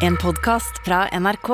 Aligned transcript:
En 0.00 0.16
podcast 0.16 0.80
fra 0.84 1.04
NRK. 1.20 1.48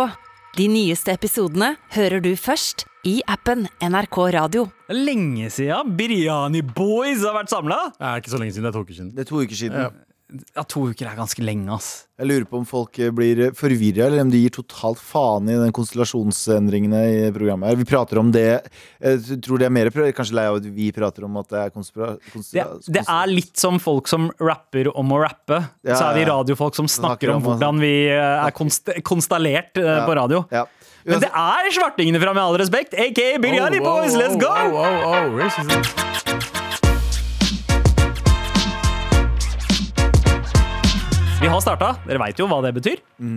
De 0.56 0.66
nyeste 0.70 1.12
episodene 1.12 1.72
hører 1.96 2.22
du 2.24 2.30
først 2.38 2.84
i 3.06 3.18
appen 3.30 3.66
NRK 3.82 4.18
Radio. 4.36 4.66
Lenge 4.92 5.50
siden 5.52 5.92
Biryani 5.98 6.62
Boys 6.62 7.24
har 7.26 7.34
vært 7.40 7.50
samla. 7.52 7.78
Det 7.98 8.06
er 8.06 8.22
ikke 8.22 8.32
så 8.32 8.40
lenge 8.40 8.54
siden. 8.56 8.68
Det 8.68 8.72
er 8.72 8.78
to 8.78 8.84
uker 8.86 8.98
siden. 8.98 9.10
Det 9.16 9.24
er 9.24 9.30
to 9.30 9.42
uker 9.42 9.58
siden. 9.58 9.82
Ja. 9.82 10.05
Ja, 10.26 10.64
to 10.66 10.88
uker 10.90 11.06
er 11.06 11.14
ganske 11.14 11.42
lenge, 11.44 11.70
ass. 11.70 12.08
Jeg 12.18 12.26
lurer 12.26 12.46
på 12.50 12.58
om 12.58 12.64
folk 12.66 12.98
eh, 12.98 13.12
blir 13.14 13.52
forvirra, 13.54 14.08
eller 14.08 14.24
om 14.24 14.30
de 14.32 14.40
gir 14.40 14.54
totalt 14.56 14.98
faen 14.98 15.46
i 15.52 15.54
den 15.60 15.70
konstellasjonsendringene 15.76 17.02
i 17.12 17.20
programmet. 17.34 17.70
her 17.70 17.78
Vi 17.78 17.86
prater 17.86 18.18
om 18.18 18.32
det 18.34 18.46
Jeg 18.98 19.38
tror 19.44 19.62
det 19.62 19.68
er 19.68 19.74
mer 19.76 19.90
kanskje 19.94 20.34
lei 20.34 20.48
av 20.50 20.58
at 20.58 20.66
vi 20.66 20.88
prater 20.96 21.28
om 21.28 21.38
at 21.38 21.50
det 21.52 21.60
er 21.60 21.70
konspira... 21.74 22.16
Det, 22.34 22.66
det 22.96 23.04
er 23.04 23.30
litt 23.30 23.54
som 23.60 23.78
folk 23.82 24.10
som 24.10 24.26
rapper 24.42 24.90
om 24.90 25.14
å 25.14 25.22
rappe. 25.22 25.60
Ja, 25.86 25.94
så 25.94 26.08
er 26.08 26.18
vi 26.18 26.26
radiofolk 26.32 26.74
som 26.74 26.90
snakker 26.90 27.30
Snakker 27.30 27.34
om 27.36 27.38
om 27.44 27.46
hvordan 27.52 27.82
vi 27.84 27.94
eh, 28.10 28.46
er 28.48 28.56
konst 28.56 28.90
konstallert 29.06 29.78
ja, 29.78 30.00
på 30.08 30.18
radio. 30.18 30.42
Ja. 30.50 30.66
Men 31.06 31.22
det 31.22 31.30
er 31.30 31.70
svartingene 31.70 32.18
fra 32.18 32.34
Med 32.34 32.42
all 32.42 32.58
respekt, 32.58 32.98
aka 32.98 33.36
Biryani 33.38 33.78
Oh, 33.78 33.86
oh, 33.86 34.02
Boys, 34.02 34.18
let's 34.18 34.34
oh, 34.34 34.42
go! 34.42 34.50
oh, 34.74 36.32
oh, 36.34 36.35
Vi 41.46 41.50
har 41.52 41.60
starta. 41.62 41.92
Dere 42.02 42.18
veit 42.18 42.40
jo 42.40 42.48
hva 42.50 42.56
det 42.64 42.72
betyr. 42.74 42.96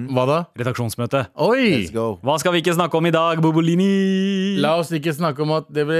Hva 0.09 0.23
da? 0.25 0.37
Redaksjonsmøte. 0.57 1.19
Oi! 1.45 1.65
Let's 1.75 1.91
go. 1.93 2.15
Hva 2.25 2.39
skal 2.41 2.55
vi 2.55 2.63
ikke 2.63 2.73
snakke 2.73 2.97
om 2.97 3.05
i 3.05 3.11
dag, 3.13 3.37
Bobolini? 3.37 4.55
La 4.63 4.71
oss 4.81 4.89
ikke 4.97 5.13
snakke 5.13 5.43
om 5.45 5.53
at 5.53 5.67
det 5.69 5.83
ble 5.85 5.99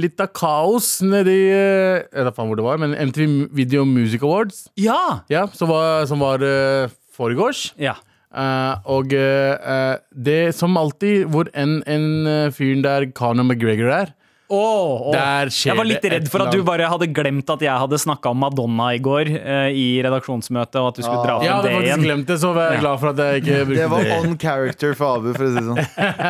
litt 0.00 0.22
av 0.24 0.30
kaos 0.32 0.88
nedi 1.04 1.34
eh, 1.52 2.00
Jeg 2.00 2.24
vet 2.30 2.38
faen 2.38 2.48
hvor 2.48 2.56
det 2.56 2.64
var, 2.64 2.80
men 2.80 2.96
MTV 2.96 3.50
Video 3.52 3.84
Music 3.84 4.24
Awards. 4.24 4.70
Ja! 4.80 5.20
Ja, 5.28 5.44
som 5.52 5.68
var, 5.68 6.08
som 6.08 6.24
var 6.24 6.40
eh, 6.40 6.88
foregårs. 7.12 7.74
ja. 7.76 7.98
Eh, 8.30 8.74
og 8.94 9.12
eh, 9.12 9.52
eh, 9.58 10.00
det 10.14 10.54
som 10.56 10.80
alltid, 10.80 11.26
hvor 11.34 11.50
enn 11.58 11.80
en 11.90 12.04
uh, 12.24 12.52
fyren 12.54 12.84
der 12.86 13.08
Conor 13.10 13.42
McGregor 13.48 13.90
er 13.90 14.12
Åh, 14.50 15.06
oh. 15.06 15.12
Der 15.14 15.50
skjer 15.54 15.70
Jeg 15.70 15.78
var 15.78 15.86
litt 15.86 16.06
redd 16.10 16.24
for 16.32 16.42
at 16.42 16.50
du 16.54 16.62
bare 16.66 16.88
hadde 16.90 17.06
glemt 17.14 17.50
at 17.54 17.60
jeg 17.62 17.70
hadde 17.84 17.98
snakka 18.02 18.32
om 18.34 18.40
Madonna 18.42 18.88
i 18.96 18.98
går 19.02 19.28
eh, 19.38 19.68
i 19.78 19.84
redaksjonsmøtet, 20.02 20.78
og 20.80 20.88
at 20.90 20.98
du 20.98 21.04
skulle 21.04 21.22
dra 21.22 21.36
Jeg 21.38 21.52
frem 21.52 21.54
hadde 21.60 21.68
det 21.68 21.76
faktisk 21.76 22.06
glemt 22.08 22.32
det, 22.32 22.38
så 22.42 22.50
var 22.56 22.66
jeg 22.66 22.80
Ja. 22.80 22.80
glad 22.82 22.98
for 23.04 23.12
at 23.12 23.22
jeg 23.22 23.42
ikke 23.44 23.60
brukte 23.68 23.76
Det 23.76 23.84
Det 23.84 23.90
var 23.94 24.26
on 24.26 24.38
character 24.46 24.96
for 24.98 25.20
Abu, 25.20 25.30
for 25.36 25.44
å 25.46 25.52
si 25.52 25.60
det 25.60 25.68
sånn. 25.70 25.78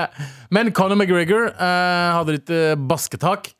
Men 0.58 0.72
Conor 0.76 1.00
McGregor 1.00 1.48
eh, 1.54 2.10
hadde 2.18 2.36
litt 2.36 2.52
eh, 2.52 2.74
basketak. 2.76 3.54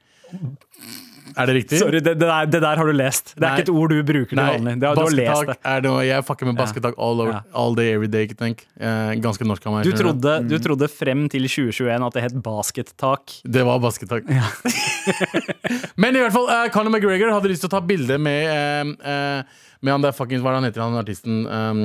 Er 1.36 1.46
det 1.50 1.54
riktig? 1.54 1.78
Sorry, 1.80 2.00
det, 2.00 2.14
det, 2.18 2.26
der, 2.26 2.46
det 2.50 2.60
der 2.64 2.76
har 2.80 2.86
du 2.90 2.92
lest. 2.96 3.34
Det 3.36 3.44
er 3.44 3.46
Nei. 3.46 3.52
ikke 3.60 3.66
et 3.68 3.72
ord 3.74 3.90
du 3.94 4.00
bruker 4.08 4.30
til 4.34 4.40
vanlig. 4.40 4.74
Det, 4.80 4.88
har- 4.88 4.96
du 4.96 5.02
har 5.02 5.16
lest 5.18 5.46
det. 5.50 5.56
er 5.74 5.84
noe 5.86 6.02
Jeg 6.06 6.24
fucker 6.26 6.46
med 6.50 6.58
basketak 6.58 6.94
all, 6.98 7.20
over, 7.24 7.32
Ja. 7.32 7.40
all 7.54 7.74
day, 7.78 7.92
every 7.94 8.08
day. 8.10 8.26
tenk 8.26 8.64
eh, 8.80 9.14
Ganske 9.22 9.46
norsk 9.46 9.66
av 9.66 9.76
meg. 9.78 9.84
Du 9.88 9.92
trodde, 9.96 10.34
du 10.48 10.56
trodde 10.58 10.88
frem 10.90 11.28
til 11.32 11.46
2021 11.48 12.06
at 12.08 12.18
det 12.18 12.22
het 12.28 12.36
baskettak. 12.42 13.38
Det 13.44 13.64
var 13.66 13.78
basketak. 13.82 14.24
Men 16.00 16.16
i 16.16 16.20
hvert 16.22 16.34
fall, 16.34 16.48
uh, 16.50 16.66
Conor 16.72 16.90
McGregor 16.92 17.32
hadde 17.34 17.50
lyst 17.52 17.64
til 17.64 17.70
å 17.70 17.74
ta 17.76 17.80
bilde 17.84 18.16
med 18.20 18.46
uh, 18.50 18.92
uh, 19.00 19.66
Med 19.80 19.94
han 19.94 20.04
der 20.04 20.12
fuckings 20.16 20.42
Hva 20.44 20.52
er 20.52 20.56
det 20.56 20.60
han 20.60 20.68
heter, 20.70 20.84
han 20.84 21.00
artisten? 21.00 21.42
Um, 21.46 21.82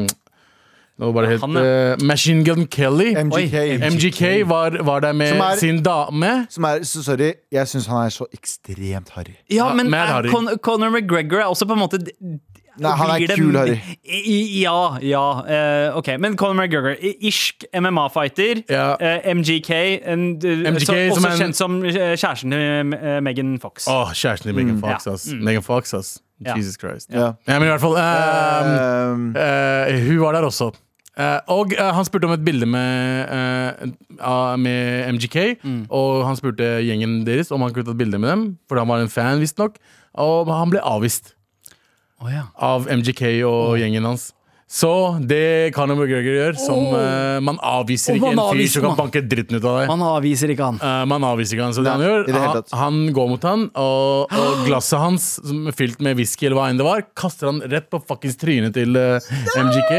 nå 0.99 1.11
bare 1.11 1.27
helt 1.27 1.41
Han, 1.41 1.57
uh, 1.57 1.95
Machine 2.07 2.43
Gun 2.45 2.67
Kelly. 2.71 3.11
MGK. 3.15 3.55
MGK 3.91 4.21
var, 4.49 4.77
var 4.83 4.99
der 5.03 5.13
med 5.13 5.27
Som 5.33 5.39
er- 5.41 5.55
sin 5.59 5.83
dame. 5.83 6.45
Som 6.49 6.63
er, 6.63 6.79
så 6.83 7.03
sorry, 7.03 7.31
jeg 7.51 7.67
syns 7.67 7.85
han 7.91 8.05
er 8.05 8.09
så 8.15 8.25
ekstremt 8.33 9.09
harry. 9.15 9.35
Ja, 9.51 9.73
men 9.73 9.87
ja, 9.91 10.03
eh, 10.03 10.07
Harry. 10.13 10.29
Con 10.29 10.47
Conor 10.63 10.89
McGregor 10.89 11.39
er 11.39 11.45
også 11.51 11.65
på 11.67 11.73
en 11.73 11.79
måte 11.79 11.99
Nei, 12.77 12.91
han 12.91 13.09
er 13.09 13.19
kul, 13.19 13.27
det- 13.27 13.35
kul 13.37 13.55
harry. 13.55 13.77
I- 14.03 14.61
Ja, 14.61 14.97
ja. 15.01 15.91
Uh, 15.91 15.97
ok, 15.97 16.07
men 16.19 16.35
Conor 16.37 16.53
McGregor, 16.65 16.95
irsk 17.21 17.63
MMA-fighter. 17.73 18.63
Ja. 18.69 18.95
MGK, 19.33 20.01
And, 20.05 20.43
uh, 20.43 20.51
MGK 20.73 20.85
så, 20.85 21.15
som 21.15 21.23
også 21.23 21.31
en- 21.31 21.39
kjent 21.39 21.55
som 21.55 21.77
eh, 21.85 21.91
kjæresten 22.17 22.51
til 22.51 22.93
eh, 22.99 23.21
Megan 23.23 23.59
Fox. 23.61 23.87
Åh, 23.87 24.11
kjæresten 24.13 24.43
til 24.51 24.55
Megan 24.55 24.79
Fox, 24.81 25.05
Mm, 25.05 25.09
Ja. 25.09 25.13
ass. 25.13 25.27
Megan 25.41 25.63
Fox, 25.63 25.93
ass. 25.93 26.17
Ja. 26.45 26.55
Jesus 26.57 26.75
Christ. 26.75 27.07
Ja. 27.13 27.31
Ja, 27.47 27.59
men 27.59 27.63
i 27.63 27.71
hvert 27.71 27.79
fall 27.81 27.95
eh, 27.95 29.11
Um, 29.13 29.35
eh, 29.35 30.07
Hun 30.07 30.19
var 30.19 30.31
der 30.33 30.41
også. 30.41 30.71
Eh, 31.15 31.37
og 31.53 31.71
uh, 31.79 31.89
han 31.95 32.03
spurte 32.07 32.27
om 32.27 32.33
et 32.35 32.43
bilde 32.43 32.67
med, 32.67 33.29
uh, 34.19 34.55
med 34.59 35.13
MGK. 35.15 35.37
Mm. 35.63 35.81
Og 35.87 36.25
han 36.27 36.39
spurte 36.39 36.75
gjengen 36.83 37.21
deres 37.27 37.53
om 37.55 37.63
han 37.63 37.75
kunne 37.75 37.87
tatt 37.87 37.99
bilde 37.99 38.19
med 38.19 38.31
dem, 38.33 38.47
fordi 38.67 38.83
han 38.83 38.91
var 38.91 39.03
en 39.03 39.11
fan, 39.11 39.43
visstnok. 39.43 39.79
Og 40.19 40.51
han 40.51 40.71
ble 40.71 40.83
avvist 40.83 41.33
oh, 42.23 42.31
ja. 42.31 42.49
av 42.59 42.89
MGK 42.91 43.45
og 43.47 43.77
gjengen 43.79 44.07
hans. 44.07 44.33
Så 44.65 44.89
det 45.21 45.71
Conor 45.75 45.93
McGregor 45.93 46.35
gjør, 46.39 46.55
som 46.57 46.87
uh, 46.89 47.37
Man 47.45 47.59
avviser 47.61 48.17
ikke 48.17 48.31
man 48.33 48.39
en 48.41 48.57
fyr 48.57 48.71
som 48.73 48.87
kan 48.87 48.95
banke 48.97 49.21
dritten 49.21 49.59
ut 49.59 49.61
av 49.61 49.77
deg. 49.77 49.91
Man 49.91 50.03
avviser 50.07 50.51
ikke 50.51 50.71
han. 50.71 50.79
Uh, 50.81 51.03
man 51.07 51.27
avviser 51.27 51.55
ikke 51.55 51.67
han. 51.67 51.75
Så 51.77 51.83
det 51.85 51.91
Nei, 51.91 51.99
han 51.99 52.07
gjør, 52.09 52.25
det 52.25 52.79
han, 52.81 52.97
går 53.15 53.29
mot 53.29 53.45
han, 53.45 53.67
og, 53.77 54.33
og 54.41 54.65
glasset 54.65 54.99
hans, 54.99 55.29
som 55.45 55.69
er 55.69 55.77
fylt 55.77 56.01
med 56.03 56.17
whisky 56.19 56.49
eller 56.49 56.59
hva 56.59 56.71
enn 56.73 56.81
det 56.81 56.87
var, 56.87 57.05
kaster 57.15 57.53
han 57.53 57.61
rett 57.71 57.87
på 57.93 58.01
fuckings 58.09 58.41
trynet 58.41 58.75
til 58.75 58.97
uh, 58.97 59.35
MGK. 59.53 59.93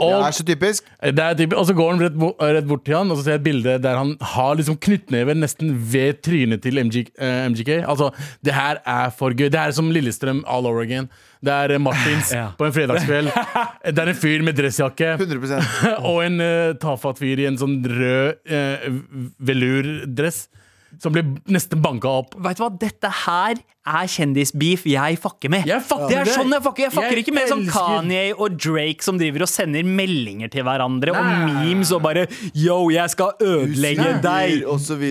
Det 0.00 0.26
er 0.26 0.34
så 0.36 0.44
typisk. 0.44 0.88
det 1.02 1.22
er 1.24 1.34
typisk. 1.38 1.56
og 1.60 1.66
så 1.68 1.74
går 1.78 1.90
han 1.94 2.02
rett, 2.04 2.16
bo- 2.20 2.34
rett 2.40 2.66
bort 2.68 2.84
til 2.84 2.96
han, 2.98 3.10
og 3.10 3.16
så 3.18 3.24
ser 3.24 3.36
jeg 3.36 3.40
et 3.40 3.46
bilde 3.46 3.76
der 3.84 3.96
han 3.96 4.10
har 4.34 4.54
liksom 4.58 4.76
knyttneven 4.76 5.40
nesten 5.40 5.70
ved 5.92 6.18
trynet 6.26 6.60
til 6.66 6.76
MG, 6.82 7.06
eh, 7.18 7.46
MGK. 7.48 7.70
Altså, 7.88 8.10
det 8.44 8.52
her 8.56 8.82
er 8.84 9.10
for 9.16 9.30
gøy. 9.32 9.48
Det 9.48 9.56
her 9.60 9.72
er 9.72 9.76
som 9.78 9.88
Lillestrøm 9.94 10.42
all 10.46 10.66
over 10.68 10.82
again. 10.84 11.08
Det 11.44 11.52
er 11.52 11.76
eh, 11.76 11.80
Martins 11.80 12.32
Ja. 12.36 12.50
på 12.58 12.66
en 12.68 12.72
fredagskveld. 12.76 13.32
Det 13.96 13.98
er 14.02 14.08
en 14.12 14.18
fyr 14.18 14.42
med 14.44 14.56
dressjakke 14.58 15.14
100% 15.16 15.64
og 16.10 16.20
en 16.26 16.40
uh, 16.42 16.74
tafatt 16.82 17.20
fyr 17.22 17.38
i 17.44 17.46
en 17.48 17.56
sånn 17.60 17.78
rød 17.86 18.40
uh, 18.50 18.86
velurdress 19.46 20.46
som 21.02 21.12
blir 21.12 21.26
nesten 21.52 21.80
banka 21.84 22.08
opp. 22.22 22.36
Vet 22.40 22.58
du 22.58 22.62
hva, 22.64 22.70
dette 22.80 23.10
her 23.26 23.58
er 23.86 24.06
kjendisbeef 24.10 24.84
jeg 24.90 25.18
fucker 25.22 25.50
med. 25.52 25.66
Jeg 25.68 25.80
fucker 25.86 26.08
det 26.10 26.18
er 26.24 26.30
sånn 26.34 26.50
jeg 26.56 26.62
fucker. 26.64 26.82
Jeg 26.86 26.92
fucker 26.96 27.14
Jeg 27.16 27.22
ikke 27.24 27.34
med 27.36 27.48
sånn 27.50 27.64
Kanye 27.70 28.34
og 28.36 28.56
Drake 28.58 29.02
som 29.06 29.18
driver 29.20 29.44
og 29.46 29.48
sender 29.52 29.86
meldinger 29.86 30.50
til 30.52 30.64
hverandre 30.66 31.14
og 31.14 31.24
memes 31.46 31.92
og 31.94 32.02
bare 32.02 32.26
Yo, 32.54 32.88
jeg 32.90 33.10
skal 33.14 33.32
ødelegge 33.40 34.20
deg. 34.24 34.64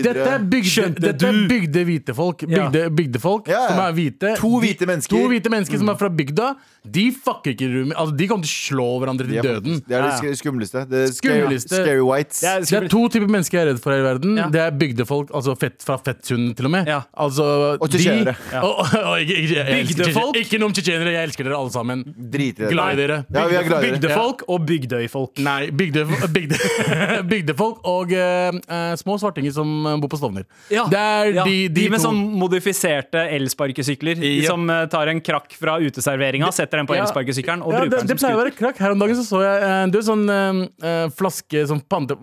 Dette 0.04 0.26
er 0.36 0.44
bygde, 0.44 0.70
Skjønte 0.70 1.00
dette 1.06 1.28
er 1.30 1.32
du? 1.32 1.46
bygde 1.50 1.84
hvite 1.88 2.14
folk. 2.16 2.44
Bygde, 2.46 2.84
bygde 2.96 3.20
folk 3.22 3.48
Ja, 3.48 3.62
ja. 3.62 3.68
som 3.72 3.82
er 3.86 3.92
hvite. 3.96 4.34
To 4.40 4.52
hvite 4.62 4.88
mennesker. 4.90 5.16
To 5.16 5.28
hvite 5.32 5.52
mennesker 5.52 5.80
som 5.82 5.88
er 5.92 6.00
fra 6.00 6.10
bygda. 6.12 6.50
De 6.86 7.08
fucker 7.10 7.54
ikke 7.56 7.66
rom- 7.72 7.94
altså, 7.96 8.16
De 8.16 8.26
kommer 8.30 8.46
til 8.46 8.52
å 8.52 8.76
slå 8.76 8.88
hverandre 9.02 9.26
til 9.26 9.42
døden. 9.42 9.80
Det 9.88 9.96
er 9.96 10.06
det 10.22 10.36
skumleste. 10.38 10.84
Det 10.88 11.00
er 11.08 11.12
scary, 11.16 11.40
Skumleste. 11.42 11.80
scary 11.82 12.04
whites. 12.06 12.40
Det 12.44 12.50
er 12.52 12.60
Det 12.66 12.78
er 12.84 12.88
to 12.92 13.02
typer 13.08 13.26
mennesker 13.32 13.58
jeg 13.58 13.66
er 13.66 13.70
redd 13.72 13.80
for 13.82 13.90
her 13.96 14.04
i 14.04 14.06
verden. 14.06 14.36
Ja. 14.38 14.46
Det 14.52 14.60
er 14.62 14.70
bygdefolk, 14.70 15.32
altså 15.34 15.56
fett, 15.58 15.80
fra 15.82 15.96
Fettsund 15.98 16.54
til 16.58 16.68
og 16.68 16.70
med. 16.76 16.86
Ja. 16.86 17.00
Altså, 17.16 17.46
Og 17.80 17.90
til 17.90 18.00
de- 18.04 18.36
Og, 18.65 18.65
og, 18.66 18.80
og, 18.98 19.14
ikke, 19.22 19.36
ikke, 19.42 19.56
jeg 19.62 19.86
Bygdefolk. 19.90 20.36
Ikke 20.40 20.58
noe 20.60 20.68
om 20.70 20.74
tsjetsjenere, 20.76 21.12
jeg 21.14 21.28
elsker 21.30 21.46
dere 21.48 21.58
alle 21.58 21.72
sammen. 21.74 22.02
Driter 22.34 22.70
Glad 22.72 22.94
i 22.96 22.98
dere. 23.00 23.16
Ja, 23.32 23.44
vi 23.50 23.56
er 23.60 23.66
glad 23.68 23.84
i 23.84 23.90
dere. 23.90 23.96
Bygdefolk 24.00 24.44
og 24.52 24.66
bygdøyfolk. 24.68 25.40
Nei, 25.46 25.70
bygde, 25.70 26.04
bygde, 26.34 26.58
bygdefolk 27.32 27.80
og 27.92 28.12
eh, 28.16 28.50
eh, 28.58 28.94
små 29.00 29.16
svartinger 29.22 29.54
som 29.56 29.70
eh, 29.92 29.96
bor 30.02 30.10
på 30.12 30.18
Stovner. 30.20 30.46
Ja, 30.72 30.86
Det 30.92 31.00
er 31.00 31.32
ja. 31.38 31.44
de, 31.46 31.56
de, 31.76 31.86
med 31.92 32.00
to. 32.00 32.08
sånn 32.08 32.20
modifiserte 32.42 33.26
elsparkesykler. 33.36 34.18
De 34.20 34.32
Ja. 34.42 34.50
som 34.52 34.68
eh, 34.70 34.84
tar 34.92 35.08
en 35.12 35.20
krakk 35.24 35.54
fra 35.56 35.78
uteserveringa, 35.82 36.50
setter 36.54 36.82
den 36.82 36.88
på 36.90 36.96
Ja. 36.98 37.04
elsparkesykkelen 37.06 37.62
og 37.64 37.72
ja, 37.72 37.80
bruker 37.84 37.96
det, 37.96 38.02
den 38.04 38.12
det 38.12 38.18
som 38.18 38.24
pleier 38.26 38.36
å 38.38 38.42
være 38.44 38.54
krakk. 38.58 38.80
Her 38.82 38.96
om 38.96 39.00
dagen 39.04 39.16
så, 39.20 39.24
så 39.28 39.42
jeg 39.44 39.62
eh, 39.68 39.86
Du, 39.94 40.00
sånn 40.04 40.24
eh, 40.32 40.62
eh, 40.90 41.06
flaske 41.16 41.62
Sånn 41.70 41.80
pante... 41.90 42.16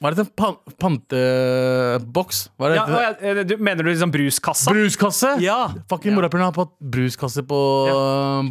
Hva 0.00 0.10
er 0.10 0.16
det? 0.18 0.24
Pan, 0.36 0.56
panteboks? 0.80 2.48
Hva 2.58 2.66
er 2.68 2.72
det? 2.74 2.76
Ja, 2.78 2.84
og 2.84 3.02
jeg- 3.04 3.38
eh, 3.38 3.42
du, 3.44 3.56
mener 3.58 3.82
du 3.84 3.90
liksom 3.90 4.10
bruskassa? 4.14 4.72
Bruskasse? 4.74 5.34
Ja. 5.42 5.73
Fucking 5.90 6.12
Ja. 6.12 6.16
morapuleren 6.18 6.48
har 6.48 6.56
fått 6.56 6.72
bruskasse 6.80 7.42
på, 7.46 7.58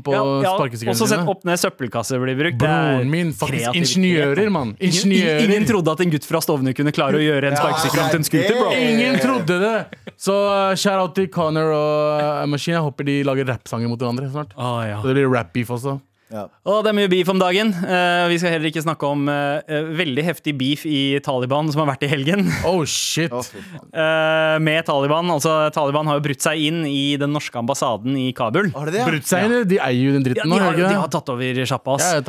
på 0.04 0.14
Ja, 0.14 0.24
ja, 0.44 0.54
sparkesykkelen 0.58 0.94
Også 0.96 1.08
sett 1.10 1.28
opp 1.28 1.44
ned 1.48 1.60
søppelkasse 1.62 2.20
blir 2.22 2.38
brukt. 2.40 2.60
Det 2.60 2.68
Broren 2.68 3.10
min, 3.10 3.34
faktisk 3.34 3.76
ingeniører, 3.80 4.50
mann. 4.54 4.76
Ingen, 4.80 4.94
Ingeniører. 4.94 5.44
ingen 5.48 5.66
trodde 5.70 5.92
at 5.92 6.02
en 6.06 6.14
gutt 6.14 6.26
fra 6.28 6.42
Stovner 6.44 6.74
kunne 6.78 6.92
klare 6.96 7.20
å 7.20 7.24
gjøre 7.24 7.52
en 7.52 7.58
sparkesykkel 7.60 8.04
om 8.04 8.10
til 8.10 8.22
en 8.22 8.26
er 8.26 8.30
scooter, 8.30 8.56
bro. 8.60 8.72
Ingen 8.78 9.20
trodde 9.24 9.60
det! 9.64 9.76
Så 10.18 10.34
uh, 10.34 10.76
shout 10.76 11.00
out 11.02 11.16
til 11.16 11.28
Connor 11.34 11.74
og 11.74 12.22
uh, 12.22 12.46
Machine. 12.48 12.78
Jeg 12.78 12.86
håper 12.86 13.08
de 13.10 13.20
lager 13.28 13.46
rappsanger 13.54 13.90
mot 13.92 14.00
hverandre 14.00 14.30
snart. 14.32 14.54
Ah, 14.58 14.82
ja. 14.88 15.02
Så 15.02 15.10
det 15.12 15.18
blir 15.20 15.32
rap-beef 15.34 15.70
også. 15.74 16.00
Ja. 16.34 16.48
Og 16.66 16.82
det 16.84 16.92
er 16.92 16.98
mye 16.98 17.12
beef 17.12 17.30
om 17.30 17.40
dagen. 17.42 17.70
Uh, 17.78 18.26
vi 18.32 18.40
skal 18.42 18.56
heller 18.56 18.72
ikke 18.72 18.82
snakke 18.84 19.06
om 19.06 19.28
eh, 19.30 19.74
veldig 19.94 20.24
heftig 20.26 20.56
beef 20.58 20.86
i 20.90 21.20
Taliban 21.24 21.70
som 21.72 21.84
har 21.84 21.92
vært 21.94 22.08
i 22.08 22.12
helgen. 22.12 22.48
Oh 22.64 22.86
shit. 22.88 23.30
Eh, 23.30 24.56
med 24.64 24.86
Taliban. 24.88 25.28
Altså, 25.30 25.52
Taliban 25.76 26.08
har 26.10 26.18
jo 26.18 26.24
brutt 26.26 26.42
seg 26.42 26.62
inn 26.64 26.80
i 26.88 27.16
den 27.20 27.34
norske 27.36 27.58
ambassaden 27.60 28.16
i 28.18 28.32
Kabul. 28.36 28.72
Har 28.74 28.88
det 28.88 28.96
det? 28.96 29.02
ja? 29.04 29.08
Brutt 29.12 29.28
seg 29.30 29.46
inn? 29.46 29.56
De 29.70 29.80
eier 29.84 30.00
jo 30.00 30.14
den 30.16 30.26
dritten 30.26 30.48
de, 30.48 30.56
nå. 30.56 30.62
Ja, 30.64 30.72
de 30.78 30.88
de 30.88 31.02
har 31.02 31.12
tatt 31.14 31.30
over 31.34 31.60
sjappa. 31.70 31.98
Ja. 32.02 32.22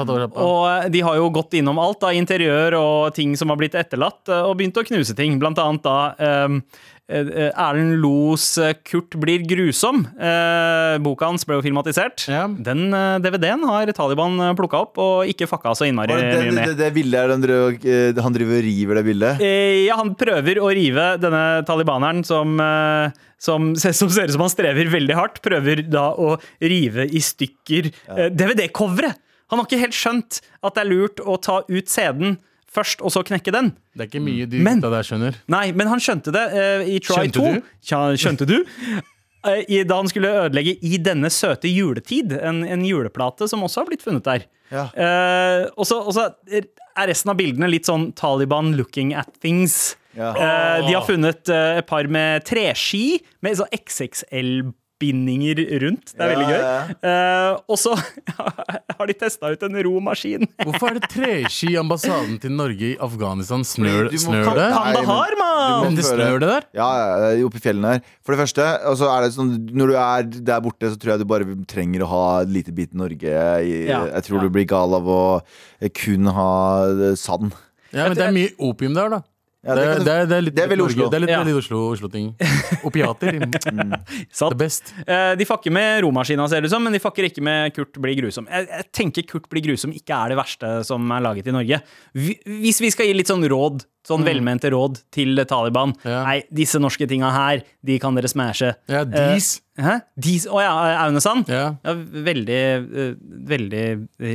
Og 0.45 0.91
de 0.93 1.05
har 1.07 1.21
jo 1.21 1.31
gått 1.35 1.57
innom 1.61 1.81
alt 1.81 2.05
av 2.05 2.19
interiør 2.19 2.77
og 2.81 3.15
ting 3.17 3.37
som 3.39 3.53
har 3.53 3.61
blitt 3.61 3.79
etterlatt, 3.79 4.27
og 4.35 4.57
begynt 4.59 4.81
å 4.81 4.85
knuse 4.87 5.17
ting. 5.17 5.39
Blant 5.41 5.61
annet 5.63 5.87
da 5.87 5.97
um, 6.45 6.61
Erlend 7.07 7.99
Los 8.01 8.57
eh, 8.57 8.73
'Kurt 8.81 9.13
blir 9.21 9.43
grusom'. 9.45 10.07
Eh, 10.17 10.97
boka 11.05 11.27
hans 11.29 11.45
ble 11.45 11.59
jo 11.59 11.65
filmatisert. 11.67 12.25
Ja. 12.33 12.47
Den 12.49 12.87
eh, 12.97 13.19
DVD-en 13.21 13.67
har 13.69 13.93
Taliban 13.93 14.41
plukka 14.57 14.81
opp 14.87 15.01
og 15.03 15.29
ikke 15.29 15.49
fucka 15.51 15.75
så 15.77 15.85
innmari 15.89 16.15
det, 16.15 16.31
mye 16.41 16.55
med. 16.57 16.71
det, 16.73 16.79
det 16.81 16.89
bildet 16.97 17.21
er 17.21 17.43
driver, 17.45 17.77
eh, 17.85 18.23
Han 18.25 18.37
driver 18.39 18.57
og 18.57 18.65
river 18.65 19.01
det 19.01 19.05
bildet? 19.11 19.45
Eh, 19.45 19.85
Ja, 19.85 19.99
han 20.01 20.15
prøver 20.17 20.63
å 20.65 20.71
rive 20.73 21.07
denne 21.21 21.45
talibaneren 21.69 22.25
som, 22.25 22.57
eh, 22.61 23.13
som, 23.37 23.75
som 24.01 24.09
ser 24.09 24.31
ut 24.31 24.37
som 24.39 24.47
han 24.47 24.55
strever 24.55 24.89
veldig 24.89 25.19
hardt. 25.19 25.43
Prøver 25.45 25.85
da 25.85 26.09
å 26.17 26.39
rive 26.63 27.05
i 27.05 27.21
stykker 27.21 27.93
ja. 27.93 28.31
DVD-coveret! 28.33 29.21
Han 29.53 29.61
har 29.61 29.69
ikke 29.69 29.83
helt 29.85 29.95
skjønt 29.95 30.41
at 30.65 30.73
det 30.75 30.83
er 30.87 30.89
lurt 30.89 31.21
å 31.21 31.37
ta 31.37 31.61
ut 31.69 31.91
CD-en 31.93 32.39
først, 32.75 33.03
og 33.05 33.13
så 33.15 33.23
knekke 33.27 33.53
den. 33.55 33.73
Det 33.95 34.07
er 34.07 34.11
ikke 34.11 34.25
mye 34.25 34.47
de 34.51 34.61
Men- 34.65 34.83
der 34.83 35.07
skjønner. 35.07 35.39
Nei, 35.53 35.67
men 35.73 35.91
han 35.91 36.03
skjønte 36.03 36.35
det 36.35 36.45
uh, 36.53 36.85
i 36.85 36.99
Try 37.01 37.25
Skjønte 37.25 37.41
2. 37.41 37.51
du? 37.55 37.75
Tja, 37.85 38.01
skjønte 38.21 38.49
du? 38.51 38.57
Uh, 39.45 39.61
i, 39.75 39.83
da 39.87 40.01
han 40.01 40.11
skulle 40.11 40.33
ødelegge 40.45 40.77
I 40.83 41.01
denne 41.03 41.31
søte 41.33 41.71
juletid, 41.71 42.37
en, 42.41 42.63
en 42.67 42.87
juleplate 42.87 43.49
som 43.51 43.65
også 43.67 43.83
har 43.83 43.91
blitt 43.91 44.05
funnet 44.07 44.27
der. 44.27 44.47
Ja. 44.73 44.89
Uh, 44.97 45.67
og 45.79 45.87
så 45.87 46.31
er 46.55 47.11
resten 47.11 47.33
av 47.33 47.39
bildene 47.39 47.69
litt 47.71 47.89
sånn 47.91 48.13
Taliban 48.19 48.75
looking 48.79 49.15
at 49.19 49.31
things. 49.43 49.97
Ja. 50.15 50.31
De 50.87 50.93
har 50.95 51.03
funnet 51.03 51.49
et 51.51 51.87
par 51.91 52.07
med 52.07 52.45
treski 52.47 53.19
med 53.43 53.57
sånn 53.59 53.73
XXL-bindinger 55.05 55.81
rundt. 55.83 56.13
Det 56.17 56.21
er 56.25 56.31
veldig 56.33 56.47
Ja, 56.49 56.59
gøy. 56.59 56.95
Eh, 57.05 57.59
og 57.69 57.79
så 57.81 57.95
har 58.99 59.07
de 59.11 59.15
testa 59.19 59.51
ut 59.53 59.63
en 59.67 59.77
romaskin. 59.87 60.47
Hvorfor 60.63 60.91
er 60.91 60.99
det 61.01 61.11
treski 61.13 61.73
i 61.75 61.79
ambassaden 61.81 62.39
til 62.43 62.53
Norge 62.57 62.93
i 62.95 62.97
Afghanistan? 63.03 63.65
Snør, 63.67 64.09
Du 64.11 64.17
må- 64.17 64.23
snør 64.25 64.45
kan- 64.45 64.55
det? 64.59 64.69
kan- 64.73 64.95
Kandahar, 64.95 65.37
mann! 65.41 65.85
Men 65.87 65.95
det 65.99 66.05
snør 66.05 66.39
det 66.41 66.49
der? 66.49 66.63
Ja, 66.75 66.89
oppe 67.47 67.57
i 67.61 67.65
fjellene 67.65 67.93
her. 67.97 68.01
For 68.25 68.35
det 68.35 68.41
første, 68.45 68.69
og 68.89 68.97
så 69.01 69.11
er 69.17 69.23
det 69.27 69.33
sånn 69.37 69.53
når 69.75 69.87
du 69.87 69.95
er 69.97 70.23
der 70.51 70.61
borte, 70.65 70.91
så 70.91 70.97
tror 70.99 71.15
jeg 71.15 71.19
du 71.25 71.25
bare 71.25 71.45
trenger 71.67 72.05
å 72.05 72.09
ha 72.09 72.25
et 72.43 72.49
lite 72.49 72.73
bit 72.75 72.95
Norge. 72.95 73.25
I, 73.25 73.87
Ja, 73.89 74.05
jeg 74.07 74.25
tror 74.25 74.39
ja. 74.41 74.43
du 74.43 74.51
blir 74.51 74.67
gal 74.67 74.95
av 74.95 75.05
å 75.05 75.41
kun 75.95 76.27
ha 76.27 77.15
sand. 77.17 77.53
Ja, 77.93 78.09
men 78.09 78.17
det 78.17 78.25
er 78.27 78.33
mye 78.35 78.51
opium 78.59 78.95
der, 78.95 79.09
da. 79.09 79.21
Ja, 79.65 79.75
det, 79.79 79.85
det 80.05 80.13
er, 80.13 80.27
det, 80.29 80.29
det 80.29 80.41
litt 80.45 80.59
veldig 80.75 80.85
Oslo. 80.87 81.07
Det 81.11 81.17
er 81.19 81.25
litt, 81.25 81.31
Ja. 81.35 81.43
litt 81.47 81.57
Oslo, 81.57 81.79
Oslo-ting. 81.95 82.35
Opiater. 82.85 83.39
Det 83.45 84.51
The 84.51 84.59
best. 84.61 84.93
Eh, 85.07 85.35
De 85.41 85.45
fucker 85.49 85.73
med 85.73 86.03
romaskina, 86.05 86.47
ser 86.51 86.61
det 86.61 86.69
ut 86.71 86.75
som, 86.77 86.85
men 86.85 86.93
de 86.93 87.01
fucker 87.03 87.29
ikke 87.31 87.43
med 87.45 87.73
Kurt 87.77 87.97
blir 88.03 88.17
grusom. 88.21 88.47
Jeg, 88.51 88.69
jeg 88.69 88.91
tenker 88.93 89.27
Kurt 89.31 89.49
blir 89.53 89.65
grusom 89.65 89.95
ikke 89.97 90.13
er 90.15 90.35
det 90.35 90.39
verste 90.43 90.75
som 90.85 91.11
er 91.17 91.25
laget 91.25 91.49
i 91.49 91.55
Norge. 91.57 91.81
Vi, 92.15 92.37
hvis 92.63 92.81
vi 92.85 92.93
skal 92.93 93.09
gi 93.09 93.17
litt 93.17 93.31
sånn 93.33 93.45
råd, 93.51 93.87
sånn 94.05 94.21
velmente 94.27 94.69
råd 94.75 94.99
til 95.15 95.39
Taliban 95.49 95.95
Mm. 95.95 96.11
Ja. 96.11 96.19
Nei, 96.27 96.39
disse 96.53 96.77
norske 96.81 97.07
tinga 97.09 97.31
her, 97.33 97.63
de 97.85 97.97
kan 98.03 98.15
dere 98.17 98.29
smashe. 98.29 98.75
Ja, 98.91 99.03
dis. 99.09 99.61
Eh, 99.79 99.85
hæ? 99.85 99.95
Dis, 100.21 100.45
Å 100.47 100.61
ja, 100.63 100.73
Aunesand? 101.07 101.49
Ja. 101.51 101.75
Ja, 101.85 101.95
veldig, 101.97 102.59
eh, 102.85 103.15
veldig 103.49 103.85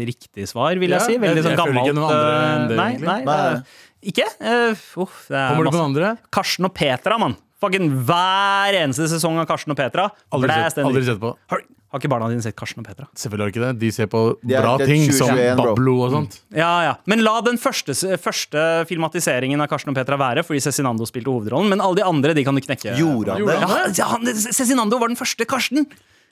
riktig 0.10 0.48
svar, 0.50 0.74
vil 0.82 0.90
jeg 0.96 1.02
si. 1.06 1.18
Veldig 1.22 1.44
sånn 1.46 1.54
sånn 1.54 1.54
jeg 1.54 1.60
føler 1.60 1.76
gammelt. 1.76 1.86
ikke 1.86 1.98
noen 2.00 2.10
andre 2.10 2.34
enn 2.50 2.68
det, 2.70 2.74
eh, 2.74 2.82
nei, 2.82 2.90
egentlig. 2.94 3.08
nei, 3.08 3.54
Nei. 3.54 3.64
Ikke? 4.04 4.26
Uh, 4.40 4.74
uff, 5.04 5.26
det 5.28 5.38
er 5.38 5.54
Kommer 5.56 5.68
du 5.68 5.72
på 5.74 5.78
den 5.80 5.88
andre? 5.90 6.14
Karsten 6.34 6.68
og 6.70 6.74
Petra, 6.78 7.18
mann. 7.22 7.36
Fucking 7.60 7.90
hver 8.08 8.78
eneste 8.86 9.10
sesong 9.12 9.40
av 9.42 9.48
Karsten 9.50 9.74
og 9.76 9.80
Petra. 9.80 10.08
Aldri 10.32 10.56
sett, 10.56 10.80
aldri 10.80 11.04
sett 11.04 11.20
på. 11.20 11.34
Har, 11.52 11.64
har 11.92 12.00
ikke 12.00 12.12
barna 12.12 12.30
dine 12.32 12.44
sett 12.46 12.56
Karsten 12.56 12.80
og 12.80 12.88
Petra? 12.88 13.10
Selvfølgelig 13.20 13.44
har 13.44 13.50
de 13.50 13.56
ikke 13.58 13.66
det. 13.66 13.72
De 13.82 13.90
ser 13.92 14.08
på 14.08 14.22
er- 14.38 14.62
bra 14.64 14.76
er 14.80 14.86
ting 14.88 15.04
som 15.12 15.34
2021. 15.34 15.58
Bablo 15.60 15.96
og 16.06 16.14
sånt. 16.14 16.38
Ja, 16.56 16.70
ja. 16.86 16.94
Men 17.12 17.24
la 17.26 17.34
den 17.44 17.60
første, 17.60 17.96
første 18.22 18.64
filmatiseringen 18.88 19.60
av 19.60 19.68
Karsten 19.74 19.92
og 19.92 19.98
Petra 20.00 20.16
være, 20.22 20.46
fordi 20.48 20.62
Cezinando 20.64 21.04
spilte 21.10 21.34
hovedrollen. 21.34 21.68
Men 21.74 21.84
alle 21.84 22.00
de 22.00 22.06
andre 22.08 22.38
de 22.38 22.46
kan 22.48 22.56
du 22.56 22.64
knekke. 22.64 22.96
Gjorde 22.96 23.36
han 23.36 23.50
det? 23.52 24.00
Ja, 24.00 24.14
ja, 24.16 24.38
Cezinando 24.56 25.02
var 25.02 25.12
den 25.12 25.20
første 25.20 25.44
Karsten! 25.50 25.90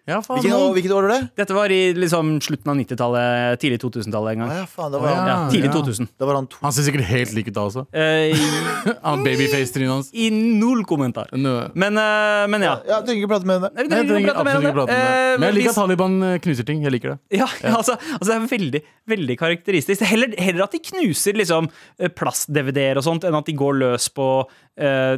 Ja, 0.08 0.22
faen. 0.24 0.40
Hvilket, 0.40 0.56
år- 0.56 0.74
hvilket 0.78 0.92
år 0.96 1.04
var 1.04 1.12
det? 1.12 1.30
Dette 1.36 1.56
var 1.58 1.72
i 1.76 1.80
liksom, 2.00 2.30
slutten 2.42 2.72
av 2.72 2.78
90-tallet, 2.80 3.60
tidlig 3.60 3.80
2000-tallet 3.84 4.38
en 4.38 4.44
gang. 4.46 4.52
ja, 4.56 4.66
faen, 4.72 4.92
det 4.94 5.02
var 5.04 5.10
ja. 5.12 5.26
Ja, 5.28 5.38
tidlig 5.52 5.68
ja. 5.68 5.74
2000. 5.82 6.08
da 6.18 6.30
var 6.30 6.36
han 6.40 6.48
to. 6.48 6.58
Han 6.64 6.72
ser 6.78 6.86
sikkert 6.88 7.04
helt 7.10 7.34
lik 7.36 7.50
ut 7.52 7.58
da 7.58 7.66
også. 7.68 7.84
Eh, 7.92 8.38
Han 9.08 9.26
Babyface-trynet 9.28 9.92
hans. 9.92 10.12
I 10.16 10.30
null 10.32 10.86
kommentar. 10.88 11.28
Nå- 11.36 11.72
Men, 11.76 12.00
uh, 12.00 12.46
men 12.48 12.64
ja. 12.64 12.78
Ja, 12.88 13.02
jeg 13.02 13.10
trenger 13.10 13.26
ikke 13.26 13.32
prate 13.36 13.50
med 13.52 13.60
henne. 13.60 13.72
Nei, 13.76 13.84
Nei, 13.84 14.00
trenger 14.08 14.32
ikke 14.32 14.38
prate 14.40 14.88
med 14.88 14.88
det. 14.88 14.96
Eh, 14.96 15.34
Men 15.38 15.48
jeg 15.50 15.58
liker 15.60 15.74
at 15.76 15.80
Taliban 15.82 16.16
eh, 16.30 16.38
knuser 16.48 16.68
ting. 16.72 16.84
Jeg 16.88 16.96
liker 16.96 17.14
det. 17.16 17.18
Ja, 17.42 17.50
ja. 17.68 17.76
Altså, 17.82 17.98
altså 18.16 18.30
det 18.32 18.38
er 18.40 18.48
veldig, 18.54 18.82
veldig 19.16 19.38
karakteristisk. 19.44 20.08
Heller, 20.08 20.32
heller 20.40 20.64
at 20.70 20.78
de 20.78 20.80
knuser 20.88 21.36
liksom 21.38 21.68
plast-DVD-er 22.16 23.00
og 23.02 23.06
sånt, 23.08 23.28
enn 23.28 23.36
at 23.38 23.46
de 23.52 23.56
går 23.58 23.78
løs 23.82 24.08
på 24.16 24.28
eh, 24.80 25.18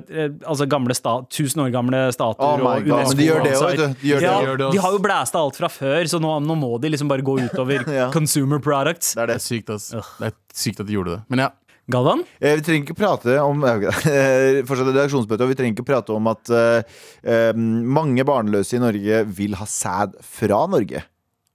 altså 0.50 0.66
gamle 0.72 0.96
sta 0.98 1.20
tusen 1.32 1.62
år 1.66 1.72
gamle 1.74 2.06
statuer. 2.16 2.64
oh 2.64 2.74
og 2.74 2.90
unesco 2.90 3.14
men 3.14 3.20
de 3.20 3.28
gjør 3.30 3.44
det 3.46 3.54
òg, 3.58 3.66
vet 3.70 3.80
du. 3.80 3.88
De 4.02 4.12
gjør 4.14 4.26
det. 4.26 4.30
De 4.30 4.50
gjør 4.50 4.62
det 4.64 4.70
de 4.80 4.86
har 4.88 4.96
jo 4.96 5.02
blæsta 5.04 5.40
alt 5.44 5.60
fra 5.60 5.70
før, 5.72 6.08
så 6.10 6.20
nå, 6.24 6.38
nå 6.48 6.56
må 6.58 6.74
de 6.82 6.94
liksom 6.96 7.12
bare 7.12 7.26
gå 7.28 7.36
utover 7.46 7.84
Ja. 8.00 8.08
consumer 8.16 8.60
products. 8.64 9.14
Det 9.14 9.26
er 9.26 9.34
Det 9.34 9.36
det. 9.36 9.42
er 9.44 9.48
sykt, 9.48 9.70
ass. 9.76 9.90
Det 10.20 10.32
er 10.32 10.38
sykt 10.56 10.80
at 10.82 10.88
de 10.90 10.96
gjorde 10.96 11.18
det. 11.20 11.24
Men 11.30 11.44
ja. 11.48 11.50
Galvan? 11.90 12.20
Eh, 12.40 12.54
Vi 12.60 12.62
trenger 12.62 12.86
ikke 12.86 13.00
prate 13.00 13.34
om 13.42 13.64
eh, 13.68 14.60
Fortsatt 14.70 14.92
redaksjonsbøte, 14.92 15.42
og 15.42 15.50
vi 15.50 15.56
trenger 15.58 15.74
ikke 15.74 15.88
prate 15.88 16.14
om 16.14 16.28
at 16.30 16.52
eh, 16.54 17.00
eh, 17.26 17.54
mange 17.58 18.22
barnløse 18.30 18.78
i 18.78 18.82
Norge 18.84 19.24
vil 19.40 19.56
ha 19.58 19.66
sæd 19.66 20.14
fra 20.22 20.60
Norge. 20.70 21.02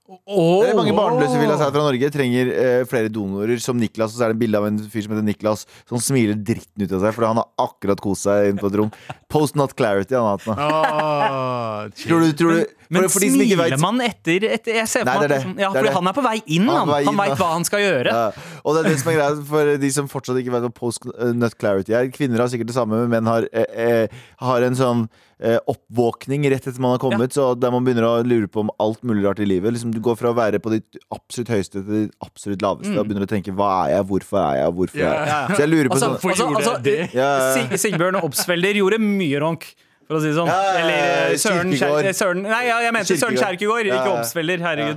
Det 0.05 0.69
er 0.69 0.75
mange 0.77 0.93
barnløse 0.93 1.33
vil 1.39 1.49
ha 1.49 1.55
seg 1.57 1.71
fra 1.73 1.81
Norge, 1.81 2.09
trenger 2.13 2.49
eh, 2.53 2.83
flere 2.85 3.09
donorer. 3.09 3.57
Som 3.63 3.79
Niklas, 3.81 4.13
og 4.13 4.19
så 4.19 4.27
er 4.27 4.33
det 4.33 4.37
en 4.37 4.41
bilde 4.43 4.59
av 4.59 4.67
en 4.67 4.77
fyr 4.91 5.01
som 5.01 5.15
heter 5.15 5.25
Niklas, 5.25 5.63
som 5.89 6.01
smiler 6.03 6.37
dritten 6.37 6.85
ut 6.85 6.93
av 6.93 7.01
seg 7.07 7.15
fordi 7.15 7.31
han 7.31 7.41
har 7.41 7.49
akkurat 7.65 8.03
kost 8.03 8.27
seg 8.27 8.51
inne 8.51 8.61
på 8.61 8.69
et 8.69 8.77
rom. 8.77 8.91
Post 9.33 9.57
not 9.57 9.73
clarity, 9.73 10.13
han 10.13 10.27
har 10.29 10.37
hatt 10.37 10.45
nå. 10.45 10.57
Ah. 10.61 11.89
Tror 11.97 12.21
du, 12.21 12.31
tror 12.37 12.53
du, 12.53 12.75
Men 12.93 13.07
for, 13.07 13.15
for 13.17 13.25
smiler 13.25 13.57
vet, 13.63 13.77
man 13.81 13.97
etter, 14.05 14.45
etter 14.59 14.77
Jeg 14.83 14.89
ser 14.93 15.03
for 15.03 15.09
Nei, 15.09 15.17
meg 15.17 15.25
det 15.25 15.41
er 15.41 15.49
det. 15.49 15.57
Ja, 15.65 15.73
Det 15.73 15.81
er 15.81 15.89
det. 15.89 15.97
han 15.97 16.11
er 16.13 16.17
på 16.21 16.25
vei 16.29 16.37
inn, 16.45 16.69
Han 16.69 16.93
han. 16.93 17.09
Han 17.09 17.19
veit 17.23 17.37
hva 17.41 17.51
han 17.55 17.65
skal 17.67 17.81
gjøre. 17.81 18.13
Ja, 18.13 18.47
og 18.61 18.77
det 18.77 18.83
er 18.85 18.89
det 18.93 19.01
som 19.01 19.09
er 19.11 19.17
greia 19.19 19.43
for 19.49 19.73
de 19.81 19.93
som 19.97 20.09
fortsatt 20.11 20.37
ikke 20.41 20.53
vet 20.53 20.69
hva 20.69 20.73
post 20.85 21.09
not 21.33 21.57
clarity 21.57 21.97
er. 21.97 22.13
Kvinner 22.13 22.45
har 22.45 22.53
sikkert 22.53 22.69
det 22.69 22.77
samme, 22.77 23.01
men 23.01 23.09
menn 23.17 23.29
har, 23.33 23.49
eh, 23.49 23.65
eh, 23.73 24.25
har 24.45 24.69
en 24.69 24.77
sånn 24.77 25.07
eh, 25.09 25.34
oppvåkning 25.67 26.45
rett 26.49 26.63
etter 26.67 26.79
man 26.79 26.93
har 26.95 27.01
kommet, 27.03 27.33
så 27.35 27.49
der 27.59 27.71
man 27.73 27.83
begynner 27.83 28.05
å 28.07 28.23
lure 28.23 28.47
på 28.47 28.61
om 28.63 28.69
alt 28.79 29.01
mulig 29.03 29.25
rart 29.25 29.41
i 29.43 29.47
livet. 29.47 29.73
Liksom, 29.75 29.91
du 29.91 29.99
går 30.03 30.15
fra 30.15 30.31
å 30.31 30.37
være 30.37 30.61
på 30.63 30.71
ditt 30.71 30.95
absolutt 31.11 31.51
høyeste 31.51 31.81
til 31.81 32.05
ditt 32.05 32.13
absolutt 32.23 32.63
laveste, 32.63 32.93
og 32.95 33.07
begynner 33.09 33.27
å 33.27 33.31
tenke 33.33 33.51
'hva 33.51 33.71
er 33.85 33.97
jeg', 33.97 34.05
'hvorfor 34.07 34.39
er 34.39 34.55
jeg', 34.61 34.71
'hvorfor 34.75 34.95
er 34.95 35.03
jeg'? 35.03 35.27
Ja, 35.27 35.47
ja. 35.49 35.55
Så 35.55 35.59
jeg 35.59 35.69
lurer 35.69 35.89
på 35.89 35.95
Altså, 35.95 36.09
sånn 36.15 36.31
altså, 36.31 36.45
gjorde 36.45 36.69
altså? 36.71 37.15
Ja, 37.15 37.31
ja. 37.55 37.77
Sigbjørn 37.77 38.23
Obsfelder 38.23 38.73
gjorde 38.79 38.99
mye 38.99 39.39
ronk. 39.39 39.75
For 40.05 40.17
å 40.17 40.21
si 40.21 40.29
det 40.29 40.35
sånn. 40.37 40.49
Ja, 40.51 40.57
ja, 40.61 40.71
ja, 40.71 40.81
Eller 40.83 41.31
eh, 41.33 41.37
Søren. 41.41 41.71
Kjer- 41.73 42.09
Søren 42.13 42.43
Nei, 42.45 42.59
ja, 42.67 42.75
jeg 42.85 42.93
mente 42.93 43.15
Søren 43.17 43.39
Kjerkegård, 43.39 43.87
Kjerkegaard, 43.89 44.19
Obsfeller. 44.19 44.61
ikke 44.61 44.75
ja. 44.77 44.91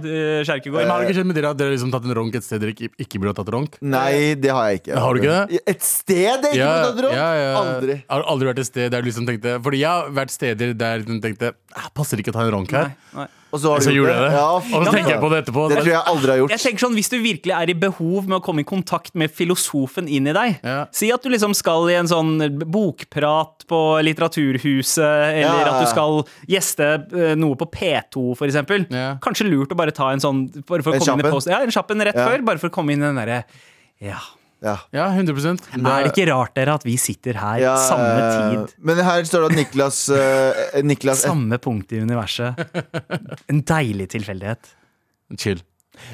Kjerkegård. 0.44 0.48
Herregud, 0.48 0.68
eh, 0.68 0.82
Men 0.84 0.92
har 0.92 1.00
det 1.00 1.08
ikke 1.08 1.16
skjedd 1.18 1.28
med 1.30 1.38
dere 1.38 1.52
at 1.54 1.60
dere 1.62 1.70
har 1.70 1.76
liksom 1.78 1.92
tatt 1.94 2.04
en 2.10 2.14
ronk 2.18 2.36
et 2.36 2.44
sted 2.44 2.60
dere 2.60 2.74
ikke, 2.74 2.90
ikke 3.06 3.22
burde 3.22 3.32
ha 3.32 3.38
tatt 3.40 3.52
ronk? 3.54 3.78
Nei, 3.80 4.34
det 4.36 4.52
har 4.52 4.68
jeg 4.68 4.82
ikke. 4.82 5.00
Har 5.00 5.16
du 5.16 5.22
ikke 5.22 5.38
det? 5.38 5.62
Et 5.72 5.88
sted 5.88 6.20
jeg 6.20 6.58
ikke 6.58 6.68
må 6.68 6.84
ta 6.84 6.92
dråp? 7.00 7.16
ja, 7.16 7.28
ja. 7.40 7.48
Aldri. 7.62 7.98
Har 8.12 8.28
aldri 8.34 8.50
vært 8.52 8.62
et 8.64 8.68
sted 8.68 8.92
der 8.92 9.00
du 9.00 9.08
liksom 9.08 9.26
tenkte 9.28 9.56
Fordi 9.64 9.80
jeg 9.80 9.88
har 9.88 10.12
vært 10.20 10.34
steder 10.34 10.76
der 10.76 11.08
du 11.08 11.16
tenkte 11.24 11.54
ah, 11.72 11.88
Passer 11.96 12.20
ikke 12.20 12.34
å 12.34 12.36
ta 12.36 12.44
en 12.44 12.52
ronk 12.58 12.76
her. 12.76 12.92
Nei, 12.92 13.24
nei. 13.24 13.28
Og 13.50 13.60
så 13.62 13.70
har 13.72 13.80
Så 13.80 13.92
gjorde 13.94 14.12
jeg 14.12 14.20
det. 14.26 14.32
Ja, 14.36 14.48
Og 14.58 14.62
så 14.84 14.92
tenker 14.92 15.10
jeg 15.14 15.20
på 15.22 15.30
det 15.32 15.38
etterpå. 15.44 15.62
Det 15.70 15.78
tror 15.78 15.88
jeg 15.94 16.02
aldri 16.12 16.32
har 16.34 16.40
gjort. 16.42 16.50
Jeg 16.52 16.60
tenker 16.66 16.84
sånn, 16.84 16.96
Hvis 16.98 17.08
du 17.08 17.16
virkelig 17.22 17.54
er 17.56 17.70
i 17.72 17.76
behov 17.80 18.28
med 18.28 18.36
å 18.38 18.42
komme 18.44 18.60
i 18.60 18.66
kontakt 18.68 19.14
med 19.14 19.32
filosofen 19.32 20.08
inn 20.08 20.28
i 20.28 20.34
deg 20.36 20.58
Ja. 20.62 20.86
Si 20.92 21.10
at 21.12 21.22
du 21.22 21.30
liksom 21.32 21.54
skal 21.56 21.88
i 21.88 21.94
en 21.94 22.06
sånn 22.10 22.36
bokprat 22.68 23.64
på 23.68 23.80
Litteraturhuset, 24.04 24.98
eller 24.98 25.64
Ja. 25.64 25.72
at 25.72 25.80
du 25.84 25.90
skal 25.90 26.24
gjeste 26.48 26.88
eh, 27.12 27.34
noe 27.36 27.56
på 27.56 27.70
P2, 27.70 28.36
for 28.36 28.46
eksempel. 28.46 28.86
Ja. 28.90 29.16
Kanskje 29.22 29.48
lurt 29.48 29.72
å 29.72 29.76
bare 29.76 29.92
ta 29.92 30.10
en 30.12 30.20
sånn 30.20 30.48
bare 30.66 30.82
for 30.82 30.92
å 30.92 30.94
En 30.94 31.00
komme 31.00 31.20
inn 31.20 31.26
i 31.26 31.30
kjappen? 31.30 31.50
Ja, 31.50 31.60
en 31.62 31.70
kjapp 31.70 31.88
rett 31.88 32.14
Ja. 32.14 32.28
før, 32.28 32.44
bare 32.44 32.58
for 32.58 32.68
å 32.68 32.72
komme 32.72 32.92
inn 32.92 33.02
i 33.02 33.06
den 33.06 33.16
derre 33.16 33.44
Ja. 34.00 34.18
Ja. 34.64 34.74
Ja, 34.90 35.04
100 35.14 35.38
Er 35.78 36.02
det 36.02 36.10
ikke 36.10 36.26
rart 36.32 36.56
dere 36.58 36.74
at 36.80 36.84
vi 36.86 36.96
sitter 36.98 37.38
her 37.38 37.60
Ja, 37.62 37.74
samme 37.78 38.08
eh, 38.10 38.32
tid? 38.34 38.74
Men 38.82 39.02
her 39.06 39.28
står 39.28 39.44
det 39.44 39.50
at 39.52 39.58
Niklas, 39.60 40.00
eh, 40.10 40.80
Niklas 40.82 41.22
Samme 41.22 41.60
punkt 41.62 41.94
i 41.94 42.00
universet. 42.02 42.58
En 43.50 43.62
deilig 43.62 44.08
tilfeldighet. 44.16 44.72
Chill. 45.38 45.62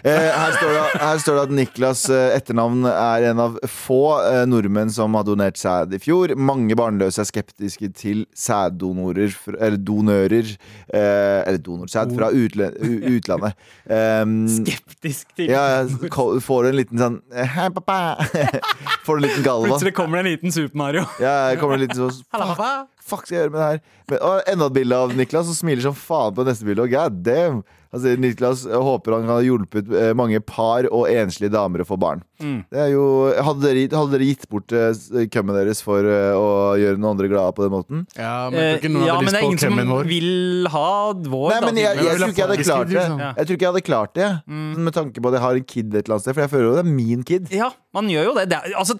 Eh, 0.05 0.11
her, 0.11 0.55
står 0.57 0.73
det, 0.75 0.83
her 1.01 1.21
står 1.23 1.39
det 1.39 1.45
at 1.45 1.55
Niklas 1.59 2.05
eh, 2.13 2.35
etternavn 2.37 2.87
er 2.91 3.29
en 3.31 3.43
av 3.45 3.59
få 3.71 4.01
eh, 4.21 4.43
nordmenn 4.49 4.93
som 4.93 5.15
har 5.19 5.27
donert 5.29 5.59
sæd 5.61 5.95
i 5.97 6.01
fjor. 6.03 6.35
Mange 6.37 6.77
barnløse 6.79 7.23
er 7.23 7.29
skeptiske 7.29 7.91
til 7.99 8.25
sæddonorer, 8.39 9.35
eller 9.59 9.79
donører 9.81 10.51
eh, 10.55 11.41
Eller 11.45 11.61
donorsæd 11.65 12.15
fra 12.17 12.31
utle, 12.35 12.71
utlandet. 13.15 13.57
Um, 13.85 14.37
Skeptisk 14.49 15.35
til 15.37 15.53
ja, 15.53 15.85
får 16.15 16.65
du 16.65 16.71
en 16.71 16.79
liten 16.79 17.01
sånn 17.01 17.19
Hei, 17.35 17.69
pappa! 17.75 18.17
Får 19.05 19.19
du 19.19 19.21
en 19.21 19.27
liten 19.27 19.45
galva? 19.45 19.75
Plutselig 19.75 19.95
kommer 19.97 20.19
det 20.19 20.25
en 20.25 20.31
liten 20.33 20.55
Super 20.55 20.79
Mario. 20.81 21.05
Ja, 21.25 21.55
kommer 21.61 21.77
det 21.77 21.89
liten 21.89 22.01
sånn 22.01 22.25
Fuck, 22.33 22.91
fuck 23.05 23.27
skal 23.27 23.37
jeg 23.37 23.43
gjøre 23.45 23.55
med 23.55 23.61
det 23.61 23.69
her? 23.69 23.81
Men, 24.11 24.21
og 24.21 24.51
enda 24.53 24.69
et 24.69 24.77
bilde 24.79 25.01
av 25.07 25.17
Niklas 25.17 25.49
som 25.49 25.57
smiler 25.57 25.85
som 25.85 25.97
faen 25.97 26.37
på 26.37 26.47
neste 26.47 26.67
bilde. 26.69 26.85
Og 26.85 26.93
god 26.93 27.21
damn! 27.27 27.63
Sier 28.03 28.21
Niklas 28.21 28.65
håper 28.67 29.19
han 29.19 29.27
kan 29.27 29.37
ha 29.37 29.43
hjulpet 29.45 29.91
eh, 29.95 30.13
mange 30.17 30.41
par 30.45 30.89
og 30.91 31.07
enslige 31.11 31.53
damer 31.55 31.85
å 31.85 31.89
få 31.89 31.99
barn. 32.01 32.25
Det 32.45 32.81
er 32.81 32.91
jo, 32.93 33.05
hadde, 33.47 33.63
dere, 33.63 33.85
hadde 33.95 34.13
dere 34.17 34.27
gitt 34.29 34.47
bort 34.51 34.73
uh, 34.75 34.91
kømmen 35.33 35.57
deres 35.57 35.81
for 35.85 36.05
eh, 36.05 36.35
å 36.35 36.75
gjøre 36.81 36.99
noen 36.99 37.15
andre 37.15 37.31
glade 37.31 37.55
på 37.57 37.65
den 37.65 37.73
måten? 37.73 38.03
Ja, 38.19 38.51
men 38.53 38.61
jeg 38.61 38.81
ikke 38.81 38.91
noen 38.93 39.05
Eh, 39.05 39.09
ja, 39.09 39.17
men 39.21 39.31
det 39.31 39.41
er 39.41 39.47
ingen 39.49 39.63
som 39.63 39.93
vår. 39.95 40.09
vil 40.09 40.69
ha 40.73 40.89
vår. 41.15 41.49
Nei, 41.55 41.61
men 41.65 41.81
jeg, 41.81 41.85
jeg, 41.85 42.07
jeg, 42.09 42.15
vil 42.15 42.25
tror 42.25 42.33
ikke 42.33 42.43
jeg 42.43 42.51
hadde 42.51 42.65
klart 42.65 42.89
det. 42.89 42.97
liksom. 42.99 43.23
Jeg 43.25 43.49
tror 43.49 43.59
ikke 43.59 43.67
jeg 43.67 43.73
hadde 43.75 43.85
klart 43.89 44.15
det 44.19 44.31
mm. 44.47 44.73
Med 44.87 44.97
tanke 44.97 45.23
på 45.23 45.31
at 45.31 45.37
jeg 45.39 45.45
har 45.45 45.61
en 45.61 45.69
kid 45.75 45.87
et 45.95 46.01
eller 46.01 46.17
annet 46.17 46.25
sted 46.25 46.37
For 46.37 46.45
jeg 46.45 46.53
føler 46.53 46.67
jo 46.67 46.75
det 46.75 46.83
er 46.85 46.91
min 46.91 47.25
kid 47.27 47.55
Ja, 47.55 47.71
man 47.97 48.11
gjør 48.11 48.29
jo 48.31 48.35
det. 48.39 48.47
det 48.53 48.59
er, 48.59 48.77
altså, 48.81 48.99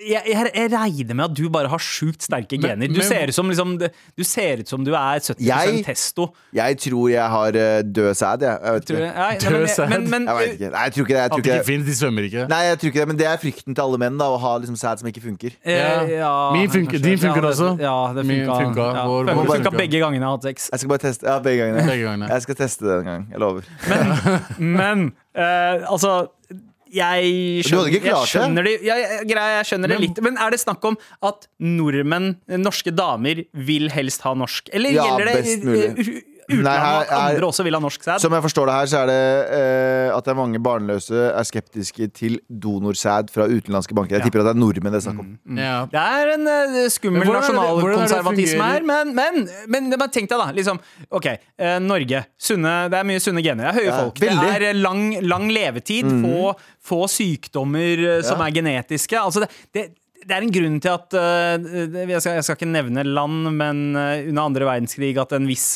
jeg, 0.00 0.22
jeg, 0.26 0.50
jeg 0.54 0.70
regner 0.72 1.14
med 1.14 1.24
at 1.30 1.34
du 1.36 1.48
bare 1.52 1.68
har 1.68 1.78
sjukt 1.78 2.22
sterke 2.24 2.58
Men- 2.58 2.70
gener. 2.80 2.88
Du, 2.88 2.98
men- 2.98 3.06
ser 3.06 3.28
ut 3.28 3.34
som, 3.34 3.48
liksom, 3.50 3.76
du 3.78 4.24
ser 4.24 4.62
ut 4.64 4.68
som 4.68 4.84
du 4.84 4.92
er 4.94 5.20
70 5.20 5.36
Jeg- 5.46 5.84
testo. 5.84 6.30
Jeg 6.54 6.78
tror 6.80 7.10
jeg 7.12 7.28
har 7.34 7.48
eh, 7.54 7.82
død 7.82 8.14
sæd 8.16 8.40
jeg. 8.42 8.58
jeg 8.64 8.82
Tror 8.88 8.98
jeg. 8.98 9.12
Nei, 9.14 9.36
Død 9.38 9.50
nei, 9.52 9.58
men, 9.60 9.68
sæd. 9.68 9.88
men, 9.92 10.10
men, 10.10 10.26
Jeg 10.26 10.36
vet 10.36 10.52
ikke 10.56 10.70
Nei, 10.72 10.82
jeg 10.84 10.92
tror 10.92 11.02
ikke 11.04 11.14
det 11.14 11.20
jeg 11.20 11.24
At 11.24 11.30
tror 11.30 11.36
det 11.42 11.46
ikke 11.46 11.54
ikke 11.60 11.66
finnes, 11.70 11.86
de 11.86 11.94
svømmer 12.00 12.22
ikke. 12.28 12.48
Nei, 12.48 12.60
jeg 12.70 12.78
tror 12.78 12.88
ikke 12.92 13.00
det 13.02 13.08
Men 13.12 13.16
det 13.22 13.26
er 13.26 13.36
frykten 13.44 13.74
til 13.76 13.82
alle 13.82 13.98
menn 13.98 14.18
da 14.18 14.24
Å 14.32 14.38
ha 14.40 14.52
liksom 14.58 14.76
sæd 14.80 14.98
som 15.02 15.08
ikke 15.12 15.22
funker 15.28 15.52
Ja. 15.66 16.02
ja, 16.08 16.32
Min 16.56 16.68
funker- 16.70 17.02
din 17.02 17.18
funker 17.18 17.42
ja, 17.42 17.48
også. 17.52 17.68
Ja, 17.80 17.96
det 18.16 18.24
funka. 18.26 18.56
funka. 18.64 18.86
Ja, 18.96 19.04
Vår- 19.06 19.26
det 19.26 19.36
vår 19.36 19.46
funka 19.52 19.70
funka. 19.70 19.78
begge 19.78 19.98
gangene 20.02 20.22
jeg 20.22 20.28
har 20.28 20.36
hatt 20.36 20.42
sex. 20.50 20.68
Jeg 20.72 20.80
skal 20.80 20.88
bare 20.88 20.98
teste 21.06 21.22
Ja, 21.26 21.38
begge 21.40 21.58
gangene 21.66 21.86
Begge 21.86 22.04
gangene. 22.08 22.28
Jeg 22.32 22.42
skal 22.42 22.54
teste 22.54 22.80
det 22.88 22.98
en 22.98 23.04
gang 23.04 23.26
Jeg 23.30 23.38
lover 23.40 23.62
Men 24.58 25.12
eh, 25.34 25.82
altså 25.88 26.28
jeg 26.92 27.64
skjønner, 27.66 27.94
jeg 27.94 28.02
det? 28.04 28.16
skjønner 28.28 28.66
det. 28.68 28.74
Jeg, 28.84 29.06
jeg, 29.32 29.68
skjønner 29.68 29.94
det 29.94 30.00
litt. 30.02 30.20
Men 30.24 30.36
er 30.40 30.52
det 30.52 30.60
snakk 30.62 30.84
om 30.90 30.98
at 31.24 31.48
nordmenn, 31.62 32.34
norske 32.60 32.92
damer, 32.94 33.44
vil 33.52 33.88
helst 33.94 34.26
ha 34.26 34.34
norsk? 34.36 34.68
Eller 34.76 34.94
Ja, 34.94 35.08
gjelder 35.08 35.32
det 35.32 36.22
uh, 36.52 36.60
Nei, 36.62 36.74
utlandet 36.76 36.84
her 36.84 36.98
at 37.02 37.12
andre 37.32 37.48
også 37.48 37.64
vil 37.66 37.76
ha 37.76 37.80
norsk 37.82 38.04
sæd? 38.06 38.22
Som 38.22 38.36
jeg 38.36 38.44
forstår 38.44 38.68
det 38.70 38.74
her, 38.76 38.90
så 38.92 39.00
er 39.02 39.10
det 39.10 39.20
uh, 39.52 40.16
at 40.16 40.26
det 40.26 40.32
er 40.34 40.38
mange 40.38 40.60
barnløse 40.62 41.22
er 41.32 41.48
skeptiske 41.48 42.08
til 42.18 42.38
donorsæd 42.48 43.32
fra 43.34 43.46
utenlandske 43.48 43.96
banker. 43.96 44.18
Jeg 44.18 44.28
tipper 44.28 44.44
at 44.44 44.50
det 44.50 44.54
er 44.56 44.60
nordmenn 44.62 44.92
det 44.94 45.00
er 45.00 45.06
snakk 45.06 45.22
om. 45.24 45.32
Ja. 45.58 45.78
Det 45.92 46.02
er 46.02 46.34
en 46.34 46.50
uh, 46.50 46.82
skummel 46.92 47.24
er 47.24 47.38
nasjonalkonservatisme 47.38 48.68
er 48.68 48.76
her, 48.76 48.86
men, 48.92 49.14
men, 49.16 49.48
men, 49.72 49.90
men 49.96 50.12
tenk 50.12 50.30
deg 50.30 50.38
da, 50.42 50.50
liksom 50.56 50.80
OK, 51.10 51.30
uh, 51.62 51.78
Norge. 51.82 52.24
Sunne, 52.36 52.76
det 52.92 53.00
er 53.00 53.08
mye 53.08 53.22
sunne 53.22 53.44
gener. 53.44 53.70
Det 53.70 53.72
er 53.72 53.80
høye 53.80 53.90
Ja, 53.90 53.98
folk. 54.04 54.20
Det 54.22 54.68
er 54.70 54.78
lang, 54.78 55.08
lang 55.24 55.48
levetid. 55.52 56.08
Få, 56.22 56.52
få 56.82 57.02
sykdommer 57.10 58.22
som 58.26 58.40
Ja. 58.42 58.46
er 58.48 58.54
genetiske. 58.56 59.18
Altså, 59.18 59.44
det, 59.44 59.50
det 59.74 59.88
det 60.26 60.34
er 60.36 60.44
en 60.44 60.52
grunn 60.54 60.76
til 60.82 60.92
at 60.92 61.16
eh, 61.18 61.66
jeg, 62.12 62.20
skal, 62.22 62.36
jeg 62.38 62.46
skal 62.46 62.58
ikke 62.58 62.68
nevne 62.70 63.04
land, 63.06 63.48
men 63.56 63.82
eh, 63.98 64.28
under 64.30 64.44
andre 64.44 64.68
verdenskrig 64.68 65.10
at 65.20 65.34
en 65.36 65.48
viss 65.48 65.66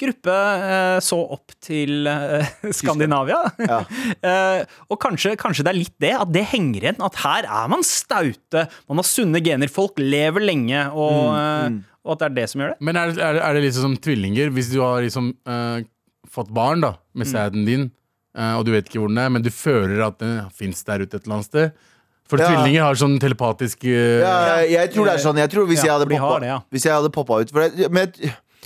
gruppe 0.00 0.34
eh, 0.36 0.98
så 1.04 1.18
opp 1.36 1.54
til 1.64 2.08
Skandinavia. 2.80 3.42
Ja. 3.66 3.82
Eh, 4.26 4.62
og 4.90 4.98
kanskje, 5.00 5.34
kanskje 5.38 5.64
det 5.66 5.70
er 5.70 5.76
litt 5.76 5.94
det, 6.02 6.12
at 6.16 6.30
det 6.32 6.42
henger 6.50 6.84
igjen. 6.84 7.02
At 7.04 7.18
her 7.20 7.46
er 7.46 7.68
man 7.70 7.82
staute, 7.86 8.64
man 8.88 9.00
har 9.00 9.06
sunne 9.06 9.40
gener, 9.44 9.70
folk 9.72 10.00
lever 10.00 10.44
lenge, 10.44 10.86
og, 10.92 11.14
Mm, 11.16 11.76
mm. 11.76 11.98
og 12.06 12.14
at 12.14 12.22
det 12.22 12.26
er 12.26 12.34
det 12.36 12.46
som 12.50 12.62
gjør 12.62 12.72
det. 12.72 12.78
Men 12.88 12.98
er, 13.00 13.12
er, 13.28 13.38
er 13.42 13.56
det 13.56 13.62
liksom 13.66 13.86
som 13.86 13.96
tvillinger? 14.02 14.50
Hvis 14.54 14.70
du 14.72 14.78
har 14.82 15.04
liksom 15.04 15.30
uh, 15.48 15.78
fått 16.32 16.50
barn 16.54 16.84
da 16.84 16.92
med 17.18 17.30
sæden 17.30 17.66
din, 17.68 17.88
uh, 18.38 18.56
og 18.58 18.66
du 18.66 18.72
vet 18.74 18.88
ikke 18.88 19.02
hvor 19.02 19.12
den 19.12 19.22
er, 19.22 19.32
men 19.32 19.44
du 19.44 19.50
føler 19.54 20.02
at 20.06 20.18
den 20.22 20.38
fins 20.54 20.82
der 20.86 21.04
ute 21.04 21.18
et 21.18 21.26
eller 21.26 21.38
annet 21.38 21.50
sted 21.50 21.86
For 22.28 22.38
Ja. 22.42 22.48
tvillinger 22.50 22.82
har 22.82 22.94
sånn 22.98 23.18
telepatisk 23.22 23.84
uh, 23.84 24.18
Ja, 24.20 24.56
jeg 24.66 24.90
tror 24.92 25.04
det 25.06 25.14
er 25.14 25.22
sånn. 25.22 25.36
Jeg 25.38 25.50
tror 25.52 25.66
Hvis 25.70 25.84
Ja, 25.84 25.92
jeg 25.92 25.92
hadde 26.00 26.08
poppa 26.10 26.40
det, 26.40 26.48
ja. 26.50 26.58
Hvis 26.72 26.84
jeg 26.88 26.92
hadde 26.96 27.12
poppa 27.14 27.40
ut 27.44 27.50
for 27.54 27.68
det, 27.68 27.90
men, 27.92 28.12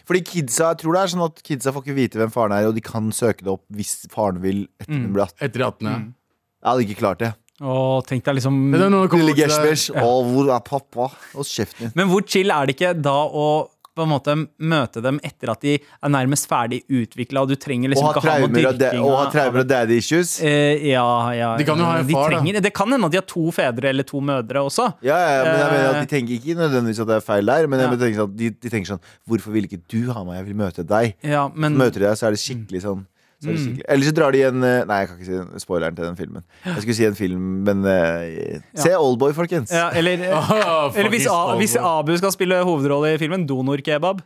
Fordi 0.08 0.22
kidsa, 0.24 0.70
jeg 0.72 0.78
tror 0.80 0.92
det 0.96 1.02
er 1.02 1.10
sånn 1.12 1.24
at 1.26 1.42
kidsa 1.44 1.72
får 1.72 1.84
ikke 1.84 1.94
vite 1.94 2.18
hvem 2.18 2.32
faren 2.32 2.52
er, 2.56 2.66
og 2.66 2.74
de 2.74 2.80
kan 2.80 3.10
søke 3.12 3.44
det 3.44 3.52
opp 3.52 3.62
hvis 3.70 4.06
faren 4.10 4.40
vil 4.42 4.66
etter 4.80 4.96
Mm. 4.96 5.12
de 5.12 5.20
18. 5.20 5.44
etter 5.46 5.60
18. 5.66 5.86
Ja. 5.86 5.98
Jeg 6.00 6.68
hadde 6.70 6.86
ikke 6.88 6.98
klart 6.98 7.18
det. 7.18 7.34
Og 7.60 8.06
tenk 8.08 8.24
deg 8.24 8.34
liksom 8.40 8.72
det 8.72 8.80
er 8.80 8.88
Lille 8.88 9.34
bort 9.36 9.94
Ja. 9.94 10.00
å, 10.02 10.24
hvor 10.24 10.48
er 10.56 10.60
pappa? 10.64 11.10
Hold 11.34 11.44
kjeften 11.46 11.78
din. 11.84 11.92
Men 11.94 12.08
hvor 12.08 12.24
chill 12.26 12.50
er 12.50 12.66
det 12.66 12.76
ikke 12.78 12.94
da 13.02 13.12
å 13.28 13.68
på 13.96 14.04
en 14.06 14.10
måte 14.12 14.34
møte 14.62 15.02
dem 15.02 15.18
etter 15.26 15.50
at 15.52 15.60
de 15.64 15.72
er 15.80 16.12
nærmest 16.12 16.46
ferdig 16.50 16.82
utvikla, 16.86 17.42
og 17.42 17.50
du 17.50 17.56
trenger 17.60 17.90
liksom 17.92 18.10
ikke 18.12 18.22
ha 18.24 18.36
noe 18.38 18.48
dyrking 18.54 19.02
og 19.04 19.16
ha 19.18 19.24
traumer 19.34 19.64
og 19.64 19.68
daddy 19.70 19.98
issues. 19.98 20.36
Eh, 20.46 20.86
ja, 20.92 21.06
ja. 21.36 21.50
De 21.58 21.66
kan 21.68 21.78
jo 21.80 21.88
ha 21.88 21.98
en 21.98 22.06
de 22.06 22.14
far, 22.14 22.30
da. 22.36 22.60
Det 22.60 22.72
kan 22.76 22.92
hende 22.94 23.10
at 23.10 23.12
de 23.16 23.20
har 23.20 23.26
to 23.28 23.50
fedre 23.54 23.90
eller 23.90 24.06
to 24.06 24.22
mødre 24.24 24.62
også. 24.62 24.86
Ja, 25.02 25.18
ja, 25.18 25.44
men 25.44 25.58
jeg 25.58 25.70
mener 25.74 25.88
at 25.90 25.96
Eh. 26.00 26.00
De 26.00 26.10
tenker 26.14 26.34
ikke 26.38 26.54
nødvendigvis 26.58 27.00
at 27.02 27.08
det 27.10 27.16
er 27.16 27.24
feil 27.26 27.46
der, 27.46 27.66
men 27.66 27.80
jeg 27.80 27.88
Ja. 27.90 28.22
at 28.24 28.36
de, 28.36 28.50
de 28.50 28.68
tenker 28.70 28.94
sånn 28.94 29.00
Hvorfor 29.28 29.52
vil 29.52 29.64
ikke 29.66 29.82
du 29.88 30.12
ha 30.12 30.22
meg? 30.24 30.36
Jeg 30.40 30.46
vil 30.46 30.56
møte 30.56 30.86
deg. 30.86 31.14
Ja, 31.22 31.48
men 31.54 31.76
Møter 31.76 32.00
de 32.00 32.06
deg, 32.06 32.16
så 32.16 32.26
er 32.28 32.30
det 32.36 32.40
skikkelig 32.40 32.82
sånn. 32.82 33.06
Så 33.40 33.48
er. 33.54 33.60
Eller 33.88 34.04
så 34.04 34.12
drar 34.12 34.34
de 34.36 34.42
en 34.44 34.64
eh, 34.68 34.82
Nei, 34.84 34.98
jeg 35.00 35.08
kan 35.08 35.16
ikke 35.20 35.28
si 35.56 35.62
spoileren 35.64 35.94
til 35.96 36.04
den 36.04 36.16
filmen. 36.18 36.42
Jeg 36.66 36.82
skulle 36.84 36.96
si 36.98 37.06
en 37.08 37.14
film, 37.16 37.46
men 37.64 37.80
uh, 37.86 38.58
Se 38.76 38.92
Oldboy, 38.98 39.32
folkens. 39.36 39.72
ja, 39.72 39.86
eller, 39.96 40.26
oh, 40.36 40.50
eller 40.98 41.08
hvis, 41.14 41.24
A, 41.30 41.38
hvis. 41.56 41.76
Abu 41.80 42.12
skal 42.20 42.34
spille 42.36 42.58
hovedrolle 42.68 43.14
i 43.14 43.18
filmen, 43.22 43.46
donorkebab. 43.48 44.20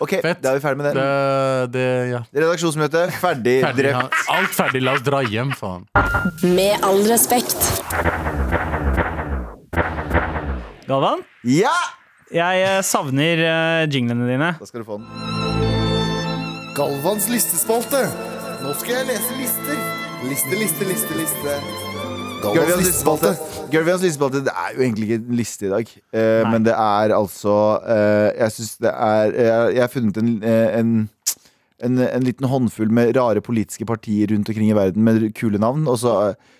Ok, 0.00 0.14
Fett. 0.24 0.38
da 0.40 0.54
er 0.54 0.56
vi 0.56 0.62
ferdig 0.64 0.78
med 0.80 0.86
det. 0.86 1.02
det, 1.02 1.72
det, 1.74 1.82
ja. 2.14 2.20
Redaksjonsmøte, 2.32 3.02
ferdig, 3.20 3.58
Ferdig, 3.66 3.84
ja. 3.90 3.98
drept. 4.06 4.22
Alt 4.32 4.54
ferdig, 4.56 4.80
la 4.86 4.94
oss 4.96 5.02
dra 5.04 5.20
hjem, 5.26 5.50
faen. 5.58 5.84
Med 6.56 6.86
all 6.88 7.02
respekt. 7.10 7.58
Galvan, 10.88 11.20
Ja! 11.44 11.74
jeg 12.30 12.62
eh, 12.62 12.80
savner 12.86 13.40
uh, 13.42 13.84
jinglene 13.90 14.30
dine. 14.30 14.52
Da 14.62 14.70
skal 14.70 14.84
du 14.84 14.88
få 14.88 15.00
den. 15.02 15.39
Galvans 16.74 17.26
listespalte. 17.30 18.00
Nå 18.62 18.72
skal 18.78 19.00
jeg 19.00 19.08
lese 19.10 19.36
lister. 19.38 19.78
Liste, 20.28 20.58
liste, 20.58 20.86
liste, 20.86 21.16
liste. 21.18 21.54
Galvans 22.44 22.84
listespalte. 22.84 23.32
Galvans 23.72 24.04
listespalte 24.04 24.44
Det 24.46 24.52
er 24.54 24.76
jo 24.76 24.84
egentlig 24.84 25.08
ikke 25.08 25.18
en 25.20 25.38
liste 25.40 25.66
i 25.66 25.72
dag, 25.72 25.90
eh, 26.16 26.42
men 26.48 26.64
det 26.64 26.72
er 26.72 27.12
altså 27.12 27.54
eh, 27.84 28.30
Jeg 28.38 28.54
syns 28.54 28.70
det 28.80 28.92
er 28.94 29.34
Jeg, 29.36 29.74
Jeg 29.74 29.82
har 29.82 29.90
funnet 29.92 30.22
en, 30.22 30.30
eh, 30.42 30.78
en 30.78 30.94
en, 31.80 31.98
en 31.98 32.24
liten 32.24 32.48
håndfull 32.48 32.90
med 32.92 33.14
rare 33.16 33.40
politiske 33.40 33.86
partier 33.88 34.30
rundt 34.32 34.48
omkring 34.52 34.70
i 34.70 34.76
verden 34.76 35.04
med 35.04 35.30
kule 35.36 35.58
navn. 35.58 35.86
Og 35.88 35.98
så 36.02 36.14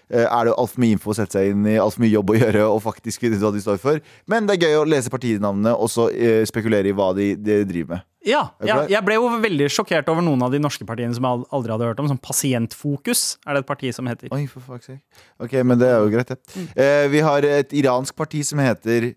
eh, 0.09 0.25
er 0.25 0.49
det 0.49 0.55
altfor 0.57 0.81
mye 0.81 0.97
info 0.97 1.13
å 1.13 1.17
sette 1.19 1.39
seg 1.39 1.53
inn 1.53 1.67
i, 1.69 1.77
altfor 1.81 2.05
mye 2.05 2.15
jobb 2.15 2.33
å 2.33 2.39
gjøre 2.43 2.69
og 2.69 2.83
faktisk 2.87 3.27
vite 3.27 3.41
hva 3.43 3.53
de 3.55 3.61
står 3.65 3.81
for. 3.83 4.01
Men 4.31 4.49
det 4.49 4.57
er 4.57 4.71
gøy 4.71 4.79
å 4.81 4.87
lese 4.89 5.13
partinavnene 5.13 5.75
og 5.77 5.93
så 5.93 6.09
eh, 6.15 6.41
spekulere 6.49 6.89
i 6.89 6.97
hva 6.97 7.13
de, 7.17 7.35
de 7.37 7.63
driver 7.69 7.99
med. 7.99 8.07
Ja, 8.27 8.43
ja, 8.61 8.83
jeg 8.91 9.01
ble 9.07 9.17
jo 9.17 9.29
veldig 9.41 9.71
sjokkert 9.73 10.09
over 10.13 10.25
noen 10.25 10.43
av 10.45 10.53
de 10.53 10.59
norske 10.61 10.85
partiene 10.85 11.15
som 11.17 11.25
jeg 11.25 11.45
aldri 11.57 11.73
hadde 11.73 11.87
hørt 11.89 12.03
om. 12.03 12.09
Som 12.11 12.19
Pasientfokus 12.21 13.23
er 13.47 13.57
det 13.57 13.63
et 13.63 13.69
parti 13.71 13.93
som 13.97 14.09
heter. 14.11 14.29
Oi, 14.37 14.45
for 14.51 14.61
fuck's 14.61 14.91
sake. 14.91 15.01
Ok, 15.41 15.57
men 15.65 15.81
det 15.81 15.89
er 15.89 16.05
jo 16.05 16.11
greit, 16.13 16.35
det. 16.35 16.67
Eh, 16.77 17.07
vi 17.13 17.23
har 17.25 17.47
et 17.49 17.73
iransk 17.81 18.17
parti 18.19 18.43
som 18.45 18.61
heter 18.61 19.15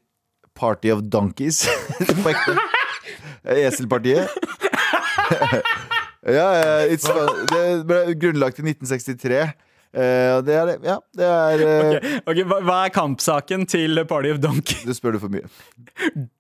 Party 0.56 0.94
of 0.94 1.04
Donkeys. 1.12 1.66
På 2.24 2.32
ekte. 2.32 2.56
Eselpartiet. 3.44 4.32
ja, 6.38 6.48
ja, 6.56 6.74
it's, 6.88 7.08
det 7.52 7.64
ble 7.90 8.16
grunnlagt 8.16 8.64
i 8.64 8.68
1963. 8.72 9.44
Eh, 9.94 10.40
det 10.42 10.54
er 10.58 10.70
det. 10.72 10.76
Ja, 10.88 10.96
det 11.14 11.28
er 11.30 11.64
eh, 11.68 12.06
Okay, 12.26 12.46
hva, 12.50 12.58
hva 12.66 12.78
er 12.88 12.94
kampsaken 12.96 13.68
til 13.70 14.02
Party 14.10 14.32
of 14.34 14.40
Donkey? 14.42 14.80
Det 14.88 14.96
spør 14.98 15.16
du 15.18 15.20
for 15.22 15.34
mye. 15.34 15.46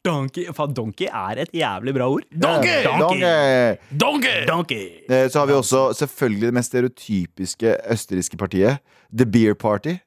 Donkey, 0.06 0.48
faen, 0.58 0.74
donkey 0.74 1.06
er 1.10 1.44
et 1.46 1.54
jævlig 1.54 1.94
bra 1.96 2.08
ord. 2.10 2.26
Donkey! 2.34 2.80
Donkey! 2.88 3.78
Donkey! 3.92 4.40
Donkey. 4.50 4.88
Eh, 5.06 5.28
så 5.30 5.44
har 5.44 5.52
vi 5.52 5.58
også 5.60 5.84
selvfølgelig 6.02 6.50
det 6.50 6.56
mest 6.58 6.74
stereotypiske 6.74 7.76
østerrikske 7.94 8.42
partiet. 8.42 8.82
The 9.14 9.30
Beer 9.30 9.54
Party. 9.54 10.00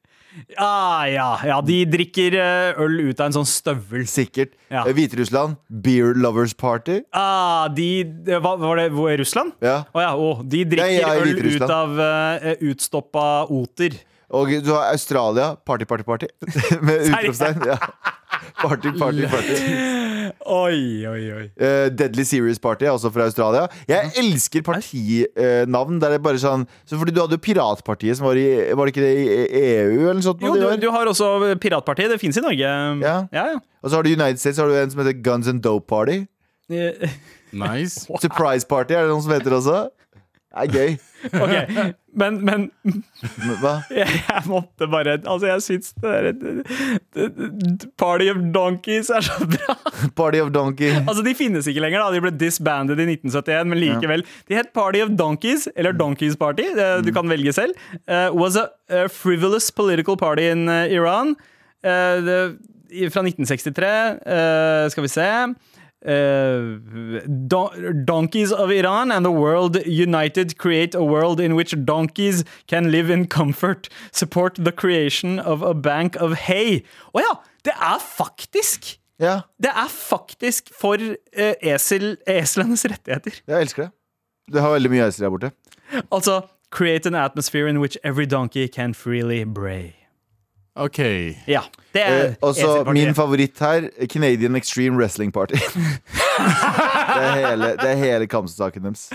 Ah, 0.57 1.05
ja, 1.09 1.27
ja, 1.45 1.57
de 1.65 1.79
drikker 1.89 2.35
eh, 2.37 2.79
øl 2.83 2.99
ut 3.09 3.19
av 3.19 3.29
en 3.29 3.35
sånn 3.39 3.47
støvel. 3.49 4.05
Sikkert. 4.09 4.53
Ja. 4.71 4.83
Eh, 4.85 4.93
Hviterussland. 4.97 5.57
Beer 5.69 6.13
Lovers 6.17 6.53
Party. 6.57 7.01
Ah, 7.15 7.67
de, 7.73 8.03
det- 8.03 8.41
hva, 8.43 8.55
Var 8.59 8.83
det 8.83 8.89
hvor, 8.95 9.11
Russland? 9.17 9.53
Ja. 9.61 9.83
Oh, 9.93 10.01
ja, 10.01 10.11
oh, 10.15 10.43
de 10.43 10.63
drikker 10.65 10.99
ja, 11.01 11.15
øl 11.15 11.41
ut 11.57 11.69
av 11.69 11.97
uh, 11.99 12.51
utstoppa 12.71 13.27
oter. 13.49 13.97
Og 14.29 14.51
du 14.63 14.73
har 14.73 14.91
Australia. 14.91 15.55
Party, 15.65 15.85
party, 15.85 16.03
party. 16.03 16.27
Med 16.81 17.07
utropstegn. 17.07 17.63
Ja. 17.67 17.77
Party, 18.61 18.91
party, 18.97 19.27
party. 19.29 20.13
Oi, 20.47 21.05
oi, 21.09 21.21
oi. 21.35 21.43
Eh, 21.59 21.87
Deadly 21.93 22.23
Serious 22.27 22.59
Party 22.63 22.85
er 22.87 22.93
også 22.93 23.11
fra 23.13 23.27
Australia. 23.29 23.65
Jeg 23.89 24.11
elsker 24.21 24.63
partinavn. 24.65 25.99
Der 26.01 26.13
det 26.15 26.19
er 26.19 26.23
bare 26.25 26.41
sånn 26.41 26.65
så 26.87 26.99
Fordi 26.99 27.13
du 27.15 27.21
hadde 27.23 27.37
jo 27.37 27.43
Piratpartiet, 27.43 28.17
som 28.19 28.27
var 28.29 28.39
i 28.39 28.47
Var 28.73 28.85
det 28.89 28.93
ikke 28.93 29.05
det 29.05 29.13
i 29.17 29.27
EU? 29.61 29.97
Eller 30.01 30.19
noe 30.19 30.25
sånt, 30.25 30.43
Jo, 30.43 30.53
du, 30.55 30.67
du 30.81 30.89
har 30.93 31.09
også 31.09 31.55
Piratpartiet. 31.63 32.11
Det 32.13 32.19
fins 32.21 32.37
i 32.39 32.45
Norge. 32.45 32.61
Ja. 33.03 33.17
ja, 33.31 33.45
ja. 33.53 33.59
Og 33.83 33.89
så 33.91 33.99
har 33.99 34.07
du 34.07 34.13
United 34.13 34.39
States, 34.41 34.57
har 34.61 34.67
du 34.71 34.77
en 34.77 34.91
som 34.93 35.03
heter 35.03 35.19
Guns 35.23 35.47
and 35.51 35.63
Dope 35.65 35.87
Party. 35.87 36.25
Eh, 36.69 37.07
Nice. 37.57 38.03
Surprise 38.19 38.67
Party 38.67 38.93
er 38.93 39.05
det 39.05 39.13
noen 39.13 39.23
som 39.23 39.31
heter 39.31 39.53
også. 39.55 39.77
Er 40.63 40.73
gøy. 40.73 40.97
Ok, 41.33 41.49
Men, 42.21 42.35
men 42.45 42.67
Hva? 43.59 43.71
jeg, 43.97 44.05
jeg 44.29 44.43
måtte 44.45 44.85
bare 44.89 45.15
Altså, 45.17 45.47
jeg 45.49 45.63
syns 45.65 45.89
det 45.97 46.11
der 46.13 46.27
det- 46.37 46.65
det- 47.17 47.31
det- 47.33 47.87
Party 47.97 48.27
of 48.29 48.37
Donkeys 48.53 49.09
er 49.09 49.25
så 49.25 49.47
bra. 49.49 49.75
Party 50.19 50.37
of 50.43 50.51
Donkey. 50.53 50.91
Altså, 51.01 51.23
De 51.25 51.33
finnes 51.35 51.67
ikke 51.67 51.81
lenger, 51.81 51.99
da. 52.05 52.11
De 52.13 52.21
ble 52.21 52.31
disbanded 52.37 53.01
i 53.01 53.07
1971, 53.09 53.65
men 53.73 53.81
likevel. 53.81 54.23
De 54.47 54.55
het 54.59 54.69
Party 54.77 55.01
of 55.03 55.09
Donkeys, 55.19 55.67
eller 55.75 55.91
Donkeys 55.97 56.37
Party, 56.37 56.69
du 57.05 57.11
kan 57.13 57.29
velge 57.29 57.53
selv. 57.53 57.73
Uh, 58.07 58.29
was 58.37 58.55
a, 58.55 58.67
a 58.89 59.07
frivolous 59.09 59.71
political 59.71 60.15
party 60.17 60.45
in 60.51 60.67
uh, 60.69 60.85
Iran. 60.93 61.33
Uh, 61.83 62.21
the, 62.25 62.39
fra 63.13 63.25
1963. 63.25 63.89
uh, 64.21 64.89
skal 64.93 65.03
vi 65.03 65.11
se. 65.11 65.27
Uh, 66.05 66.77
don 67.47 68.05
donkeys 68.05 68.51
of 68.51 68.69
Iran 68.69 69.11
and 69.11 69.25
the 69.25 69.31
world 69.31 69.77
united 69.85 70.57
create 70.59 70.93
a 70.93 71.03
world 71.03 71.39
in 71.39 71.55
which 71.55 71.73
donkeys 71.85 72.43
can 72.67 72.91
live 72.91 73.09
in 73.09 73.25
comfort. 73.25 73.89
Support 74.11 74.63
the 74.63 74.71
creation 74.71 75.39
of 75.39 75.63
a 75.63 75.73
bank 75.73 76.15
of 76.21 76.33
hay. 76.47 76.83
Å 77.15 77.19
ja! 77.25 77.33
Det 77.65 77.73
er 77.73 77.99
faktisk 77.99 78.99
Ja, 79.19 79.41
det 79.57 79.71
er 79.73 79.89
faktisk 79.89 80.69
for 80.77 81.01
uh, 81.01 81.53
esel, 81.65 82.17
eselenes 82.29 82.85
rettigheter. 82.85 83.41
jeg 83.47 83.61
elsker 83.65 83.87
det. 83.87 83.91
Du 84.53 84.59
har 84.61 84.69
veldig 84.77 84.91
mye 84.93 85.07
esel 85.09 85.25
der 85.25 85.33
borte. 85.33 85.51
Altså 86.11 86.43
create 86.69 87.07
an 87.07 87.15
atmosphere 87.15 87.67
in 87.67 87.79
which 87.79 87.97
every 88.03 88.27
donkey 88.27 88.67
can 88.67 88.93
freely 88.93 89.43
bray. 89.43 89.95
OK. 90.77 90.99
Ja, 91.47 91.61
det 91.93 92.03
er 92.03 92.25
Eh, 92.27 92.33
og 92.41 92.55
så 92.55 92.83
min 92.93 93.15
favoritt 93.15 93.59
her, 93.59 93.89
Canadian 94.11 94.55
Extreme 94.55 94.97
Wrestling 94.97 95.33
Party. 95.33 95.55
det 96.37 97.23
er 97.23 97.35
hele, 97.41 97.69
det 97.79 97.89
er 97.91 97.99
hele 98.01 98.27
kampsaken 98.31 98.87
deres. 98.89 99.07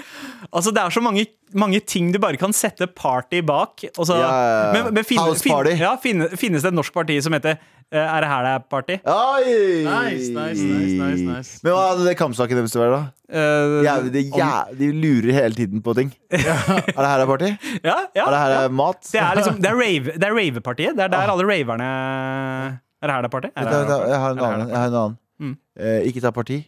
Altså, 0.52 0.72
det 0.74 0.82
er 0.82 0.90
så 0.94 1.02
mange, 1.04 1.26
mange 1.54 1.80
ting 1.80 2.10
du 2.14 2.18
bare 2.22 2.36
kan 2.40 2.52
sette 2.56 2.86
party 2.86 3.40
bak. 3.46 3.84
Og 3.96 4.06
så, 4.08 4.16
Ja, 4.18 4.30
ja, 4.30 4.56
ja. 4.66 4.72
men, 4.84 4.94
men 4.98 5.04
finne, 5.08 5.26
House 5.28 5.44
party. 5.48 5.76
ja, 5.80 5.94
finnes, 6.02 6.34
finnes 6.40 6.62
det 6.64 6.72
et 6.72 6.78
norsk 6.78 6.92
parti 6.94 7.16
som 7.24 7.32
heter 7.36 7.56
eh, 7.92 7.98
Er 8.02 8.20
det 8.24 8.28
her 8.32 8.42
det 8.46 8.52
er 8.56 8.64
party? 8.72 8.96
Oi! 9.04 9.56
Nice, 9.86 10.30
nice, 10.34 10.62
nice, 10.62 10.94
nice, 10.98 11.24
nice. 11.28 11.52
Men 11.64 11.74
hva 11.76 11.84
hadde 11.92 12.06
det 12.08 12.16
kampsaken 12.20 12.58
deres 12.60 12.74
til 12.74 12.82
å 12.82 12.86
være, 12.86 12.98
da? 13.00 13.02
Uh, 13.32 13.78
ja, 13.86 13.94
de, 14.12 14.22
ja, 14.36 14.50
de 14.76 14.90
lurer 14.92 15.32
hele 15.38 15.56
tiden 15.56 15.80
på 15.84 15.94
ting. 15.96 16.10
Er 16.32 16.42
det 16.42 17.08
her 17.08 17.22
er 17.24 17.28
party? 17.30 17.52
ja, 17.84 17.96
ja, 18.16 18.26
Er 18.26 18.34
det 18.34 18.40
her 18.42 18.54
ja. 18.56 18.60
er 18.66 18.74
mat? 18.82 19.00
Det 19.08 19.20
er 19.22 19.38
liksom 19.40 19.60
Det 19.62 19.70
er 19.70 19.78
rave- 19.80 20.16
det 20.18 20.28
er 20.28 20.34
ravepartiet. 20.36 20.96
Det 20.98 21.06
er 21.06 21.12
der 21.14 21.32
alle 21.32 21.46
raverne 21.48 21.88
Er 23.02 23.08
det 23.08 23.14
her 23.16 23.22
det 23.24 23.30
er 23.30 23.34
party? 23.38 23.48
Er 23.56 23.64
det 23.64 23.72
det 23.72 23.80
er 23.80 23.88
party? 23.88 24.10
Jeg 24.12 24.20
har 24.24 24.30
en 24.36 24.42
annen. 24.48 24.68
Jeg 24.68 24.78
har 24.82 24.86
en 24.92 24.98
annen. 25.02 25.18
Mm. 25.42 25.54
Eh, 25.80 26.00
ikke 26.10 26.20
ta 26.22 26.30
parti? 26.30 26.58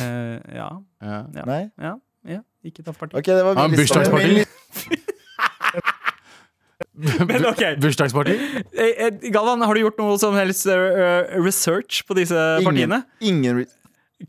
Eh, 0.00 0.38
ja, 0.54 0.68
Ja. 1.02 1.18
ja, 1.34 1.44
Nei? 1.46 1.62
ja, 1.82 1.94
ja. 2.28 2.40
Ikke 2.64 2.84
ta 2.86 2.92
parti. 2.94 3.16
Ok, 3.18 3.26
det 3.26 3.42
var 3.44 3.56
min 3.68 3.76
bursdagsparty. 3.76 4.44
Men 7.26 7.46
ok 7.48 7.62
Bursdagsparty? 7.80 8.34
Eh, 8.76 9.06
eh, 9.06 9.30
Galvan, 9.32 9.62
har 9.64 9.74
du 9.74 9.80
gjort 9.84 9.98
noe 10.00 10.18
som 10.20 10.34
helst 10.36 10.66
research 10.68 12.02
på 12.08 12.16
disse 12.18 12.36
partiene? 12.62 13.02
Ingen, 13.22 13.38
ingen 13.42 13.62
re- 13.62 13.70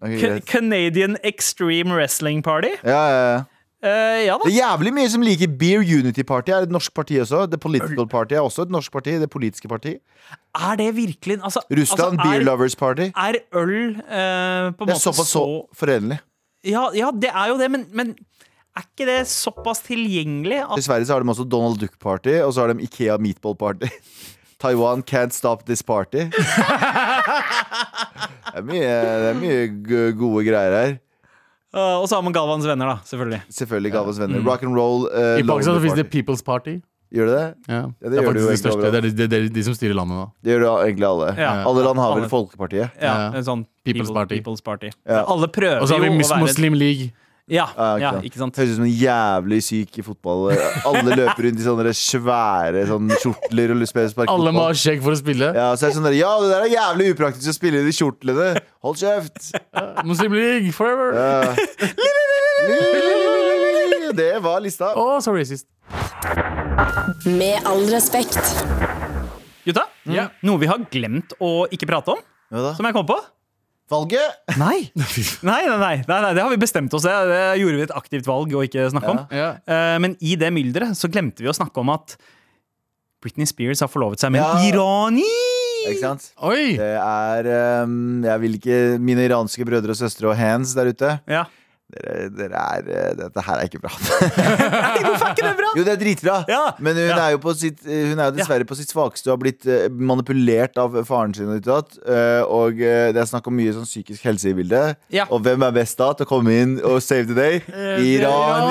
Ok, 0.01 0.45
Canadian 0.49 1.17
Extreme 1.23 1.93
Wrestling 1.93 2.41
Party? 2.41 2.71
Ja, 2.81 3.01
ja, 3.11 3.19
ja. 3.35 3.41
Eh, 3.83 4.25
ja 4.29 4.37
da. 4.39 4.47
Det 4.47 4.53
er 4.53 4.59
jævlig 4.61 4.93
mye 4.95 5.09
som 5.11 5.23
liker 5.25 5.49
Beer 5.59 5.81
Unity 5.83 6.23
Party. 6.23 6.53
er 6.55 6.67
et 6.67 6.71
norsk 6.71 6.93
parti 6.95 7.17
også. 7.19 7.43
The 7.51 7.59
Political 7.59 8.07
Party 8.07 8.37
er 8.37 8.43
også 8.45 8.63
et 8.67 8.71
norsk 8.71 8.91
parti. 8.91 9.17
Det 9.19 9.29
politiske 9.29 9.67
parti. 9.67 9.97
Er 10.55 10.77
det 10.79 10.95
virkelig 10.95 11.39
altså, 11.43 11.59
Russland 11.67 12.15
altså, 12.15 12.29
Beer 12.29 12.39
er, 12.39 12.45
Lovers 12.47 12.75
Party. 12.79 13.09
er 13.11 13.39
øl 13.59 13.97
uh, 13.99 14.71
på 14.71 14.85
en 14.85 14.87
Det 14.87 14.95
er 14.95 14.95
måte 14.95 15.03
såpass 15.03 15.33
så 15.35 15.43
forenlig. 15.75 16.19
ja, 16.63 16.85
ja, 16.95 17.11
det 17.11 17.29
er 17.33 17.47
jo 17.51 17.57
det, 17.59 17.71
men, 17.71 17.85
men 17.91 18.15
er 18.77 18.85
ikke 18.87 19.05
det 19.09 19.27
såpass 19.27 19.83
tilgjengelig? 19.85 20.61
I 20.63 20.77
At, 20.77 20.83
Sverige 20.83 21.05
så 21.05 21.13
har 21.13 21.23
de 21.23 21.29
også 21.29 21.43
Donald 21.43 21.79
Duck 21.79 21.99
Party, 21.99 22.39
og 22.39 22.53
så 22.53 22.63
har 22.63 22.73
de 22.73 22.83
Ikea 22.87 23.17
Meatball 23.17 23.55
Party. 23.55 23.91
Taiwan 24.63 25.03
Can't 25.03 25.35
Stop 25.35 25.65
This 25.65 25.83
Party. 25.83 26.23
Det 28.53 28.61
er 28.61 28.65
mye, 28.69 28.89
det 29.17 29.29
er 29.31 29.37
mye 29.39 30.11
gode 30.13 30.43
greier 30.45 30.73
her. 30.77 30.91
Eh, 31.73 31.95
og 31.99 32.07
så 32.09 32.15
har 32.15 32.23
man 32.23 32.33
Galvans 32.33 32.65
venner, 32.65 32.85
da. 32.85 32.95
Selvfølgelig. 33.09 33.41
Selvfølgelig 33.49 33.91
Galvans 33.91 34.19
venner. 34.19 34.41
Rock 34.45 34.63
and 34.63 34.75
roll. 34.77 35.07
uh, 35.11 35.39
I 35.39 35.43
Pakistan 35.43 35.75
så 35.75 35.81
finnes 35.81 35.99
det 36.01 36.09
People's 36.13 36.43
Party. 36.45 36.79
Gjør 37.13 37.27
det 37.29 37.33
det? 37.37 37.49
Ja. 37.69 37.81
det 38.01 38.09
det, 38.09 38.17
er 38.17 38.23
gjør 38.23 38.33
det 38.33 38.41
jo 38.41 38.47
faktisk 38.47 38.63
det 38.63 38.71
største. 38.73 38.91
Det 38.91 38.97
er, 38.97 39.01
de, 39.05 39.27
det 39.29 39.37
er 39.37 39.49
de 39.53 39.63
som 39.63 39.73
styrer 39.77 39.93
landet 39.93 40.17
nå. 40.17 40.23
Det 40.41 40.49
gjør 40.55 40.63
det 40.63 40.69
egentlig 40.87 41.05
alle. 41.11 41.27
Ja. 41.37 41.51
Alle 41.69 41.83
land 41.85 41.99
har 42.01 42.15
vel 42.17 42.29
Folkepartiet. 42.31 42.95
Ja, 42.97 43.11
Ja. 43.13 43.27
en 43.37 43.43
sånn 43.45 43.61
People's 43.85 44.07
people- 44.09 44.15
Party. 44.17 44.39
People's 44.41 44.63
Party. 44.65 44.89
Ja. 45.05 45.19
Alle 45.29 45.47
prøver 45.47 45.81
Og 45.81 45.87
så 45.91 45.93
har 45.93 46.01
vi 46.01 46.07
jo 46.09 46.15
Mus 46.17 46.31
å 46.31 46.33
være 46.33 46.47
Muslim 46.47 46.73
League. 46.73 47.11
Ja, 47.51 47.65
Ja, 47.75 47.97
ja, 47.99 48.11
sant. 48.15 48.23
ikke 48.23 48.39
sant? 48.39 48.55
Høres 48.55 48.71
ut 48.71 48.77
som 48.77 48.85
en 48.85 48.93
jævlig 48.95 49.57
syk 49.65 49.97
i 49.99 50.03
fotball. 50.05 50.53
Alle 50.87 51.11
løper 51.11 51.43
rundt 51.43 51.59
i 51.59 51.65
sånne 51.65 51.91
svære 51.99 52.85
sånn 52.87 53.11
kjortler 53.19 53.73
og 53.75 53.83
spiller 53.89 54.31
Alle 54.31 54.53
må 54.55 54.63
ha 54.69 54.77
skjegg 54.77 55.03
for 55.03 55.11
å 55.11 55.19
spille. 55.19 55.49
Ja, 55.51 55.73
så 55.75 55.89
er 55.89 55.91
det 55.91 55.97
sånn 55.97 56.07
der, 56.07 56.15
ja, 56.15 56.31
det 56.39 56.53
der 56.53 56.67
er 56.69 56.71
jævlig 56.71 57.09
upraktisk 57.17 57.51
å 57.51 57.55
spille 57.57 57.83
i 57.83 57.87
de 57.89 57.95
kjortlene. 57.97 58.47
Hold 58.87 59.01
kjeft! 59.03 59.51
Muslim 60.07 60.37
League 60.39 60.71
forever! 60.71 61.11
Det 64.13 64.31
var 64.45 64.63
lista. 64.63 64.93
Å, 64.95 65.19
så 65.25 65.33
racist. 65.35 65.67
Med 67.27 67.65
all 67.67 67.83
respekt. 67.91 68.39
Gutta, 69.63 69.87
mm. 70.07 70.39
noe 70.47 70.59
vi 70.61 70.67
har 70.71 70.83
glemt 70.91 71.35
å 71.43 71.65
ikke 71.71 71.87
prate 71.89 72.15
om, 72.15 72.23
Hva 72.53 72.69
da? 72.69 72.73
som 72.77 72.87
jeg 72.87 72.95
kom 72.95 73.07
på? 73.09 73.19
Valget? 73.91 74.37
Nei. 74.57 74.89
Nei, 75.47 75.61
nei, 75.67 75.77
nei, 75.77 75.97
nei, 76.07 76.19
nei, 76.23 76.31
det 76.33 76.43
har 76.43 76.51
vi 76.53 76.59
bestemt 76.61 76.93
oss. 76.95 77.03
Det, 77.05 77.13
det 77.29 77.41
gjorde 77.59 77.79
vi 77.79 77.85
et 77.87 77.97
aktivt 77.97 78.29
valg 78.29 78.55
å 78.55 78.63
ikke 78.65 78.87
snakke 78.93 79.11
om. 79.11 79.19
Ja. 79.35 79.49
Uh, 79.67 79.97
men 80.03 80.15
i 80.23 80.37
det 80.39 80.53
mylderet 80.55 80.97
så 80.97 81.11
glemte 81.11 81.43
vi 81.43 81.51
å 81.51 81.55
snakke 81.55 81.83
om 81.83 81.91
at 81.93 82.15
Britney 83.23 83.47
Spears 83.47 83.83
har 83.83 83.91
forlovet 83.91 84.23
seg 84.23 84.33
med 84.35 84.43
en 84.43 84.65
irani! 84.67 85.27
Ikke 85.83 85.99
sant? 85.99 86.29
Oi! 86.47 86.77
Det 86.79 86.93
er 86.95 87.47
um, 87.83 88.23
Jeg 88.23 88.39
vil 88.39 88.53
ikke 88.55 88.77
Mine 89.03 89.25
iranske 89.27 89.65
brødre 89.67 89.91
og 89.91 89.99
søstre 89.99 90.29
og 90.31 90.37
hands 90.39 90.71
der 90.77 90.91
ute. 90.93 91.17
Ja. 91.27 91.43
Dere, 91.93 92.29
dere 92.33 92.61
er 92.77 92.87
eh, 92.89 93.13
Dette 93.19 93.43
her 93.45 93.59
er 93.61 93.69
ikke 93.69 93.81
bra. 93.83 93.91
Nei, 94.33 95.03
hvorfor 95.05 95.27
er 95.27 95.33
ikke 95.35 95.45
det 95.47 95.53
bra? 95.59 95.71
Jo, 95.77 95.83
det 95.87 95.93
er 95.93 96.01
dritbra, 96.01 96.37
Ja. 96.49 96.61
men 96.79 96.95
hun 96.97 97.07
Ja. 97.13 97.19
er 97.27 97.31
jo 97.35 97.41
på 97.43 97.53
sitt 97.57 97.83
Hun 97.85 98.19
er 98.19 98.31
jo 98.31 98.37
dessverre 98.39 98.65
på 98.69 98.75
sitt 98.79 98.89
svakeste 98.93 99.29
og 99.29 99.35
har 99.37 99.41
blitt 99.45 99.67
eh, 99.69 99.87
manipulert 99.93 100.77
av 100.81 100.95
faren 101.07 101.33
sin. 101.37 101.49
Og, 101.53 101.61
ditt 101.61 101.69
og. 101.69 102.81
Eh, 102.81 102.93
eh, 102.93 103.11
det 103.13 103.21
er 103.21 103.29
snakk 103.29 103.47
om 103.51 103.55
mye 103.57 103.73
sånn 103.75 103.85
psykisk 103.87 104.23
helse 104.25 104.49
i 104.49 104.55
bildet. 104.57 104.97
Ja. 105.13 105.25
Og 105.29 105.43
hvem 105.45 105.61
er 105.67 105.71
best 105.75 105.97
da 106.01 106.11
til 106.17 106.25
å 106.25 106.29
komme 106.29 106.53
inn 106.63 106.77
og 106.83 107.01
save 107.03 107.27
the 107.29 107.35
day? 107.37 107.61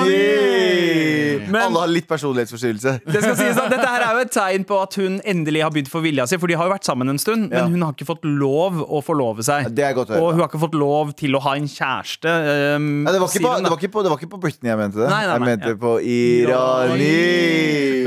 Irani! 0.03 1.47
Men- 1.47 1.61
Alle 1.67 1.79
har 1.83 1.87
litt 1.91 2.07
personlighetsforstyrrelse. 2.07 2.93
Det 3.05 3.21
skal 3.21 3.35
sies 3.37 3.57
at 3.59 3.69
Dette 3.73 3.85
her 3.87 4.01
er 4.05 4.13
jo 4.17 4.21
et 4.23 4.31
tegn 4.33 4.63
på 4.65 4.77
at 4.81 4.95
hun 4.99 5.19
endelig 5.27 5.61
har 5.65 5.71
begynt 5.73 5.89
for 5.91 6.01
vilja 6.05 6.25
si. 6.29 6.37
For 6.41 6.47
de 6.49 6.55
har 6.57 6.65
jo 6.69 6.73
vært 6.73 6.87
sammen 6.87 7.09
en 7.11 7.19
stund, 7.21 7.51
Ja. 7.51 7.63
men 7.63 7.73
hun 7.77 7.81
har 7.85 7.93
ikke 7.93 8.07
fått 8.07 8.23
lov 8.23 8.79
å 8.81 9.01
forlove 9.03 9.43
seg. 9.43 9.73
Det 9.75 9.83
er 9.83 9.93
godt 9.93 10.09
å 10.09 10.13
høre. 10.15 10.21
Og 10.23 10.31
hun 10.33 10.39
har 10.41 10.47
ikke 10.49 10.61
fått 10.63 10.73
lov 10.77 11.13
til 11.19 11.35
å 11.35 11.41
ha 11.41 11.53
en 11.55 11.67
kjæreste. 11.67 12.75
Um, 12.75 13.05
det, 13.13 13.19
var 13.21 13.29
ikke 13.29 13.43
på, 13.43 13.51
det, 13.55 13.69
var 13.71 13.79
ikke 13.79 13.91
på, 13.93 14.03
det 14.05 14.11
var 14.11 14.21
ikke 14.21 14.31
på 14.33 14.39
Britney 14.43 14.71
jeg 14.71 14.79
mente 14.79 14.99
det. 14.99 15.09
Nei, 15.11 15.19
nei, 15.23 15.27
nei, 15.27 15.33
jeg 15.33 15.45
mente 15.51 15.71
ja. 15.71 15.79
på 15.83 15.91
Irani. 16.13 17.11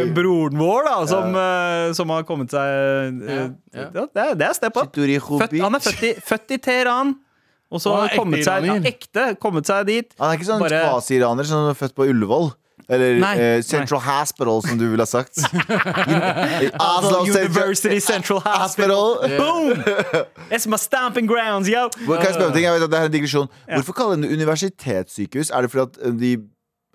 Men 0.01 0.11
broren 0.17 0.59
vår, 0.61 0.89
da, 0.89 0.97
som, 1.11 1.39
ja. 1.39 1.93
som 1.97 2.13
har 2.13 2.27
kommet 2.29 2.53
seg 2.53 2.73
eh, 2.73 3.31
Ja, 3.31 3.47
ja, 3.47 3.87
ja. 3.87 4.05
det, 4.05 4.27
er, 4.27 4.35
det 4.43 4.51
er 4.51 4.59
step 4.59 4.77
up. 4.83 4.91
Født, 4.93 5.57
han 5.63 5.79
er 5.79 5.87
født 5.87 6.05
i, 6.11 6.13
født 6.33 6.57
i 6.59 6.61
Teheran. 6.69 7.15
Og 7.73 7.83
så 7.83 7.95
har 7.97 8.07
han 8.07 8.21
kommet 8.21 8.45
seg, 8.47 8.69
ja, 8.69 8.77
ekte, 8.87 9.25
kommet 9.43 9.67
seg 9.67 9.89
dit. 9.89 10.13
Han 10.21 10.31
er 10.31 10.39
ikke 10.39 10.49
sånn 10.49 10.63
kvasi-iraner 10.69 11.49
som 11.49 11.71
er 11.73 11.79
født 11.79 11.97
på 11.99 12.07
Ullevål. 12.13 12.53
Eller 12.89 13.19
Nei, 13.19 13.35
eh, 13.39 13.63
Central 13.63 14.01
Hospital, 14.01 14.63
som 14.63 14.79
du 14.79 14.85
ville 14.89 15.03
ha 15.03 15.07
sagt. 15.07 15.39
Oslo 16.79 17.25
University 17.27 17.99
Central 18.01 18.41
Hospital. 18.47 19.19
Hospital. 19.19 19.39
Boom! 19.39 19.83
It's 20.51 20.69
my 20.69 20.79
stomping 20.79 21.27
grounds, 21.27 21.69
yo! 21.69 21.89
Hvor, 22.05 22.17
kan 22.17 22.31
jeg 22.31 22.35
spørre 22.35 22.47
om 22.47 22.53
ting? 22.53 22.65
Jeg 22.65 22.75
vet 22.75 22.83
at 22.87 22.93
det 22.93 22.99
er 23.01 23.11
en 23.11 23.13
digresjon. 23.13 23.49
Hvorfor 23.75 23.93
kalle 23.93 24.23
det 24.23 24.31
universitetssykehus? 24.33 25.51
Er 25.51 25.67
det 25.67 25.71
fordi 25.71 25.83
at 25.83 26.07
eh, 26.07 26.21
de 26.21 26.37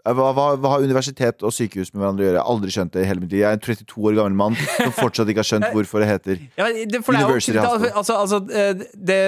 hva, 0.05 0.31
hva, 0.33 0.45
hva 0.57 0.69
har 0.73 0.81
universitet 0.85 1.43
og 1.45 1.51
sykehus 1.53 1.91
med 1.93 2.01
hverandre 2.01 2.23
å 2.23 2.25
gjøre? 2.27 2.37
Jeg 2.39 2.41
har 2.43 2.51
aldri 2.55 2.71
skjønt 2.73 2.93
det 2.95 3.01
i 3.03 3.07
hele 3.09 3.21
mitt 3.21 3.31
liv. 3.35 3.41
Jeg 3.43 3.49
er 3.51 3.57
en 3.59 3.63
32 3.65 4.05
år 4.09 4.15
gammel 4.17 4.37
mann 4.39 4.55
som 4.57 4.93
fortsatt 4.97 5.29
ikke 5.29 5.43
har 5.43 5.49
skjønt 5.51 5.67
hvorfor 5.75 6.01
det 6.03 6.07
heter 6.09 6.39
Ja, 6.57 6.69
det, 6.71 6.97
er 6.97 7.03
University 7.13 7.53
det, 7.53 7.61
Hospital. 7.65 7.97
altså, 8.01 8.15
altså, 8.17 8.39
eh, 8.49 8.85
det, 9.11 9.19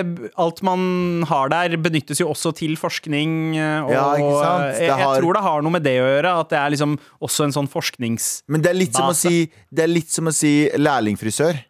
alt 0.45 0.63
man 0.65 0.87
har 1.29 1.51
der, 1.53 1.77
benyttes 1.77 2.19
jo 2.23 2.29
også 2.33 2.53
til 2.57 2.73
forskning. 2.81 3.35
eh, 3.57 3.83
Og 3.85 3.91
Ja, 3.93 4.05
ikke 4.17 4.39
sant? 4.41 4.63
eh, 4.63 4.79
Det 4.79 4.87
jeg, 4.87 4.95
har- 4.97 5.03
jeg 5.13 5.21
tror 5.23 5.33
det 5.39 5.43
har 5.49 5.61
noe 5.67 5.75
med 5.77 5.83
det 5.85 5.97
å 6.01 6.07
gjøre. 6.09 6.33
At 6.43 6.49
det 6.49 6.59
er 6.63 6.73
liksom 6.73 6.97
også 7.21 7.43
en 7.49 7.55
sånn 7.59 7.69
forsknings... 7.69 8.31
Men 8.49 8.61
det 8.65 8.71
er 8.73 8.79
litt 8.81 8.95
som 8.97 9.11
å 9.11 9.15
si 9.17 9.45
Det 9.71 9.83
er 9.85 9.93
litt 9.93 10.09
som 10.09 10.27
å 10.31 10.33
si 10.33 10.55
lærlingfrisør. 10.75 11.61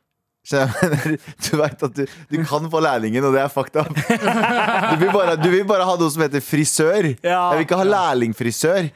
Skjønner 0.43 0.75
jeg 0.83 0.91
mener? 0.91 1.17
Du 1.47 1.51
vet 1.61 1.83
at 1.87 1.95
du, 1.95 2.03
du 2.33 2.37
kan 2.43 2.69
få 2.73 2.81
lærlingen, 2.83 3.23
og 3.29 3.31
det 3.37 3.41
er 3.45 3.51
fakta. 3.53 3.85
Du 3.87 4.99
vil 5.05 5.11
bare, 5.15 5.37
du 5.39 5.49
vil 5.53 5.63
bare 5.69 5.87
ha 5.87 5.95
noe 5.99 6.11
som 6.11 6.25
heter 6.25 6.43
frisør. 6.43 7.13
Ja. 7.23 7.39
Jeg 7.53 7.61
vil 7.61 7.67
ikke 7.69 7.79
ha 7.79 7.87
lærlingfrisør. 7.87 8.89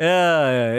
Ja, 0.00 0.08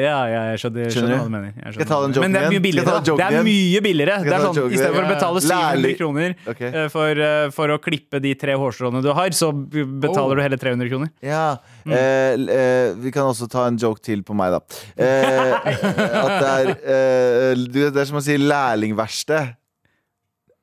ja, 0.02 0.14
ja, 0.26 0.40
jeg 0.50 0.58
skjønner, 0.64 0.82
jeg 0.88 0.94
skjønner 0.96 1.12
Skjønner 1.12 1.20
hva 1.20 1.26
du? 1.28 1.34
mener. 1.36 1.50
Jeg 1.62 1.74
Skal 1.76 1.84
jeg 1.84 1.90
ta 1.92 1.98
den 2.02 2.14
joken 2.16 2.24
Men 2.26 2.34
det 2.34 2.40
er 2.42 2.48
mye 2.48 2.56
igjen? 2.58 2.64
Billigere. 2.66 3.02
Det 3.06 3.26
er 3.28 3.44
mye 3.46 3.82
billigere. 3.86 4.16
Det 4.26 4.32
er 4.34 4.46
sånn, 4.48 4.72
Istedenfor 4.74 5.04
å 5.06 5.12
betale 5.12 5.44
700 5.46 5.92
kroner 6.00 6.34
Ok. 6.54 6.62
eh, 6.72 6.88
for, 6.90 7.22
eh, 7.28 7.50
for 7.54 7.74
å 7.76 7.78
klippe 7.86 8.22
de 8.24 8.32
tre 8.42 8.56
hårstråene 8.58 9.04
du 9.06 9.12
har, 9.14 9.30
så 9.38 9.52
betaler 9.54 10.26
Oh. 10.34 10.34
du 10.34 10.42
hele 10.42 10.58
300 10.58 10.90
kroner. 10.90 11.12
Ja. 11.22 11.44
Mm. 11.86 11.94
Eh, 11.94 12.34
eh, 12.58 12.94
vi 12.98 13.14
kan 13.14 13.30
også 13.30 13.46
ta 13.54 13.68
en 13.70 13.78
joke 13.78 14.02
til 14.02 14.24
på 14.26 14.34
meg, 14.34 14.58
da. 14.58 14.82
Eh, 14.98 15.54
at 16.26 16.36
det 16.42 16.52
er 16.58 16.74
eh, 16.82 17.66
Det 17.78 18.02
er 18.02 18.10
som 18.10 18.18
å 18.18 18.26
si 18.26 18.38
lærlingverksted. 18.42 19.54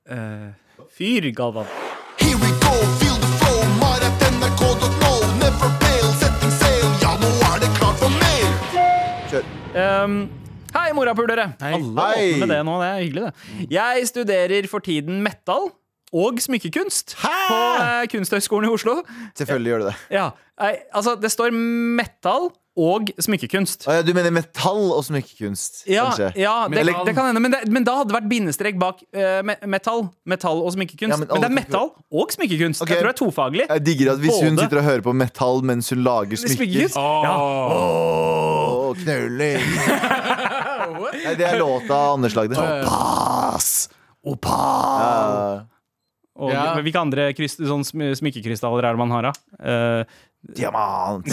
Eh, 0.08 0.48
fyr, 0.96 1.30
Galvan. 1.36 1.66
Here 2.18 2.36
we 2.40 2.48
go, 2.64 2.72
feel 3.00 3.16
the 3.20 3.30
flow, 3.40 3.60
mar.nrk.no. 3.82 5.10
Never 5.42 5.68
fail, 5.82 6.08
setting 6.20 6.52
sail, 6.56 6.86
ja, 7.02 7.12
nå 7.20 7.28
er 7.50 7.60
det 7.60 7.68
klart 7.76 7.98
for 8.00 8.12
mer. 8.14 8.54
Kjør. 9.28 9.44
Um, 9.76 10.16
hei, 10.72 10.86
morapulere! 10.96 11.50
Hei. 11.60 11.74
Alle 11.76 12.06
Hei. 12.06 12.30
åpner 12.32 12.46
med 12.46 12.54
det 12.56 12.60
nå, 12.70 12.78
det 12.80 12.88
er 12.88 13.02
hyggelig, 13.04 13.26
det. 13.28 13.68
Jeg 13.76 14.08
studerer 14.14 14.70
for 14.72 14.84
tiden 14.88 15.20
metal 15.26 15.68
og 16.16 16.40
smykkekunst 16.40 17.18
på 17.20 17.58
uh, 17.60 18.00
Kunsthøgskolen 18.08 18.70
i 18.70 18.72
Oslo. 18.72 19.02
Selvfølgelig 19.36 19.74
gjør 19.74 19.84
du 19.84 19.88
det. 19.90 19.96
Ja, 20.16 20.30
nei, 20.62 20.72
altså 20.96 21.18
Det 21.20 21.28
står 21.36 21.52
metal 21.52 22.48
og 22.78 23.10
smykkekunst. 23.18 23.88
Ah, 23.88 23.98
ja, 23.98 24.04
du 24.06 24.12
mener 24.16 24.32
metall 24.34 24.92
og 24.94 25.02
smykkekunst, 25.06 25.82
Ja, 25.90 26.06
ja 26.38 26.54
det, 26.70 26.84
det 26.86 27.14
kan 27.16 27.28
hende, 27.28 27.42
men, 27.42 27.54
det, 27.54 27.64
men 27.74 27.86
da 27.86 27.98
hadde 27.98 28.12
det 28.12 28.16
vært 28.18 28.28
bindestrek 28.30 28.78
bak 28.80 29.02
uh, 29.16 29.42
metall. 29.66 30.06
Metall 30.28 30.62
og 30.62 30.72
smykkekunst. 30.76 31.12
Ja, 31.12 31.18
men 31.18 31.28
men, 31.28 31.42
det 31.42 31.50
er 31.50 31.56
metall 31.58 31.90
og 32.08 32.34
smykkekunst. 32.34 32.84
Okay. 32.84 32.96
Jeg 32.96 33.02
tror 33.02 33.10
det 33.10 33.14
er 33.16 33.20
tofaglig. 33.20 33.66
Jeg 33.68 33.86
digger 33.88 34.12
at 34.14 34.22
hvis 34.22 34.42
hun 34.44 34.60
sitter 34.60 34.82
og 34.82 34.88
hører 34.88 35.06
på 35.08 35.16
metall 35.16 35.64
mens 35.66 35.90
hun 35.94 36.04
lager 36.06 36.38
smykker 36.38 36.56
Smykkekunst? 36.58 36.98
Ja. 36.98 37.34
Åh, 37.74 38.92
knulling! 39.02 39.72
Nei, 41.24 41.34
det 41.38 41.48
er 41.48 41.58
låta 41.60 41.98
Anders 42.14 42.38
lagde. 42.38 42.56
Opas! 42.58 43.88
Opal! 44.28 45.02
Ja. 45.02 45.66
Og 46.38 46.52
Ja. 46.52 46.70
hvilke 46.78 47.00
andre 47.00 47.32
sånn 47.34 47.82
smykkekrystaller 47.82 48.86
er 48.86 48.94
det 48.94 49.00
man 49.00 49.10
har, 49.10 49.22
da? 49.26 49.32
Eh, 49.58 50.04
Diamant! 50.56 51.26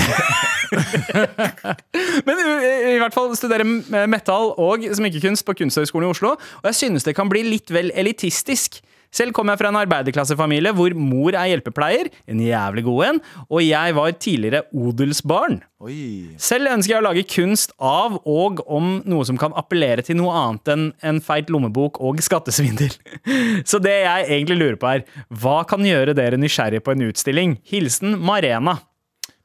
Men 2.25 2.41
i, 2.41 2.95
i 2.95 2.97
hvert 2.99 3.15
fall 3.15 3.31
studere 3.37 3.65
metal 4.11 4.51
og 4.59 4.83
smykkekunst 4.97 5.45
på 5.47 5.55
Kunsthøgskolen 5.61 6.09
i 6.09 6.11
Oslo. 6.11 6.33
Og 6.35 6.67
jeg 6.71 6.79
synes 6.81 7.07
det 7.07 7.15
kan 7.17 7.31
bli 7.31 7.45
litt 7.47 7.71
vel 7.73 7.93
elitistisk. 7.95 8.81
Selv 9.15 9.31
kommer 9.35 9.53
jeg 9.53 9.61
fra 9.61 9.69
en 9.71 9.79
arbeiderklassefamilie 9.79 10.73
hvor 10.75 10.91
mor 10.99 11.35
er 11.37 11.47
hjelpepleier, 11.53 12.09
en 12.27 12.41
jævlig 12.43 12.83
god 12.83 13.03
en, 13.07 13.19
og 13.47 13.61
jeg 13.63 13.95
var 13.95 14.15
tidligere 14.19 14.65
odelsbarn. 14.75 15.61
Oi. 15.85 16.35
Selv 16.41 16.73
ønsker 16.73 16.95
jeg 16.95 16.99
å 16.99 17.05
lage 17.05 17.23
kunst 17.31 17.71
av 17.79 18.17
og 18.27 18.59
om 18.65 18.97
noe 19.07 19.27
som 19.27 19.39
kan 19.39 19.55
appellere 19.55 20.03
til 20.03 20.19
noe 20.19 20.33
annet 20.35 20.73
enn 20.73 20.89
en 21.05 21.21
feit 21.23 21.51
lommebok 21.53 22.01
og 22.03 22.19
skattesvindel. 22.25 22.91
Så 23.69 23.79
det 23.83 23.95
jeg 24.01 24.27
egentlig 24.27 24.59
lurer 24.59 24.81
på 24.81 24.91
er, 24.91 25.05
hva 25.31 25.61
kan 25.69 25.85
gjøre 25.87 26.17
dere 26.17 26.41
nysgjerrige 26.41 26.83
på 26.83 26.95
en 26.95 27.07
utstilling? 27.07 27.55
Hilsen 27.71 28.19
Marena. 28.19 28.81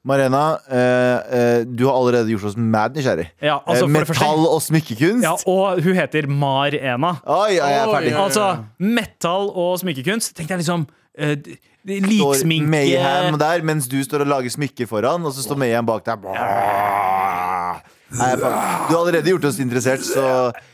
Marena, 0.03 0.59
eh, 0.71 1.17
eh, 1.39 1.65
du 1.69 1.85
har 1.85 1.93
allerede 1.99 2.31
gjort 2.33 2.45
oss 2.49 2.57
mad 2.57 2.95
nysgjerrig. 2.97 3.27
Ja, 3.43 3.59
altså, 3.67 3.85
Eh, 3.85 3.93
det 3.93 4.09
første- 4.09 4.25
metall 4.25 4.47
og 4.49 4.61
smykkekunst? 4.65 5.23
Ja, 5.23 5.35
og 5.47 5.83
hun 5.85 5.95
heter 5.95 6.27
Mar-Ena. 6.27 7.11
Oi, 7.27 7.51
ja, 7.59 7.67
jeg 7.69 7.83
er 7.83 7.93
ferdig. 7.93 8.15
Oi. 8.15 8.23
Altså, 8.25 8.65
metal 8.79 9.51
og 9.55 9.79
smykkekunst. 9.83 10.33
Tenkte 10.37 10.55
jeg 10.57 10.63
liksom 10.65 10.87
uh, 11.21 11.35
Står 11.81 12.09
Liksminke 12.09 12.69
Mayhem 12.69 13.39
der, 13.41 13.63
mens 13.65 13.87
du 13.89 13.97
står 14.05 14.21
og 14.21 14.27
lager 14.29 14.51
smykker 14.53 14.87
foran, 14.89 15.25
og 15.25 15.33
så 15.33 15.41
står 15.45 15.57
Mayhem 15.57 15.87
bak 15.89 16.05
deg. 16.05 16.19
Nei, 18.11 18.27
jeg 18.33 18.39
er. 18.39 18.41
Du 18.43 18.93
har 18.95 19.01
allerede 19.05 19.31
gjort 19.31 19.45
oss 19.47 19.59
interessert, 19.63 20.03
så 20.03 20.25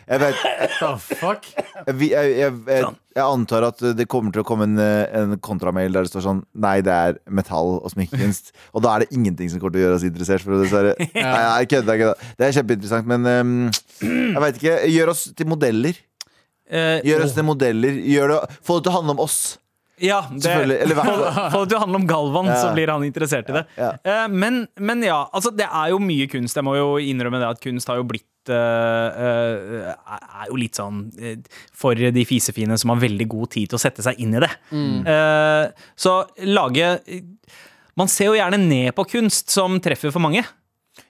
jeg 0.08 0.20
vet 0.22 0.38
The 0.78 0.88
fuck? 1.18 1.48
jeg, 1.52 1.96
jeg, 2.08 2.30
jeg, 2.38 2.54
jeg, 2.70 2.86
jeg 3.16 3.24
antar 3.24 3.66
at 3.68 3.82
det 3.98 4.06
kommer 4.12 4.32
til 4.32 4.40
å 4.40 4.46
komme 4.48 4.64
en, 4.70 4.78
en 4.80 5.34
kontramail 5.44 5.92
der 5.92 6.06
det 6.06 6.12
står 6.12 6.24
sånn 6.24 6.40
Nei, 6.64 6.78
det 6.86 6.94
er 6.94 7.18
metall 7.28 7.74
og 7.80 7.92
smykkekunst. 7.92 8.52
Og 8.72 8.84
da 8.86 8.94
er 8.96 9.04
det 9.04 9.10
ingenting 9.18 9.52
som 9.52 9.60
kommer 9.60 9.76
til 9.76 9.82
å 9.82 9.86
gjøre 9.86 9.98
oss 10.00 10.06
interessert. 10.08 10.44
For 10.46 10.56
å 10.56 10.62
dessverre. 10.62 10.94
Nei, 11.12 11.36
jeg 11.60 11.70
kødder, 11.74 12.00
ikke. 12.00 12.32
Det 12.40 12.48
er 12.48 12.56
kjempeinteressant, 12.60 13.10
men 13.12 13.28
ehm, 13.34 13.54
jeg 14.00 14.42
veit 14.46 14.60
ikke. 14.62 14.78
Gjør 14.94 15.12
oss 15.12 15.26
til 15.36 15.50
modeller. 15.52 16.00
Eh, 16.66 16.96
Gjør 17.06 17.26
oss 17.28 17.36
til 17.36 17.46
modeller. 17.46 18.00
Gjør 18.16 18.32
det, 18.32 18.40
få 18.66 18.78
det 18.80 18.88
til 18.88 18.94
å 18.94 18.98
handle 19.00 19.16
om 19.18 19.24
oss. 19.28 19.38
Ja, 20.02 20.18
det, 20.28 20.50
eller 20.52 20.98
få, 21.50 21.64
det 21.70 21.78
handler 21.80 22.00
om 22.02 22.06
Galvan, 22.06 22.46
Ja. 22.50 22.56
så 22.60 22.74
blir 22.76 22.90
han 22.92 23.04
interessert 23.06 23.48
i 23.48 23.54
det. 23.56 23.62
Ja, 23.80 23.92
Eh, 24.04 24.26
men, 24.28 24.66
men 24.76 25.02
ja, 25.02 25.22
altså 25.32 25.50
det 25.56 25.64
er 25.66 25.90
jo 25.94 25.98
mye 26.02 26.26
kunst. 26.28 26.56
Jeg 26.58 26.64
må 26.66 26.74
jo 26.76 26.96
innrømme 27.00 27.40
det 27.40 27.48
at 27.48 27.62
kunst 27.64 27.88
har 27.88 27.96
jo 27.96 28.04
blitt 28.04 28.26
uh, 28.52 29.08
eh, 29.16 29.88
Er 29.96 30.50
jo 30.50 30.58
litt 30.60 30.76
sånn 30.78 31.00
for 31.74 31.96
de 31.96 32.24
fisefine 32.28 32.76
som 32.78 32.92
har 32.92 33.00
veldig 33.02 33.26
god 33.32 33.50
tid 33.56 33.72
til 33.72 33.78
å 33.78 33.82
sette 33.82 34.04
seg 34.04 34.20
inn 34.22 34.36
i 34.36 34.42
det. 34.44 34.52
Eh, 34.76 35.64
så 35.96 36.14
lage 36.44 36.92
Man 37.96 38.08
ser 38.12 38.28
jo 38.30 38.36
gjerne 38.36 38.60
ned 38.60 38.92
på 38.94 39.06
kunst 39.16 39.50
som 39.54 39.80
treffer 39.80 40.12
for 40.12 40.20
mange. 40.22 40.44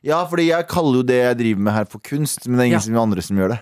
Ja, 0.07 0.21
fordi 0.31 0.49
jeg 0.53 0.67
kaller 0.71 1.01
jo 1.03 1.07
det 1.07 1.19
jeg 1.25 1.39
driver 1.43 1.65
med 1.67 1.75
her 1.75 1.87
for 1.91 1.99
kunst, 2.07 2.47
men 2.47 2.57
det 2.59 2.63
er 2.63 2.69
ingen 2.71 2.79
Ja. 2.79 2.85
som 2.87 2.99
andre 3.03 3.23
som 3.23 3.37
gjør 3.39 3.57
det. 3.57 3.61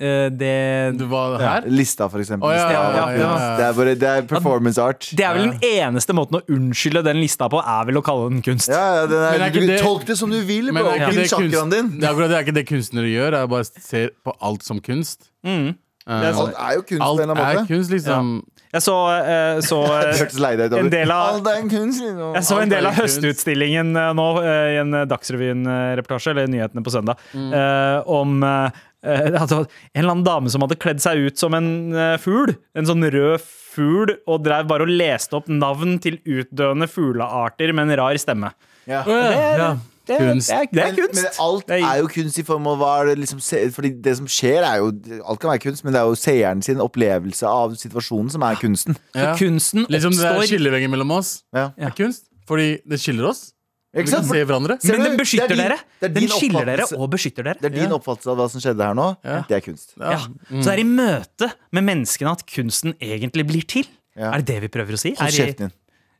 Eh, 0.00 0.26
det 0.34 0.98
Du 0.98 1.04
var 1.06 1.38
her? 1.38 1.66
Lista, 1.70 2.08
for 2.10 2.18
eksempel. 2.18 2.48
Oh, 2.48 2.54
ja, 2.54 2.64
ja, 2.72 2.80
ja, 2.96 3.04
ja. 3.14 3.34
Det, 3.58 3.66
er 3.68 3.76
bare, 3.78 3.92
det 3.94 4.08
er 4.10 4.22
performance 4.26 4.82
art. 4.82 5.06
Det 5.14 5.22
er 5.22 5.36
vel 5.36 5.52
den 5.52 5.60
eneste 5.68 6.16
måten 6.16 6.40
å 6.40 6.42
unnskylde 6.50 7.04
den 7.06 7.20
lista 7.22 7.46
på, 7.52 7.60
er 7.62 7.86
vel 7.86 8.00
å 8.00 8.02
kalle 8.04 8.32
den 8.32 8.42
kunst. 8.42 8.68
Ja, 8.72 8.82
ja, 9.02 9.06
den 9.06 9.22
er, 9.22 9.38
Men 9.38 9.46
er 9.46 9.54
du, 9.54 9.60
det- 9.70 9.80
Tolk 9.84 10.04
det 10.08 10.18
som 10.18 10.30
du 10.34 10.40
vil, 10.42 10.72
Men 10.72 10.82
bro. 10.82 10.90
er 10.90 10.98
det 11.14 11.30
kunst- 11.30 11.70
din. 11.70 11.92
Det 12.00 12.08
er 12.10 12.24
er 12.24 12.42
ikke 12.42 12.54
det 12.54 12.66
kunstnere 12.66 13.06
gjør. 13.06 13.38
Jeg 13.38 13.48
bare 13.48 13.64
ser 13.64 14.10
på 14.26 14.34
alt 14.42 14.62
som 14.64 14.80
kunst. 14.80 15.30
Mm. 15.46 15.76
Eh, 16.06 16.36
Alt 16.36 16.54
er 16.58 16.74
jo 16.74 16.82
kunst 16.82 16.90
på 16.90 16.94
en 17.00 17.02
alt 17.02 17.20
eller 17.20 17.34
annen 17.34 17.46
er 17.48 17.54
måte. 17.62 17.68
kunst, 17.68 17.90
liksom. 17.90 18.42
Jeg 18.74 18.82
så, 18.82 18.94
uh, 19.08 19.60
så 19.62 19.78
Det 19.88 20.08
eh, 20.10 20.18
hørtes 20.18 20.38
lei 20.42 20.56
deg 20.56 20.72
ut 20.72 20.78
en 20.80 20.90
del 20.90 21.10
av 21.14 21.36
Alt. 21.36 21.46
Jeg 21.46 22.42
så 22.44 22.58
en 22.60 22.68
del 22.68 22.86
av 22.86 22.92
høstutstillingen 22.98 23.94
uh, 23.96 24.12
nå 24.12 24.26
eh, 24.42 24.74
i 24.74 24.80
en 24.82 24.90
Dagsrevyen-reportasje, 25.08 26.30
eller 26.34 26.50
nyhetene 26.50 26.82
på 26.84 26.90
søndag, 26.92 27.16
eh, 27.38 28.02
om 28.10 28.42
eh, 28.42 28.66
eh, 28.66 28.82
en 29.04 30.00
eller 30.00 30.10
annen 30.10 30.24
dame 30.26 30.50
som 30.52 30.64
hadde 30.64 30.76
kledd 30.80 31.00
seg 31.04 31.20
ut 31.28 31.38
som 31.40 31.54
en 31.54 31.68
eh, 31.94 32.16
fugl. 32.22 32.54
En 32.74 32.86
sånn 32.88 33.04
rød 33.12 33.40
fugl, 33.74 34.14
og 34.30 34.44
drev 34.46 34.68
bare 34.70 34.86
og 34.86 34.92
leste 34.92 35.34
opp 35.38 35.48
navn 35.50 35.98
til 36.02 36.20
utdøende 36.24 36.86
fuglearter 36.90 37.72
med 37.74 37.90
en 37.90 37.98
rar 38.02 38.16
stemme. 38.22 38.52
Ja. 38.86 39.02
Ja. 39.08 39.72
Det, 40.04 40.18
Kunst. 40.20 40.50
det, 40.50 40.56
er, 40.58 40.66
det 40.68 40.82
er 40.84 40.96
kunst. 40.98 41.14
men 41.16 41.38
alt 41.40 41.70
er- 41.72 42.00
jo 42.02 42.08
kunst 42.12 42.36
i 42.36 42.42
form 42.44 42.66
av 42.68 42.74
hva 42.76 42.90
det 43.08 43.14
liksom 43.22 43.38
se- 43.40 43.70
Fordi 43.72 43.88
det 44.04 44.12
som 44.18 44.26
skjer, 44.28 44.60
er 44.60 44.82
jo 44.82 44.90
Alt 45.24 45.40
kan 45.40 45.48
være 45.54 45.62
kunst, 45.64 45.80
men 45.82 45.94
det 45.94 46.02
er 46.02 46.10
jo 46.10 46.18
seeren 46.20 46.60
sin 46.60 46.76
opplevelse 46.84 47.48
av 47.48 47.72
situasjonen 47.80 48.28
som 48.34 48.42
er 48.44 48.58
kunsten. 48.60 48.98
Ja. 49.16 49.30
Kunsten 49.40 49.86
Liksom 49.88 50.12
det 50.12 50.20
oppstår 50.28 50.50
skillevegger 50.50 50.92
mellom 50.92 51.10
oss. 51.16 51.38
Ja. 51.56 51.70
Det 51.72 51.86
er 51.88 51.96
kunst. 51.96 52.28
Fordi 52.46 52.66
det 52.84 53.00
skiller 53.00 53.30
oss. 53.30 53.53
Ikke 53.94 54.10
sant? 54.10 54.26
se 54.26 54.44
hverandre. 54.44 54.78
Men 54.84 55.00
den 55.06 55.16
beskytter 55.18 55.48
Det 55.48 55.58
er 55.58 55.62
din- 55.62 55.68
dere. 55.70 55.78
det 56.00 56.08
er 56.10 56.14
Den 56.20 56.28
skiller 56.28 56.64
dere 56.66 56.86
og 56.98 57.10
beskytter 57.10 57.44
dere. 57.44 57.54
Det 57.60 57.70
er 57.72 57.74
din 57.78 57.90
Ja. 57.90 57.96
oppfattelse 57.98 58.30
av 58.32 58.36
hva 58.38 58.48
som 58.50 58.60
skjedde 58.60 58.82
her 58.84 58.94
nå. 58.94 59.16
Ja. 59.24 59.42
Det 59.48 59.56
er 59.56 59.60
kunst. 59.72 59.92
Ja. 59.98 60.18
Så 60.18 60.64
det 60.64 60.74
er 60.74 60.80
i 60.80 60.88
møte 60.88 61.52
med 61.72 61.84
menneskene 61.84 62.30
at 62.32 62.44
kunsten 62.46 62.94
egentlig 63.00 63.46
blir 63.46 63.62
til. 63.66 63.86
Ja. 64.16 64.32
Er 64.32 64.38
det 64.42 64.46
det 64.46 64.60
vi 64.62 64.68
prøver 64.68 64.92
å 64.92 64.98
si? 64.98 65.14
Er 65.18 65.28
i, 65.30 65.70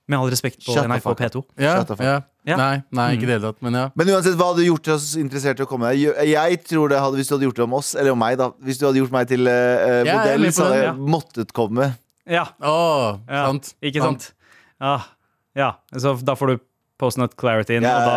med 0.06 0.18
all 0.18 0.28
respekt 0.28 0.58
på 0.60 0.74
Shut 0.74 0.84
NRK. 0.84 1.14
P2. 1.16 1.42
Ja, 1.58 1.78
Shut 1.78 1.86
the 1.88 1.96
fuck 1.96 2.04
ja. 2.04 2.20
Ja. 2.46 2.56
Nei, 2.60 2.82
nei, 2.92 3.16
ikke 3.16 3.22
i 3.22 3.26
det 3.26 3.40
hele 3.40 3.52
tatt. 3.52 3.62
Men 3.62 3.72
ja. 3.72 3.88
Men 3.96 4.06
uansett, 4.12 4.34
hva 4.36 4.50
hadde 4.52 4.60
du 4.60 4.66
gjort 4.68 4.88
oss 4.94 5.14
interessert 5.16 5.58
i 5.60 5.64
å 5.64 5.66
komme 5.66 5.88
deg? 5.90 6.28
Jeg- 6.28 6.64
tror 6.68 6.90
det 6.90 6.98
hadde, 7.00 7.16
Hvis 7.16 7.28
du 7.28 7.34
hadde 7.38 7.46
gjort 7.48 7.56
det 7.56 7.64
om 7.64 7.72
oss, 7.72 7.94
eller 7.94 8.12
om 8.12 8.18
meg, 8.18 8.36
da 8.36 8.50
Hvis 8.62 8.78
du 8.78 8.84
hadde 8.86 9.00
gjort 9.00 9.10
meg 9.12 9.26
til 9.28 9.40
uh, 9.48 10.04
Ja, 10.04 10.18
modell, 10.18 10.52
så 10.52 10.64
hadde 10.68 10.82
jeg 10.84 10.94
måttet 10.98 11.52
komme. 11.54 11.96
Ja, 12.28 12.44
Oh, 12.60 13.18
ja. 13.28 13.46
sant. 13.46 13.74
Ikke 13.82 14.02
sant? 14.02 14.32
Ja. 14.80 15.00
ja. 15.56 15.72
Så 15.96 16.22
da 16.22 16.34
får 16.34 16.46
du 16.48 16.60
Postnut 17.04 17.36
Clarity 17.40 17.76
inn, 17.78 17.84
og 17.84 18.06
da 18.08 18.16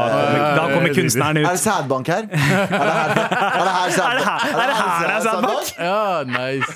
da 0.58 0.66
kommer 0.72 0.94
kunstneren 0.96 1.38
Er 1.42 1.44
det 1.50 1.54
ut. 1.54 1.64
sædbank 1.68 2.08
her? 2.08 2.24
Er 2.24 2.30
det 2.32 2.40
her, 2.40 3.08
er 3.52 3.66
det 3.68 3.76
her 3.76 3.90
sædbank? 4.00 4.26
Er 4.48 4.64
det 4.64 4.64
her- 4.64 4.64
er 4.64 4.68
det 4.68 4.78
her 4.80 5.10
er 5.12 5.22
sædbank? 5.28 5.66
Ja, 5.78 6.02
nice. 6.32 6.72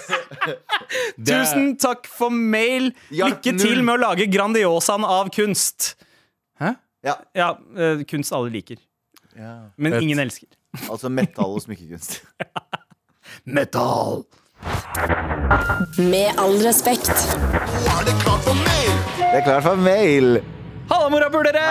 Tusen 1.31 1.77
takk 1.79 2.07
for 2.11 2.29
mail. 2.33 2.91
Lykke 3.15 3.53
til 3.59 3.83
med 3.87 3.95
å 3.95 3.99
lage 4.03 4.27
Grandiosaen 4.33 5.05
av 5.07 5.29
kunst. 5.35 5.93
Hæ? 6.61 6.73
Ja, 7.07 7.15
Ja, 7.35 7.49
eh, 7.77 8.03
kunst 8.09 8.33
alle 8.35 8.51
liker, 8.53 8.77
men 9.77 9.95
ingen 10.01 10.19
elsker. 10.19 10.47
altså 10.91 11.09
metall 11.09 11.55
og 11.57 11.61
smykkekunst. 11.63 12.19
Metal! 13.45 14.23
Med 15.97 16.37
all 16.37 16.57
respekt. 16.65 17.09
Nå 17.09 17.95
er 17.97 18.05
det 18.09 18.15
klart 18.21 18.43
for 18.45 18.57
mail! 18.59 18.91
Det 19.21 19.39
er 19.39 19.45
klart 19.47 19.63
for 19.65 19.79
mail. 19.81 20.27
Halla, 20.91 21.07
morapulere! 21.07 21.61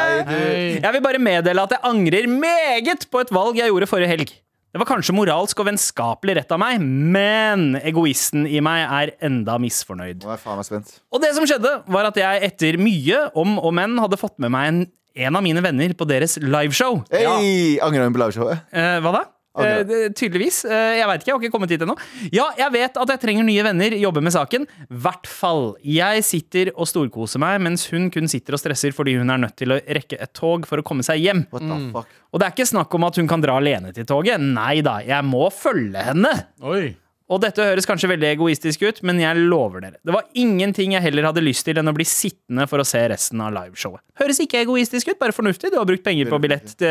Jeg 0.81 0.93
vil 0.95 1.03
bare 1.05 1.19
meddele 1.21 1.65
at 1.67 1.75
jeg 1.77 1.85
angrer 1.85 2.29
meget 2.31 3.05
på 3.13 3.21
et 3.21 3.33
valg 3.35 3.59
jeg 3.61 3.69
gjorde 3.69 3.89
forrige 3.91 4.09
helg. 4.09 4.31
Det 4.71 4.79
var 4.81 4.87
kanskje 4.87 5.13
moralsk 5.13 5.59
og 5.61 5.67
vennskapelig 5.67 6.37
rett 6.39 6.55
av 6.55 6.61
meg, 6.63 6.79
men 6.81 7.75
egoisten 7.83 8.47
i 8.49 8.63
meg 8.65 8.85
er 8.87 9.13
enda 9.27 9.59
misfornøyd. 9.61 10.23
Nå 10.23 10.31
er 10.31 10.39
jeg 10.39 10.45
faen 10.45 10.61
meg 10.61 10.69
spent. 10.69 10.95
Og 11.11 11.21
det 11.21 11.35
som 11.37 11.45
skjedde, 11.49 11.75
var 11.91 12.09
at 12.09 12.21
jeg 12.23 12.47
etter 12.49 12.79
mye 12.81 13.27
om 13.43 13.59
og 13.59 13.75
men 13.77 13.99
hadde 14.01 14.21
fått 14.21 14.39
med 14.41 14.55
meg 14.55 14.71
en 14.71 14.81
en 15.21 15.35
av 15.37 15.43
mine 15.43 15.59
venner 15.59 15.91
på 15.99 16.07
deres 16.07 16.37
liveshow. 16.39 17.01
Hei! 17.11 17.79
Angrer 17.83 18.07
hun 18.07 18.15
på 18.15 18.21
liveshowet? 18.23 18.63
Eh, 18.71 18.99
hva 19.03 19.11
da? 19.17 19.25
Eh, 19.59 20.09
tydeligvis. 20.15 20.63
Eh, 20.65 21.01
jeg 21.01 21.09
veit 21.11 21.23
ikke, 21.25 21.31
jeg 21.31 21.35
har 21.35 21.43
ikke 21.43 21.55
kommet 21.57 21.73
hit 21.75 21.83
ennå. 21.83 21.97
Ja, 22.31 22.47
jeg 22.59 22.71
vet 22.77 23.01
at 23.03 23.13
jeg 23.15 23.23
trenger 23.25 23.47
nye 23.47 23.65
venner, 23.67 23.97
jobber 23.99 24.23
med 24.23 24.35
saken. 24.35 24.67
Hvert 24.89 25.27
fall. 25.27 25.75
Jeg 25.83 26.23
sitter 26.27 26.71
og 26.77 26.87
storkoser 26.87 27.43
meg, 27.43 27.59
mens 27.67 27.89
hun 27.91 28.11
kun 28.15 28.31
sitter 28.31 28.55
og 28.55 28.63
stresser 28.63 28.95
fordi 28.95 29.17
hun 29.19 29.31
er 29.33 29.43
nødt 29.43 29.59
til 29.59 29.75
å 29.75 29.81
rekke 29.83 30.21
et 30.23 30.33
tog 30.39 30.69
for 30.71 30.79
å 30.79 30.87
komme 30.87 31.03
seg 31.07 31.19
hjem. 31.25 31.45
What 31.51 31.67
the 31.67 31.81
fuck? 31.97 32.17
Og 32.31 32.39
det 32.39 32.47
er 32.47 32.55
ikke 32.55 32.71
snakk 32.71 32.95
om 32.95 33.09
at 33.09 33.19
hun 33.19 33.31
kan 33.31 33.43
dra 33.43 33.59
alene 33.59 33.91
til 33.97 34.07
toget. 34.07 34.39
Nei 34.39 34.81
da, 34.87 35.01
jeg 35.03 35.27
må 35.27 35.49
følge 35.51 36.09
henne. 36.13 36.31
Oi. 36.63 36.95
Og 37.31 37.39
dette 37.45 37.63
høres 37.63 37.87
kanskje 37.87 38.11
veldig 38.11 38.27
egoistisk 38.33 38.83
ut, 38.83 39.01
men 39.07 39.21
jeg 39.23 39.39
lover 39.39 39.85
dere. 39.85 39.99
Det 40.03 40.15
var 40.15 40.27
ingenting 40.39 40.97
jeg 40.97 41.05
heller 41.05 41.29
hadde 41.29 41.45
lyst 41.45 41.63
til 41.69 41.79
enn 41.79 41.91
å 41.91 41.95
bli 41.95 42.07
sittende 42.09 42.67
for 42.71 42.83
å 42.83 42.87
se 42.87 43.03
resten 43.13 43.43
av 43.45 43.53
liveshowet. 43.55 44.03
Høres 44.19 44.41
ikke 44.43 44.65
egoistisk 44.65 45.13
ut, 45.13 45.19
bare 45.21 45.35
fornuftig. 45.37 45.71
Du 45.71 45.79
har 45.79 45.87
brukt 45.89 46.03
penger 46.07 46.31
på 46.31 46.41
billett. 46.43 46.75
Det, 46.81 46.91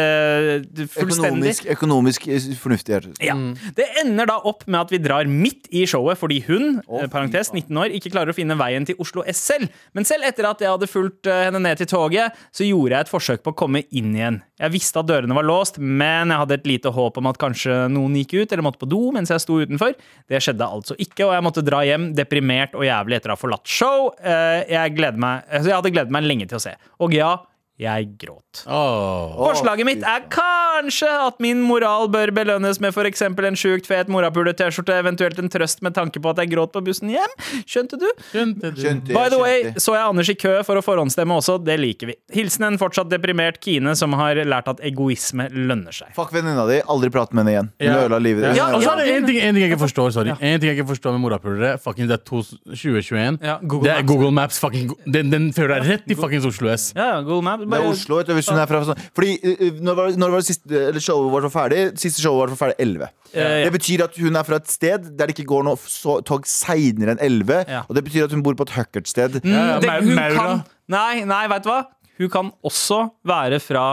fullstendig. 0.96 1.52
Økonomisk, 1.52 1.68
økonomisk 1.76 2.30
eh, 2.32 2.48
fornuftig. 2.62 3.02
Ja. 3.26 3.36
Det 3.76 3.90
ender 4.04 4.32
da 4.32 4.40
opp 4.48 4.64
med 4.70 4.80
at 4.80 4.94
vi 4.96 5.02
drar 5.04 5.28
midt 5.30 5.68
i 5.76 5.84
showet 5.90 6.20
fordi 6.20 6.40
hun, 6.48 6.80
oh, 6.88 7.04
parentes 7.12 7.52
19 7.52 7.84
år, 7.84 7.92
ikke 8.00 8.14
klarer 8.14 8.32
å 8.32 8.38
finne 8.38 8.58
veien 8.60 8.88
til 8.88 9.00
Oslo 9.04 9.26
S 9.28 9.44
selv. 9.52 9.68
Men 9.98 10.08
selv 10.08 10.28
etter 10.30 10.48
at 10.48 10.64
jeg 10.64 10.72
hadde 10.72 10.90
fulgt 10.90 11.28
eh, 11.28 11.46
henne 11.50 11.62
ned 11.68 11.84
til 11.84 11.92
toget, 11.92 12.40
så 12.56 12.68
gjorde 12.68 12.96
jeg 12.96 13.10
et 13.10 13.12
forsøk 13.12 13.44
på 13.44 13.54
å 13.54 13.60
komme 13.66 13.84
inn 13.92 14.16
igjen. 14.16 14.40
Jeg 14.60 14.74
visste 14.74 15.00
at 15.00 15.08
dørene 15.08 15.36
var 15.38 15.48
låst, 15.48 15.78
men 15.80 16.34
jeg 16.34 16.42
hadde 16.42 16.58
et 16.60 16.68
lite 16.68 16.92
håp 16.92 17.20
om 17.22 17.30
at 17.32 17.40
kanskje 17.40 17.78
noen 17.94 18.18
gikk 18.20 18.36
ut 18.42 18.52
eller 18.52 18.66
måtte 18.66 18.82
på 18.84 18.90
do 18.92 19.02
mens 19.16 19.32
jeg 19.32 19.44
sto 19.44 19.60
utenfor. 19.62 19.96
Det 20.28 20.42
skjedde 20.44 20.68
altså 20.68 20.98
ikke, 21.00 21.30
og 21.30 21.36
jeg 21.38 21.46
måtte 21.48 21.64
dra 21.66 21.84
hjem 21.88 22.10
deprimert 22.18 22.76
og 22.76 22.84
jævlig 22.88 23.20
etter 23.20 23.32
å 23.32 23.38
ha 23.38 23.40
forlatt 23.40 23.72
show. 23.72 24.10
Eh, 24.20 24.68
Jeg, 24.70 24.98
meg, 25.16 25.46
altså 25.48 25.72
jeg 25.72 25.78
hadde 25.80 25.94
gledet 25.96 26.14
meg 26.14 26.28
lenge 26.28 26.50
til 26.52 26.60
å 26.60 26.64
se. 26.64 26.76
Og 27.00 27.16
ja, 27.16 27.32
jeg 27.80 28.10
gråt. 28.20 28.64
Oh, 28.68 29.38
Forslaget 29.40 29.86
mitt 29.88 30.02
er 30.04 30.26
kanskje 30.34 31.08
at 31.28 31.38
min 31.44 31.62
moral 31.64 32.10
bør 32.12 32.32
belønnes 32.36 32.80
med 32.84 32.92
f.eks. 32.92 33.22
en 33.22 33.56
sjukt 33.60 33.88
fet 33.88 34.10
morapule-T-skjorte, 34.12 34.98
eventuelt 35.00 35.40
en 35.40 35.48
trøst 35.52 35.82
med 35.86 35.96
tanke 35.96 36.20
på 36.20 36.34
at 36.34 36.42
jeg 36.44 36.52
gråt 36.52 36.74
på 36.76 36.82
bussen 36.84 37.12
hjem. 37.14 37.36
Skjønte 37.70 38.00
du? 38.02 38.08
Skjønte 38.34 38.72
du? 38.76 38.82
Skjønte, 38.82 39.14
By 39.16 39.30
the 39.32 39.40
way, 39.40 39.72
så 39.80 39.96
jeg 39.96 40.04
Anders 40.10 40.32
i 40.34 40.36
kø 40.40 40.58
for 40.68 40.80
å 40.80 40.84
forhåndsstemme 40.84 41.38
også. 41.40 41.56
Det 41.64 41.78
liker 41.80 42.12
vi. 42.12 42.16
Hilsen 42.36 42.66
en 42.68 42.80
fortsatt 42.82 43.10
deprimert 43.12 43.62
Kine 43.64 43.96
som 43.96 44.12
har 44.20 44.36
lært 44.44 44.68
at 44.74 44.82
egoisme 44.86 45.48
lønner 45.54 45.96
seg. 45.96 46.12
Fuck 46.18 46.34
venninna 46.36 46.66
di. 46.70 46.82
Aldri 46.90 47.12
prat 47.14 47.32
med 47.34 47.46
henne 47.46 47.54
igjen. 47.56 47.72
Hun 47.80 47.88
Ja. 47.90 47.98
ødela 48.04 48.20
livet 48.20 48.44
ditt. 48.50 48.58
Ja, 48.60 48.68
Og 48.76 48.82
så 48.84 48.90
ja. 48.92 48.98
er 48.98 49.06
det 49.06 49.16
en 49.16 49.26
ting, 49.30 49.38
en 49.40 49.54
ting 49.56 49.64
jeg 49.64 49.72
ikke 49.72 49.84
forstår, 49.88 50.12
sorry. 50.18 50.36
En 50.40 50.60
ting 50.60 50.70
jeg 50.74 50.80
ikke 50.80 50.90
forstår 50.92 51.16
med 51.16 51.22
morapulere. 51.24 51.78
Fucking 51.80 52.08
det 52.10 52.20
er 52.20 52.24
2021. 52.28 53.40
Ja, 53.42 53.58
Google 53.64 53.88
det 53.88 53.92
er 53.94 54.02
Maps. 54.04 54.10
Google 54.12 54.32
Maps. 54.36 54.60
Fucking, 54.60 54.92
den, 55.06 55.30
den 55.32 55.50
fører 55.56 55.80
deg 55.80 55.90
rett 55.94 56.12
i 56.12 56.16
fuckings 56.20 56.46
Oslo 56.50 56.70
S. 56.74 56.90
Ja, 56.98 57.22
Google 57.22 57.44
Maps. 57.46 57.69
Det 57.70 57.80
er 57.80 57.88
Oslo, 57.92 58.18
vet 58.20 58.28
du, 58.30 58.34
hvis 58.38 58.50
hun 58.52 58.60
er 58.62 58.68
fra 58.70 58.82
sånn 58.88 59.00
Fordi 59.16 59.36
uh, 59.44 59.80
når 59.86 59.98
var, 60.00 60.12
når 60.24 60.34
var 60.34 60.44
det 60.44 60.48
siste 60.50 60.82
Eller 60.90 61.04
showet 61.04 61.32
vårt 61.34 61.48
var 61.48 61.54
ferdig? 61.54 61.84
Siste 62.02 62.24
showet 62.24 62.42
vårt 62.44 62.54
var 62.56 62.62
ferdig 62.66 62.78
11. 62.86 63.10
Eh, 63.30 63.40
ja. 63.40 63.64
Det 63.68 63.74
betyr 63.78 64.04
at 64.08 64.18
hun 64.18 64.40
er 64.40 64.48
fra 64.48 64.58
et 64.62 64.72
sted 64.74 65.10
der 65.20 65.30
det 65.30 65.36
ikke 65.38 65.48
går 65.52 65.66
noe 65.68 65.78
så, 65.84 66.18
tog 66.26 66.48
seinere 66.50 67.14
enn 67.16 67.24
11. 67.28 67.64
Ja. 67.70 67.84
Og 67.88 67.98
det 67.98 68.04
betyr 68.08 68.26
at 68.26 68.34
hun 68.34 68.42
bor 68.46 68.58
på 68.58 68.66
et 68.68 68.74
høkkert-sted. 68.78 69.40
Ja, 69.44 69.50
ja, 69.54 69.80
Mm, 69.80 69.82
det, 69.86 69.98
hun 70.08 70.16
Maura. 70.18 70.36
kan 70.40 70.64
Nei, 70.90 71.24
nei, 71.30 71.44
vet 71.52 71.68
du 71.68 71.70
hva? 71.70 71.84
Hun 72.20 72.32
kan 72.34 72.50
også 72.66 73.04
være 73.30 73.60
fra 73.62 73.84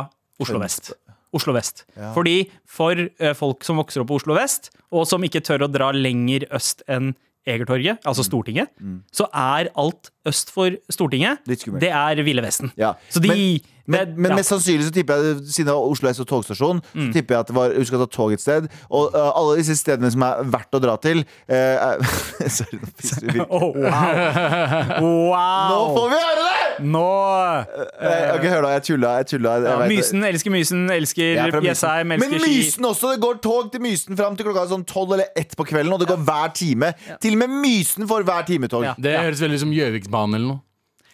Oslo 0.41 0.59
vest. 0.63 0.95
Oslo 1.37 1.53
vest. 1.53 1.85
Fordi 2.15 2.39
for 2.65 2.97
uh, 2.97 3.33
folk 3.37 3.65
som 3.67 3.77
vokser 3.83 4.01
opp 4.03 4.09
på 4.09 4.17
Oslo 4.23 4.37
vest, 4.39 4.71
og 4.95 5.05
som 5.11 5.25
ikke 5.27 5.43
tør 5.45 5.67
å 5.67 5.71
dra 5.71 5.91
lenger 5.93 6.47
øst 6.57 6.81
enn 6.89 7.13
Egertorget, 7.47 7.99
altså 8.05 8.21
Mm. 8.23 8.25
Stortinget, 8.25 8.69
så 9.13 9.27
er 9.35 9.67
alt 9.79 10.11
øst 10.27 10.51
for 10.53 10.71
Stortinget, 10.91 11.39
det 11.81 11.91
er 11.91 12.23
Ville 12.23 12.43
Vesten. 12.43 12.73
Ja. 12.77 12.93
Så 13.11 13.21
de 13.21 13.29
Men- 13.29 13.61
Men, 13.87 14.01
det- 14.09 14.17
men 14.19 14.31
ja. 14.33 14.37
mest 14.41 14.51
sannsynlig 14.53 14.87
så 14.89 14.93
tipper 14.95 15.15
jeg 15.23 15.37
siden 15.55 15.67
det 15.71 15.75
var 15.77 15.91
Oslo 15.93 16.09
S 16.11 16.21
og 16.21 16.27
togstasjon, 16.31 16.83
Mm. 16.95 17.07
så 17.09 17.13
tipper 17.15 17.35
jeg 17.37 17.41
at 17.41 17.47
det 17.53 17.55
var, 17.57 17.75
hun 17.77 17.85
skal 17.89 17.99
ta 18.03 18.07
tog 18.17 18.33
et 18.33 18.41
sted. 18.43 18.69
Og 18.91 19.15
uh, 19.15 19.31
alle 19.39 19.57
disse 19.61 19.77
stedene 19.79 20.11
som 20.11 20.23
er 20.27 20.43
verdt 20.53 20.75
å 20.75 20.81
dra 20.83 20.97
til 21.03 21.23
uh, 21.23 21.55
er, 21.55 22.03
Sorry, 22.57 22.79
nå 22.83 22.91
pisser 22.99 23.31
vi. 23.33 23.41
Oh, 23.57 23.71
wow. 23.77 25.31
wow! 25.31 25.71
Nå 25.71 25.79
får 25.97 26.09
vi 26.13 26.19
høre 26.21 26.45
det! 26.47 26.53
Nå 26.87 27.03
uh, 27.07 28.35
ok, 28.37 28.45
hør 28.53 28.67
da, 28.67 28.73
jeg 28.77 28.83
tulla. 28.91 29.13
Jeg 29.23 29.29
tulla 29.33 29.55
jeg 29.57 29.69
ja. 29.71 29.77
Mysen 29.91 30.27
elsker 30.29 30.53
Mysen, 30.53 30.83
elsker 30.93 31.41
Ski 31.55 31.63
Jessheim, 31.71 32.11
Men 32.13 32.21
elsker 32.27 32.43
Ski. 32.45 32.57
Mysen 32.59 32.89
også! 32.91 33.13
Det 33.15 33.23
går 33.25 33.41
tog 33.47 33.71
til 33.73 33.81
Mysen 33.87 34.19
fram 34.19 34.37
til 34.37 34.49
klokka 34.49 34.67
sånn 34.73 34.85
tolv 34.89 35.15
eller 35.17 35.31
ett 35.39 35.57
på 35.57 35.65
kvelden, 35.69 35.95
og 35.97 36.03
det 36.03 36.11
går 36.11 36.21
hver 36.27 36.53
time. 36.57 36.93
Til 37.23 37.37
og 37.39 37.43
med 37.45 37.57
Mysen 37.65 38.09
får 38.11 38.27
hver 38.29 38.47
time 38.49 38.69
tog. 38.73 38.85
Ja. 38.85 38.95
Det 38.99 39.17
høres 39.19 39.41
veldig 39.45 39.61
ut 39.61 39.65
som 39.67 39.73
Gjøviksbanen 39.77 40.37
eller 40.41 40.49
noe. 40.57 40.63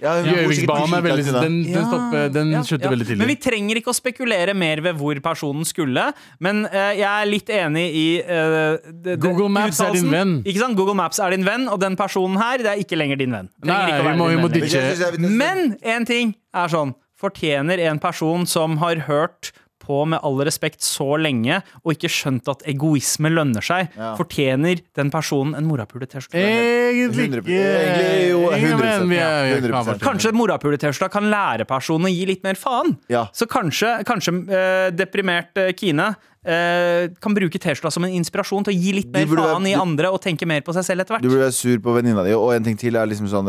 Gjøviksbanen 0.03 0.97
er 0.99 1.05
veldig. 1.05 1.25
Den, 1.37 1.57
den, 1.67 1.85
stopper, 1.87 2.29
den 2.35 2.51
Ja, 2.57 2.62
slutter 2.67 2.88
ja. 2.88 2.93
veldig 2.95 3.07
tidlig. 3.07 3.19
Men 3.23 3.31
vi 3.31 3.37
trenger 3.45 3.81
ikke 3.81 3.93
å 3.93 3.97
spekulere 3.97 4.55
mer 4.59 4.83
ved 4.85 4.99
hvor 4.99 5.21
personen 5.25 5.65
skulle. 5.69 6.09
Men 6.43 6.65
uh, 6.67 6.91
jeg 6.99 7.07
er 7.07 7.29
litt 7.31 7.53
enig 7.55 7.85
i 7.95 8.07
uh, 8.23 8.79
det- 8.83 9.05
det- 9.07 9.19
Google 9.23 9.49
Maps 9.55 9.81
er 9.81 9.93
din 9.95 10.11
venn. 10.11 10.35
Ikke 10.45 10.59
sant? 10.65 10.77
Google 10.77 10.97
Maps 10.99 11.21
er 11.23 11.31
din 11.37 11.47
venn, 11.47 11.69
og 11.71 11.79
den 11.81 11.97
personen 11.97 12.37
her 12.43 12.59
det 12.59 12.73
er 12.75 12.83
ikke 12.83 12.99
lenger 12.99 13.17
din 13.23 13.31
venn. 13.38 13.49
Nei, 13.65 13.85
vi 14.03 14.17
må- 14.19 14.29
vi 14.33 14.41
må 14.43 14.51
ditche. 14.51 14.83
Men 15.19 15.77
en 15.83 16.05
ting 16.09 16.35
er 16.55 16.69
sånn 16.69 16.95
Fortjener 17.23 17.79
en 17.87 18.01
person 18.03 18.43
som 18.51 18.79
har 18.79 18.97
hørt 19.07 19.53
på 19.83 20.03
med 20.09 20.21
all 20.23 20.38
respekt 20.47 20.81
så 20.87 21.16
lenge 21.21 21.59
og 21.83 21.92
ikke 21.97 22.11
skjønt 22.12 22.49
at 22.53 22.62
egoisme 22.71 23.31
lønner 23.35 23.64
seg, 23.66 23.90
Ja. 23.99 24.14
fortjener 24.16 24.81
den 24.97 25.11
personen 25.11 25.57
en 25.59 25.66
morapule-T-skjorte? 25.68 26.38
Egentlig 26.38 27.29
ikke. 27.42 27.61
Egentlig 27.61 28.31
jo, 28.31 28.42
100%, 28.51 28.81
venn, 28.81 29.09
vi 29.11 29.16
er- 29.18 29.49
ja, 29.51 29.61
100%. 29.61 30.01
Kanskje 30.07 30.33
morapule-T-skjorta 30.33 31.11
kan 31.11 31.25
lære 31.33 31.66
personen 31.68 32.07
å 32.07 32.12
gi 32.14 32.27
litt 32.27 32.42
mer 32.45 32.55
faen? 32.55 32.97
Ja. 33.12 33.27
Så 33.35 33.47
kanskje, 33.51 34.05
kanskje 34.09 34.37
eh, 34.49 34.90
deprimert 34.90 35.57
eh, 35.57 35.73
Kine 35.77 36.14
Uh, 36.42 37.07
kan 37.23 37.37
bruke 37.37 37.55
T-skjorta 37.55 37.92
som 37.95 38.03
en 38.03 38.11
inspirasjon 38.18 38.64
til 38.66 38.75
å 38.75 38.77
gi 38.77 38.90
litt 38.97 39.12
mer 39.14 39.29
faen 39.31 39.62
i 39.71 39.77
andre 39.79 40.09
og 40.11 40.18
tenke 40.25 40.42
mer 40.45 40.59
på 40.66 40.75
seg 40.75 40.83
selv 40.88 41.05
etter 41.05 41.21
Du 41.23 41.29
hvert. 41.29 41.37
burde 41.37 41.45
være 41.45 41.55
sur 41.55 41.79
på 41.79 41.95
venninna 41.95 42.25
di. 42.27 42.33
Og 42.35 42.51
en 42.57 42.64
ting 42.66 42.75
til 42.77 42.97
er 42.99 43.07
liksom 43.07 43.29
sånn 43.31 43.47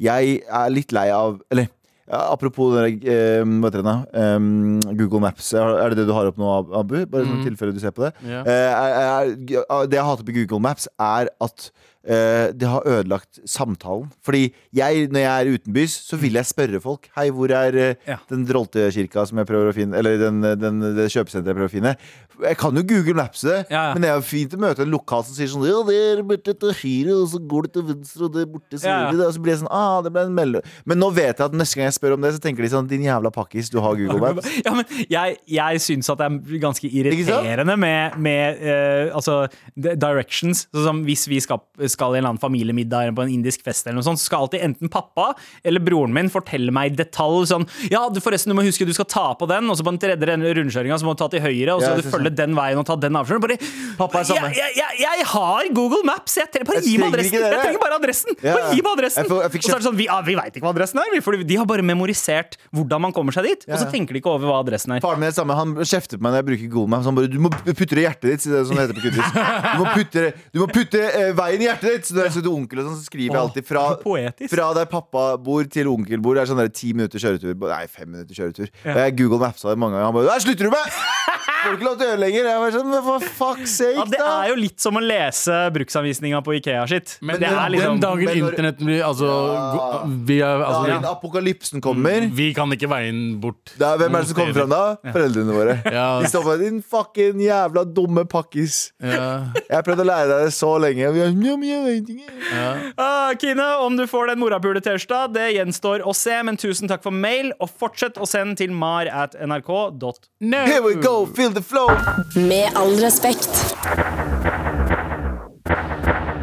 Jeg 0.00 0.40
er 0.48 0.70
litt 0.72 0.90
lei 0.90 1.10
av 1.12 1.38
Eller 1.52 1.68
apropos 2.10 2.74
det 2.74 3.06
eh? 3.06 3.40
Em, 3.42 4.80
Google 4.98 5.20
Maps. 5.20 5.52
Er 5.54 5.92
det 5.92 5.98
det 5.98 6.06
du 6.08 6.12
har 6.16 6.26
opp 6.30 6.38
nå, 6.40 6.48
Abu? 6.74 7.06
Bare 7.06 7.26
sånn 7.28 7.44
tilfelle 7.46 7.74
du 7.76 7.80
ser 7.82 7.94
på 7.94 8.02
det. 8.06 8.12
Yeah. 8.26 8.42
Eh, 8.46 8.70
er, 8.74 9.36
er, 9.62 9.86
det 9.86 9.98
jeg 9.98 10.06
hater 10.08 10.26
på 10.26 10.34
Google 10.40 10.60
Maps, 10.64 10.88
er 10.98 11.30
at 11.30 11.70
eh, 11.70 11.99
det 12.04 12.68
har 12.70 12.86
ødelagt 12.88 13.40
samtalen. 13.44 14.08
Fordi 14.24 14.46
jeg, 14.72 15.08
når 15.12 15.20
jeg 15.20 15.30
er 15.46 15.52
utenbys, 15.58 15.98
så 16.08 16.16
vil 16.16 16.38
jeg 16.38 16.48
spørre 16.48 16.80
folk. 16.80 17.10
Hei, 17.16 17.28
hvor 17.30 17.52
er 17.52 17.76
eh, 17.76 17.94
Ja. 18.08 18.16
den 18.30 18.46
Droltekirka 18.48 19.26
som 19.28 19.38
jeg 19.38 19.46
prøver 19.50 19.68
å 19.70 19.74
finne? 19.76 19.98
Eller 20.00 20.16
den, 20.18 20.40
den, 20.58 20.80
det 20.96 21.10
kjøpesenteret 21.12 21.52
jeg 21.52 21.58
prøver 21.58 21.68
å 21.68 21.74
finne? 21.74 21.92
Jeg 22.40 22.56
kan 22.56 22.72
jo 22.72 22.80
Google 22.88 23.12
Maps 23.18 23.42
det, 23.44 23.66
Ja, 23.68 23.90
ja. 23.90 23.92
men 23.92 24.00
det 24.00 24.08
er 24.08 24.14
jo 24.16 24.22
fint 24.24 24.54
å 24.56 24.60
møte 24.62 24.80
en 24.86 24.88
lokal 24.94 25.26
som 25.28 25.34
sier 25.36 25.50
sånn 25.52 25.66
Ja, 25.68 25.82
det 25.84 25.96
er 26.00 26.22
borte 26.24 26.54
til 26.56 26.70
høyre, 26.72 27.16
og 27.20 27.26
så 27.34 27.40
går 27.50 27.66
det 27.66 27.72
til 27.74 27.84
venstre, 27.90 28.22
og 28.24 28.32
det 28.32 28.40
er 28.46 28.48
borte 28.54 28.78
så 28.80 28.88
Ja. 28.88 29.10
Og 29.12 29.34
så 29.36 29.42
blir 29.44 29.52
jeg 29.52 29.60
sånn 29.60 29.68
Ah, 29.76 30.00
det 30.00 30.12
ble 30.14 30.22
en 30.24 30.32
melde. 30.38 30.62
Men 30.88 31.02
nå 31.02 31.10
vet 31.12 31.36
jeg 31.36 31.44
at 31.50 31.52
neste 31.60 31.76
gang 31.76 31.90
jeg 31.90 31.98
spør 31.98 32.14
om 32.16 32.24
det, 32.24 32.30
så 32.38 32.40
tenker 32.40 32.64
de 32.64 32.70
sånn 32.72 32.88
Din 32.88 33.04
jævla 33.04 33.28
pakkis, 33.34 33.68
du 33.68 33.76
har 33.84 33.92
Google 34.00 34.20
Maps. 34.24 34.48
Ja, 34.64 34.72
men 34.72 34.88
jeg, 35.12 35.36
jeg 35.52 35.82
syns 35.84 36.08
at 36.14 36.22
det 36.22 36.30
er 36.30 36.62
ganske 36.64 36.88
irriterende 36.88 37.76
med, 37.76 38.16
med 38.24 38.64
uh, 38.64 39.12
altså, 39.20 39.42
directions. 39.76 40.64
Sånn 40.72 40.86
som 40.88 41.02
hvis 41.04 41.26
vi 41.30 41.40
skal, 41.44 41.60
skal 41.92 42.14
i 42.14 42.18
en 42.18 42.22
eller 42.24 42.32
annen 42.34 42.42
familiemiddag 42.42 43.08
eller 43.08 43.16
på 43.18 43.26
en 43.26 43.32
indisk 43.34 43.64
fest, 43.66 43.86
eller 43.86 43.98
noe 44.00 44.06
sånt, 44.06 44.20
så 44.22 44.30
skal 44.30 44.46
alltid 44.46 44.64
enten 44.66 44.90
pappa 44.92 45.30
eller 45.64 45.82
broren 45.84 46.14
min 46.14 46.30
fortelle 46.32 46.72
meg 46.74 46.92
i 46.92 46.96
detalj 47.02 47.48
sånn 47.50 47.66
Ja, 47.92 48.06
du, 48.12 48.20
forresten, 48.22 48.52
du 48.52 48.58
må 48.58 48.64
huske 48.66 48.86
du 48.88 48.94
skal 48.96 49.08
ta 49.10 49.26
på 49.38 49.48
den, 49.50 49.68
og 49.70 49.78
så 49.78 49.86
på 49.86 49.92
den 49.94 50.00
tredje 50.02 50.38
rundkjøringa 50.40 50.98
så 51.00 51.08
må 51.08 51.14
du 51.16 51.22
ta 51.22 51.28
til 51.32 51.42
høyre, 51.44 51.74
og 51.76 51.82
så 51.82 51.90
Ja, 51.90 51.94
skal 51.94 52.02
jeg 52.02 52.08
du 52.08 52.14
følge 52.16 52.32
den 52.40 52.56
veien 52.58 52.80
og 52.80 52.86
ta 52.88 52.96
den 53.00 53.18
avkjøringen. 53.20 53.44
Bare 53.46 53.58
Pappa 54.00 54.20
er 54.22 54.28
samme. 54.30 54.50
Jeg, 54.54 54.72
jeg, 54.76 54.96
jeg, 55.00 55.18
jeg 55.20 55.26
har 55.32 55.70
Google 55.76 56.02
Maps! 56.08 56.36
Jeg 56.40 56.50
trenger, 56.54 56.68
bare 56.70 56.82
gi 56.84 56.96
meg 57.00 57.12
adressen! 57.14 57.38
Jeg 57.40 57.60
trenger 57.60 57.82
bare 57.82 57.98
adressen! 58.00 58.36
Ja, 58.40 58.54
Bare 58.56 58.74
gi 58.74 58.84
meg 58.86 58.92
adressen! 58.96 59.26
og 59.30 59.56
så 59.60 59.74
er 59.74 59.80
det 59.80 59.86
sånn, 59.88 59.98
Vi, 59.98 60.06
ja, 60.08 60.18
vi 60.26 60.36
veit 60.38 60.56
ikke 60.56 60.66
hva 60.66 60.72
adressen 60.74 61.00
er, 61.02 61.16
for 61.24 61.36
de 61.36 61.58
har 61.60 61.68
bare 61.68 61.84
memorisert 61.86 62.56
hvordan 62.76 63.04
man 63.06 63.14
kommer 63.16 63.34
seg 63.36 63.48
dit. 63.48 63.66
Og 63.68 63.76
så 63.80 63.88
tenker 63.92 64.16
de 64.16 64.22
ikke 64.22 64.32
over 64.32 64.48
hva 64.50 64.60
adressen 64.64 64.94
er. 64.96 65.02
Faren 65.04 65.20
min 65.22 65.30
er 65.30 65.36
samme, 65.36 65.56
han 65.58 65.74
kjefter 65.82 66.18
på 66.20 66.24
meg 66.26 66.34
når 66.34 66.42
jeg 66.42 66.48
bruker 66.50 66.72
Google 66.74 66.92
Maps. 66.94 67.08
Han 67.10 67.18
bare 67.18 67.30
'Du 67.30 67.38
må 67.42 67.50
putte 67.50 67.94
det 67.94 68.02
i 68.02 68.06
hjertet 68.06 68.26
ditt', 68.30 68.46
som 68.46 68.74
det 68.76 68.84
heter 68.86 68.96
på 68.98 69.04
kuttis. 69.06 69.30
Du 69.34 69.78
må 69.82 69.86
putte, 69.94 70.24
du 70.54 70.58
må 70.62 70.68
putte 70.70 71.00
eh, 71.00 71.32
veien 71.36 71.60
i 71.62 71.68
hjertet 71.68 71.79
ditt! 71.84 72.06
Så 72.06 72.16
når 72.16 72.28
jeg 72.28 72.36
skal 72.36 72.46
til 72.46 72.52
onkel, 72.54 72.82
og 72.82 72.88
sånn, 72.88 72.98
så 73.00 73.08
skriver 73.08 73.34
jeg 73.34 73.42
alltid 73.42 73.68
fra, 73.68 73.84
poetisk. 74.02 74.52
fra 74.54 74.70
der 74.76 74.88
pappa 74.90 75.24
bor 75.40 75.64
til 75.64 75.90
onkel 75.90 76.22
bor. 76.22 76.38
Det 76.38 76.44
er 76.44 76.50
sånn 76.52 76.62
der 76.62 76.72
ti 76.74 76.92
minutter 76.96 77.22
kjøretur. 77.22 77.56
Nei, 77.66 77.84
fem 77.90 78.10
minutter 78.10 78.34
kjøretur. 78.36 78.70
Og 78.86 79.00
jeg 79.04 79.16
Google 79.20 79.40
Mapsa 79.44 79.72
det 79.72 79.78
mange 79.80 79.98
ganger. 79.98 80.10
Han 80.10 80.14
bare 80.14 80.30
'Der 80.30 80.44
slutter 80.46 80.64
du 80.64 80.70
med!' 80.70 81.39
Får 81.62 81.70
du 81.70 81.76
ikke 81.78 81.86
lov 81.88 81.96
til 82.00 82.06
å 82.06 82.10
gjøre 82.10 82.20
lenger. 82.24 82.48
Jeg 82.50 82.60
var 82.62 82.74
sånn, 82.76 82.88
men 82.90 83.02
for 83.06 83.26
fuck's 83.40 83.74
sake, 83.80 83.96
Ja, 83.96 84.04
det 84.10 84.18
da! 84.20 84.28
er 84.44 84.48
jo 84.52 84.56
litt 84.60 84.80
som 84.80 84.96
å 84.96 85.02
lese 85.04 85.56
bruksanvisninga 85.74 86.40
på 86.46 86.54
Ikea 86.58 86.86
sitt. 86.90 87.16
Men 87.20 87.40
det 87.40 87.48
er 87.50 87.70
liksom 87.74 87.98
den 87.98 88.04
dagen 88.04 88.24
men 88.24 88.38
når- 88.40 88.52
internett 88.54 88.78
blir 88.80 89.02
Altså, 89.10 89.28
ja, 89.30 90.04
vi, 90.06 90.38
er, 90.40 90.62
altså 90.64 90.86
Dagen 90.88 91.04
apokalypsen 91.10 91.80
kommer, 91.84 92.28
vi 92.36 92.52
kan 92.54 92.70
ikke 92.72 92.88
veien 92.90 93.40
bort. 93.40 93.72
da, 93.78 93.96
hvem 93.96 94.14
er 94.14 94.20
det 94.24 94.28
som 94.28 94.36
kommer 94.40 94.54
fram 94.54 94.70
da? 94.70 95.12
Foreldrene 95.12 95.56
våre. 95.56 95.76
Ja. 96.00 96.20
De 96.22 96.28
står 96.30 96.42
for 96.46 96.56
din 96.60 96.80
fucking 96.82 97.40
jævla 97.42 97.84
dumme 97.84 98.24
pakkis. 98.30 98.92
Ja, 99.02 99.50
Jeg 99.56 99.74
har 99.74 99.82
prøvd 99.86 100.00
å 100.04 100.06
lære 100.06 100.28
deg 100.30 100.44
det 100.46 100.54
så 100.54 100.70
lenge. 100.80 101.08
og 101.08 101.14
vi 101.14 101.20
er, 101.20 101.32
«Ja, 101.34 101.56
men 101.56 101.68
jeg 101.68 101.84
vet 101.84 102.12
ikke». 102.14 102.30
ja. 102.54 102.70
Ah, 102.96 103.32
Kine, 103.40 103.66
om 103.84 103.96
du 103.98 104.06
får 104.06 104.28
den 104.32 104.38
morapule-tirsdag, 104.40 105.32
det 105.34 105.48
gjenstår 105.56 106.04
å 106.06 106.14
se, 106.14 106.36
men 106.46 106.56
tusen 106.56 106.88
takk 106.88 107.02
for 107.02 107.10
mail, 107.12 107.52
og 107.60 107.70
fortsett 107.70 108.16
å 108.20 108.26
sende 108.28 108.56
til 108.56 108.70
mar 108.72 109.06
at 109.10 109.34
nrk.no. 109.34 110.12
Here 110.40 110.82
we 110.82 110.94
go, 110.94 111.26
flow! 111.26 111.49
Med 112.34 112.70
all 112.74 113.00
respekt. 113.00 113.76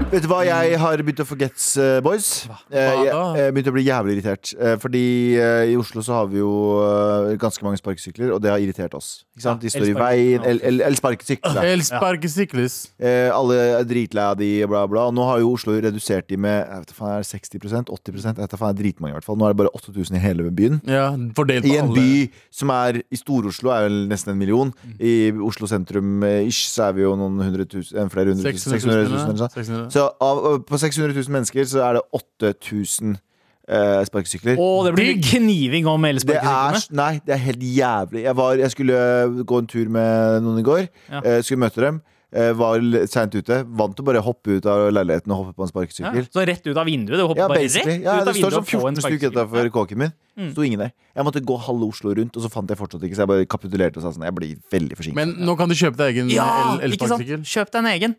Vet 0.07 0.23
du 0.23 0.29
hva 0.31 0.37
jeg 0.47 0.77
har 0.79 1.01
begynt 1.03 1.19
å 1.19 1.25
forgets, 1.27 1.65
uh, 1.75 1.97
boys? 1.99 2.45
Eh, 2.71 2.77
jeg, 2.79 3.09
jeg 3.11 3.51
begynte 3.51 3.71
å 3.73 3.75
bli 3.75 3.81
jævlig 3.83 4.13
irritert. 4.15 4.53
Eh, 4.55 4.75
fordi 4.79 5.01
eh, 5.35 5.71
i 5.73 5.75
Oslo 5.75 5.99
så 6.05 6.13
har 6.21 6.29
vi 6.31 6.39
jo 6.39 6.51
eh, 6.79 7.33
ganske 7.41 7.65
mange 7.65 7.75
sparkesykler, 7.81 8.31
og 8.31 8.39
det 8.39 8.53
har 8.53 8.63
irritert 8.63 8.95
oss. 8.95 9.25
Ikke 9.35 9.43
sant? 9.43 9.65
De 9.65 9.71
står 9.73 9.89
i 9.89 9.95
veien. 9.97 10.45
Elsparkesykler. 10.47 10.47
el- 10.47 10.61
el- 10.71 10.85
Eller 10.87 10.99
sparkesykler. 11.01 11.57
da. 11.59 11.65
Elsparkesyklis. 11.73 12.77
Eh, 13.03 13.27
alle 13.35 13.57
er 13.81 13.89
dritlei 13.89 14.23
av 14.31 14.37
de, 14.39 14.47
bla, 14.71 14.85
bla. 14.87 15.09
Og 15.11 15.17
nå 15.17 15.25
har 15.27 15.41
jo 15.43 15.51
Oslo 15.57 15.75
redusert 15.75 16.29
de 16.31 16.39
med 16.39 16.55
jeg 16.55 16.85
vet, 16.85 16.93
ikke 16.93 16.99
faen, 17.01 17.17
er 17.17 17.27
60% 17.27 17.91
80 17.97 18.23
Jeg 18.29 18.39
vet, 18.39 18.55
faen, 18.63 18.71
er 18.71 18.79
dritmange, 18.79 19.11
i 19.11 19.17
hvert 19.19 19.27
fall. 19.27 19.39
Nå 19.43 19.49
er 19.49 19.57
det 19.57 19.59
bare 19.65 19.73
8000 19.75 20.15
i 20.15 20.23
hele 20.23 20.47
byen. 20.55 20.79
Ja, 20.87 21.09
I 21.11 21.19
en 21.19 21.91
alle. 21.91 21.99
by 21.99 22.07
som 22.61 22.71
er 22.77 23.01
i 23.03 23.19
Stor-Oslo 23.19 23.75
er 23.75 23.89
vel 23.89 23.99
nesten 24.07 24.31
en 24.37 24.39
million. 24.39 24.71
Mm. 24.87 24.95
I 25.03 25.13
Oslo 25.51 25.67
sentrum 25.67 26.23
eh, 26.23 26.47
ish 26.47 26.63
så 26.71 26.87
er 26.87 26.97
vi 27.01 27.03
jo 27.09 27.11
noen 27.19 27.43
hundre 27.43 27.67
tusen, 27.67 27.99
eh, 27.99 28.09
flere 28.15 28.31
hundre 28.31 28.55
tusen. 28.55 28.71
600 28.71 29.03
600 29.03 29.11
000 29.11 29.35
eller 29.35 29.43
sånn. 29.51 29.95
600. 29.97 29.99
Så 29.99 30.05
av, 30.21 30.43
på 30.69 30.79
600 30.79 31.13
000 31.17 31.33
mennesker 31.37 31.65
så 31.73 31.81
er 31.89 31.97
det 31.97 32.03
8000 32.21 33.15
uh, 33.17 34.03
sparkesykler. 34.07 34.59
Å, 34.61 34.67
det 34.87 34.93
blir 34.97 35.17
kniving 35.31 35.87
om 35.89 36.05
Det 36.05 36.13
elsparkesyklene. 36.15 36.99
nei, 37.01 37.13
det 37.25 37.33
er 37.37 37.41
helt 37.47 37.65
jævlig. 37.65 38.21
Jeg, 38.27 38.35
var, 38.37 38.61
jeg 38.61 38.71
skulle 38.75 38.99
gå 39.49 39.63
en 39.63 39.71
tur 39.73 39.89
med 39.97 40.43
noen 40.45 40.61
i 40.61 40.67
går. 40.67 40.85
Ja. 41.11 41.23
Uh, 41.25 41.39
skulle 41.41 41.65
møte 41.65 41.81
dem. 41.83 41.99
eh, 42.35 42.49
var 42.59 42.81
seint 43.07 43.35
ute. 43.39 43.61
Vant 43.79 43.93
til 43.95 44.03
å 44.03 44.07
bare 44.09 44.19
hoppe 44.21 44.57
ut 44.59 44.65
av 44.67 44.89
leiligheten 44.91 45.31
og 45.31 45.37
hoppe 45.45 45.53
på 45.55 45.63
en 45.63 45.69
Ja, 45.69 45.71
sparkesykkel. 45.71 46.25
så 46.35 46.43
rett 46.45 46.65
ut 46.67 46.75
av 46.77 46.85
vinduet? 46.85 47.15
Du 47.21 47.23
Ja, 47.39 47.47
bare 47.47 47.61
basically. 47.63 48.01
Ja, 48.03 48.17
det 48.27 48.33
står 48.35 48.51
sånn 48.51 48.65
og 48.65 48.67
få 48.67 48.81
en 48.89 48.97
14 48.99 49.05
stykker 49.05 49.31
utafor 49.31 49.69
kåken 49.71 49.97
min. 50.03 50.11
Mm. 50.37 50.49
Sto 50.51 50.61
ingen 50.67 50.79
der. 50.83 50.91
Jeg 51.15 51.23
måtte 51.25 51.39
gå 51.41 51.55
halve 51.57 51.87
Oslo 51.87 52.11
rundt, 52.13 52.35
og 52.35 52.43
så 52.43 52.51
fant 52.51 52.67
jeg 52.69 52.77
fortsatt 52.77 53.01
ikke. 53.07 53.15
Så 53.15 53.23
jeg 53.23 53.31
bare 53.31 53.45
kapitulerte 53.47 53.97
og 53.97 54.03
sa 54.03 54.11
sånn 54.11 54.27
Jeg 54.27 54.35
blir 54.35 54.57
veldig 54.75 54.97
forsinket. 54.99 55.15
Men 55.21 55.33
nå 55.47 55.55
kan 55.57 55.71
du 55.71 55.75
kjøpe 55.79 55.95
deg 56.03 56.17
egen 56.17 56.29
Ja, 56.35 56.75
el- 56.83 56.91
ikke 56.91 57.07
sant? 57.07 57.23
elsparkesykkel. 57.23 57.47
Kjøp 57.47 57.71
deg 57.71 57.79
en 57.79 57.91
egen. 57.95 58.15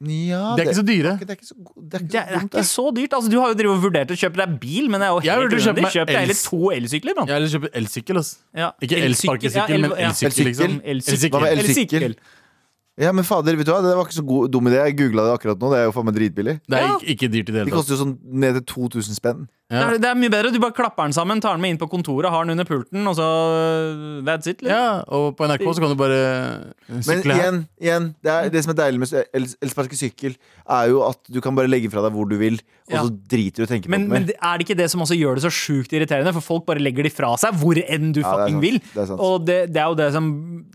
Ja, 0.00 0.54
det 0.56 0.62
er 0.64 0.68
ikke 0.70 0.78
så 0.80 0.86
dyre. 0.88 1.10
Det 1.20 1.28
er 1.28 1.36
ikke 1.36 1.46
så, 1.50 1.54
det 1.76 1.98
er 1.98 2.04
ikke 2.04 2.10
Det 2.10 2.20
er, 2.20 2.24
så 2.24 2.30
det 2.30 2.40
er 2.40 2.46
ikke 2.48 2.64
så 2.70 2.84
dyrt. 2.96 3.12
Altså, 3.18 3.30
du 3.30 3.36
har 3.40 3.48
jo 3.52 3.56
drevet 3.58 3.76
og 3.76 3.82
vurdert 3.84 4.10
å 4.14 4.16
kjøpe 4.16 4.40
deg 4.40 4.54
bil, 4.62 4.88
men 4.88 5.00
jeg 5.04 5.08
er 5.08 5.12
jo 5.12 5.20
helt 5.26 5.52
unødvendig. 5.52 5.82
meg 5.84 5.92
Kjøp 5.92 6.06
deg 6.08 6.20
heller 6.22 6.38
to 6.40 6.60
elsykler, 6.76 7.14
mann. 7.18 7.28
Ja, 7.28 7.36
eller 7.36 7.52
kjøpe 7.52 7.70
elsykkel. 7.82 8.16
Altså. 8.22 8.36
Ja. 8.56 8.70
Ikke 8.80 9.00
elsparkesykkel, 9.04 9.60
ja, 9.60 9.76
el- 9.76 9.84
men 9.84 9.90
ja. 10.00 10.08
elsykkel, 10.08 10.48
liksom. 10.48 10.80
Elsykkel. 10.94 11.30
Hva 11.36 11.42
med 11.44 11.58
Elsykkel. 11.58 12.06
elsykkel? 12.08 12.16
Ja, 13.00 13.12
men 13.16 13.24
fader, 13.24 13.56
vet 13.56 13.64
du 13.68 13.72
hva? 13.72 13.82
Det 13.84 13.92
var 13.96 14.04
ikke 14.08 14.18
så 14.18 14.26
god, 14.28 14.50
dum 14.52 14.66
idé. 14.72 14.80
Jeg 14.88 14.96
googla 14.98 15.22
det 15.28 15.36
akkurat 15.38 15.60
nå. 15.60 15.70
Det 15.72 15.78
er 15.78 15.84
jo 15.88 15.92
faen 15.96 16.04
meg 16.08 16.16
dritbillig. 16.16 16.56
Det 16.68 16.80
er 16.80 16.88
ikke, 16.96 17.12
ikke 17.14 17.28
dyrt 17.32 17.48
i 17.48 17.52
det 17.52 17.54
De 17.54 17.58
hele 17.60 17.70
tatt. 17.70 17.78
koster 17.78 17.94
jo 17.96 18.00
sånn 18.02 18.16
ned 18.44 18.58
til 18.60 18.64
2000 18.74 19.16
spenn. 19.20 19.46
Det, 19.70 19.78
er, 19.78 19.98
det 20.02 20.08
er 20.10 20.16
mye 20.18 20.30
bedre. 20.34 20.50
Du 20.50 20.58
bare 20.58 20.74
klapper 20.74 21.06
den 21.06 21.14
sammen, 21.14 21.40
tar 21.40 21.54
den 21.54 21.62
med 21.62 21.70
inn 21.76 21.78
på 21.78 21.86
kontoret, 21.92 22.26
har 22.32 22.42
den 22.44 22.56
under 22.56 22.66
pulten, 22.66 23.06
og 23.06 23.14
så 23.14 23.26
That's 24.26 24.48
it. 24.50 24.60
Liksom. 24.64 24.70
ja, 24.72 25.04
og 25.06 25.36
på 25.38 25.46
NRK 25.46 25.62
så 25.76 25.84
kan 25.84 25.92
du 25.92 25.98
bare 26.00 26.20
Men 26.90 27.04
sykle 27.06 27.36
her. 27.36 27.40
igjen, 27.44 27.60
igjen 27.80 28.08
det, 28.20 28.32
er, 28.34 28.50
det 28.50 28.64
som 28.66 28.72
er 28.74 28.78
deilig 28.80 28.98
med 29.04 29.14
el- 29.38 29.46
elsparkesykkel, 29.62 30.34
er 30.70 30.90
jo 30.90 31.04
at 31.06 31.20
du 31.30 31.38
kan 31.44 31.54
bare 31.54 31.70
legge 31.70 31.90
fra 31.92 32.02
deg 32.06 32.16
hvor 32.16 32.26
du 32.30 32.36
vil, 32.40 32.58
og 32.90 32.96
Ja. 32.96 33.04
så 33.06 33.14
driter 33.30 33.62
du 33.62 33.62
i 33.62 33.66
å 33.68 33.70
tenke 33.70 33.86
på 33.86 33.94
det 33.94 34.00
mer. 34.08 34.18
Men 34.18 34.26
er 34.34 34.58
det 34.58 34.66
ikke 34.66 34.76
det 34.80 34.88
som 34.90 35.00
også 35.06 35.14
gjør 35.14 35.38
det 35.38 35.44
så 35.46 35.52
sjukt 35.54 35.92
irriterende? 35.94 36.32
For 36.34 36.42
folk 36.42 36.66
bare 36.66 36.82
legger 36.82 37.06
de 37.06 37.10
fra 37.14 37.30
seg 37.38 37.54
hvor 37.62 37.78
enn 37.78 38.10
du 38.12 38.20
Ja, 38.24 38.32
fucking 38.34 38.58
vil. 38.60 38.80
Og 39.14 39.46
det, 39.46 39.60
det 39.72 39.78
er 39.84 39.86
jo 39.92 39.94
det 40.02 40.10
som 40.16 40.26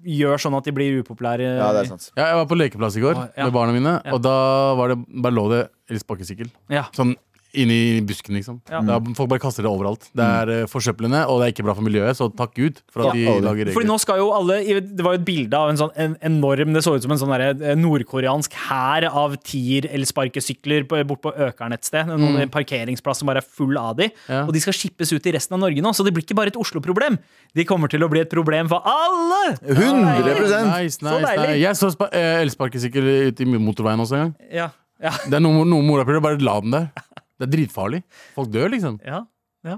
gjør 0.08 0.40
sånn 0.40 0.56
at 0.56 0.64
de 0.64 0.72
blir 0.72 1.02
upopulære. 1.04 1.52
Ja, 1.60 1.74
det 1.76 1.84
er 1.84 1.92
sant. 1.92 2.08
Ja, 2.16 2.30
jeg 2.32 2.40
var 2.40 2.48
på 2.48 2.56
lekeplass 2.64 2.96
i 2.96 3.04
går 3.04 3.16
Å, 3.20 3.28
ja. 3.36 3.44
med 3.50 3.54
barna 3.60 3.76
mine, 3.76 3.98
Ja. 4.06 4.14
og 4.16 4.22
da 4.24 4.38
var 4.80 4.94
det, 4.96 5.00
bare 5.22 5.36
lå 5.36 5.50
det 5.52 5.62
elsparkesykkel. 5.92 6.48
Ja. 6.72 6.86
Sånn 6.96 7.16
inni 7.56 7.78
busken, 8.06 8.36
liksom. 8.38 8.60
Ja. 8.70 8.82
Da, 8.86 9.00
folk 9.18 9.30
bare 9.32 9.42
kaster 9.44 9.66
det 9.66 9.72
overalt. 9.72 10.10
Det 10.16 10.24
er 10.26 10.52
mm. 10.66 10.70
forsøplende, 10.72 11.22
og 11.30 11.40
det 11.42 11.48
er 11.48 11.54
ikke 11.56 11.66
bra 11.68 11.76
for 11.78 11.86
miljøet, 11.88 12.18
så 12.20 12.28
takk 12.36 12.54
Gud 12.58 12.82
for 12.92 13.08
at 13.08 13.16
Ja. 13.16 13.34
de 13.36 13.42
lager 13.46 13.66
regler. 13.66 13.74
Fordi 13.78 13.90
nå 13.90 13.98
skal 14.00 14.18
jo 14.22 14.32
alle 14.36 14.58
Det 14.82 15.04
var 15.06 15.16
jo 15.16 15.20
et 15.22 15.26
bilde 15.26 15.54
av 15.58 15.70
en 15.72 15.78
sånn 15.80 15.92
en 15.96 16.16
enorm 16.22 16.74
Det 16.76 16.84
så 16.84 16.96
ut 16.96 17.02
som 17.04 17.12
en 17.16 17.18
sånn 17.22 17.34
eh, 17.40 17.76
nordkoreansk 17.80 18.54
hær 18.68 19.08
av 19.12 19.36
tier-elsparkesykler 19.44 20.86
på- 20.88 21.04
bort 21.08 21.22
på 21.22 21.34
Økeren 21.36 21.74
et 21.74 21.84
sted. 21.86 22.08
Noen 22.08 22.50
parkeringsplass 22.50 23.20
som 23.20 23.28
bare 23.28 23.38
er 23.44 23.48
full 23.48 23.78
av 23.78 23.96
de. 23.98 24.10
Mm. 24.10 24.30
Ja. 24.30 24.44
Og 24.46 24.54
de 24.54 24.60
skal 24.64 24.74
skippes 24.74 25.12
ut 25.14 25.26
i 25.26 25.32
resten 25.36 25.56
av 25.56 25.60
Norge 25.66 25.82
nå, 25.82 25.94
så 25.96 26.04
det 26.06 26.14
blir 26.14 26.24
ikke 26.24 26.36
bare 26.38 26.48
et 26.54 26.60
Oslo-problem. 26.60 27.18
De 27.56 27.64
kommer 27.66 27.88
til 27.92 28.04
å 28.04 28.10
bli 28.12 28.20
et 28.22 28.30
problem 28.32 28.68
for 28.72 28.82
alle! 28.86 29.58
100 29.64 30.26
Nice, 30.26 31.02
nice, 31.02 31.02
deilig. 31.02 31.50
nice. 31.50 31.60
Jeg 31.62 31.76
så 31.80 31.92
spa- 31.94 32.10
eh, 32.12 32.42
elsparkesykkel 32.44 33.32
ute 33.32 33.42
i 33.42 33.46
motorveien 33.46 34.00
også 34.00 34.16
en 34.18 34.24
gang. 34.26 34.36
Ja, 34.52 34.70
ja, 35.02 35.12
Det 35.26 35.34
er 35.34 35.40
noe, 35.44 35.66
noe 35.66 35.84
morapuler, 35.84 36.22
bare 36.22 36.40
la 36.40 36.60
den 36.62 36.72
der. 36.72 36.90
Det 37.40 37.48
er 37.48 37.52
dritfarlig. 37.58 38.04
Folk 38.36 38.50
dør, 38.54 38.70
liksom. 38.72 39.00
ja, 39.06 39.24
ja. 39.66 39.78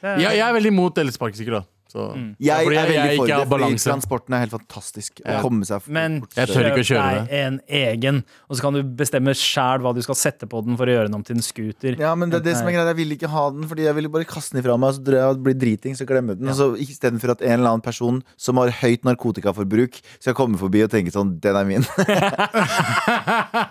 Det 0.00 0.08
er- 0.08 0.20
Jeg, 0.22 0.36
jeg 0.38 0.48
er 0.48 0.54
veldig 0.56 0.72
imot 0.72 0.98
elsparkesykkel, 0.98 1.58
da. 1.60 1.64
Så, 1.86 2.12
Mm. 2.16 2.34
Ja, 2.40 2.56
Jeg 2.58 2.66
fordi 2.66 2.76
er 2.76 2.86
veldig 2.86 2.94
jeg 2.96 3.16
for 3.16 3.26
det, 3.26 3.48
fordi 3.48 3.76
transporten 3.78 4.34
er 4.34 4.40
helt 4.42 4.50
fantastisk. 4.56 5.20
Å 5.24 5.40
komme 5.40 5.64
seg 5.64 5.86
Men 5.88 6.16
Jeg 6.36 6.48
tør 6.50 6.66
ikke 6.66 6.82
å 6.82 6.86
kjøp 6.88 6.98
kjøre 6.98 7.26
det. 7.28 7.38
en 7.46 7.60
egen, 7.68 8.24
og 8.50 8.56
så 8.56 8.60
kan 8.66 8.74
du 8.74 8.82
bestemme 8.82 9.30
sjæl 9.38 9.80
hva 9.84 9.94
du 9.94 10.02
skal 10.02 10.14
sette 10.18 10.48
på 10.50 10.64
den 10.66 10.76
for 10.76 10.84
å 10.86 10.92
gjøre 10.96 11.06
den 11.08 11.14
om 11.14 11.22
til 11.22 11.36
en 11.36 11.42
scooter. 11.46 11.96
Ja, 11.98 12.14
men 12.18 12.28
det 12.30 12.40
er 12.40 12.44
det 12.50 12.56
som 12.58 12.66
er 12.68 12.72
greit, 12.72 12.86
Jeg 12.90 12.96
vil 12.96 13.16
ikke 13.16 13.28
ha 13.30 13.50
den, 13.50 13.68
Fordi 13.70 13.82
jeg 13.86 13.94
ville 13.94 14.08
bare 14.10 14.24
kaste 14.28 14.52
den 14.52 14.62
ifra 14.64 14.76
meg, 14.78 14.88
og 14.90 14.94
så 14.98 15.14
jeg 15.14 15.42
blir 15.46 15.54
driting, 15.54 15.94
så 15.94 16.04
glemme 16.06 16.36
den. 16.36 16.48
Ja. 16.48 16.54
så 16.58 16.74
Istedenfor 16.76 17.30
at 17.36 17.42
en 17.42 17.60
eller 17.60 17.70
annen 17.70 17.82
person 17.86 18.22
som 18.36 18.56
har 18.58 18.68
høyt 18.82 19.02
narkotikaforbruk, 19.04 20.00
skal 20.20 20.34
komme 20.34 20.58
forbi 20.58 20.82
og 20.84 20.90
tenke 20.90 21.12
sånn 21.14 21.38
Den 21.40 21.56
er 21.56 21.64
min. 21.64 21.84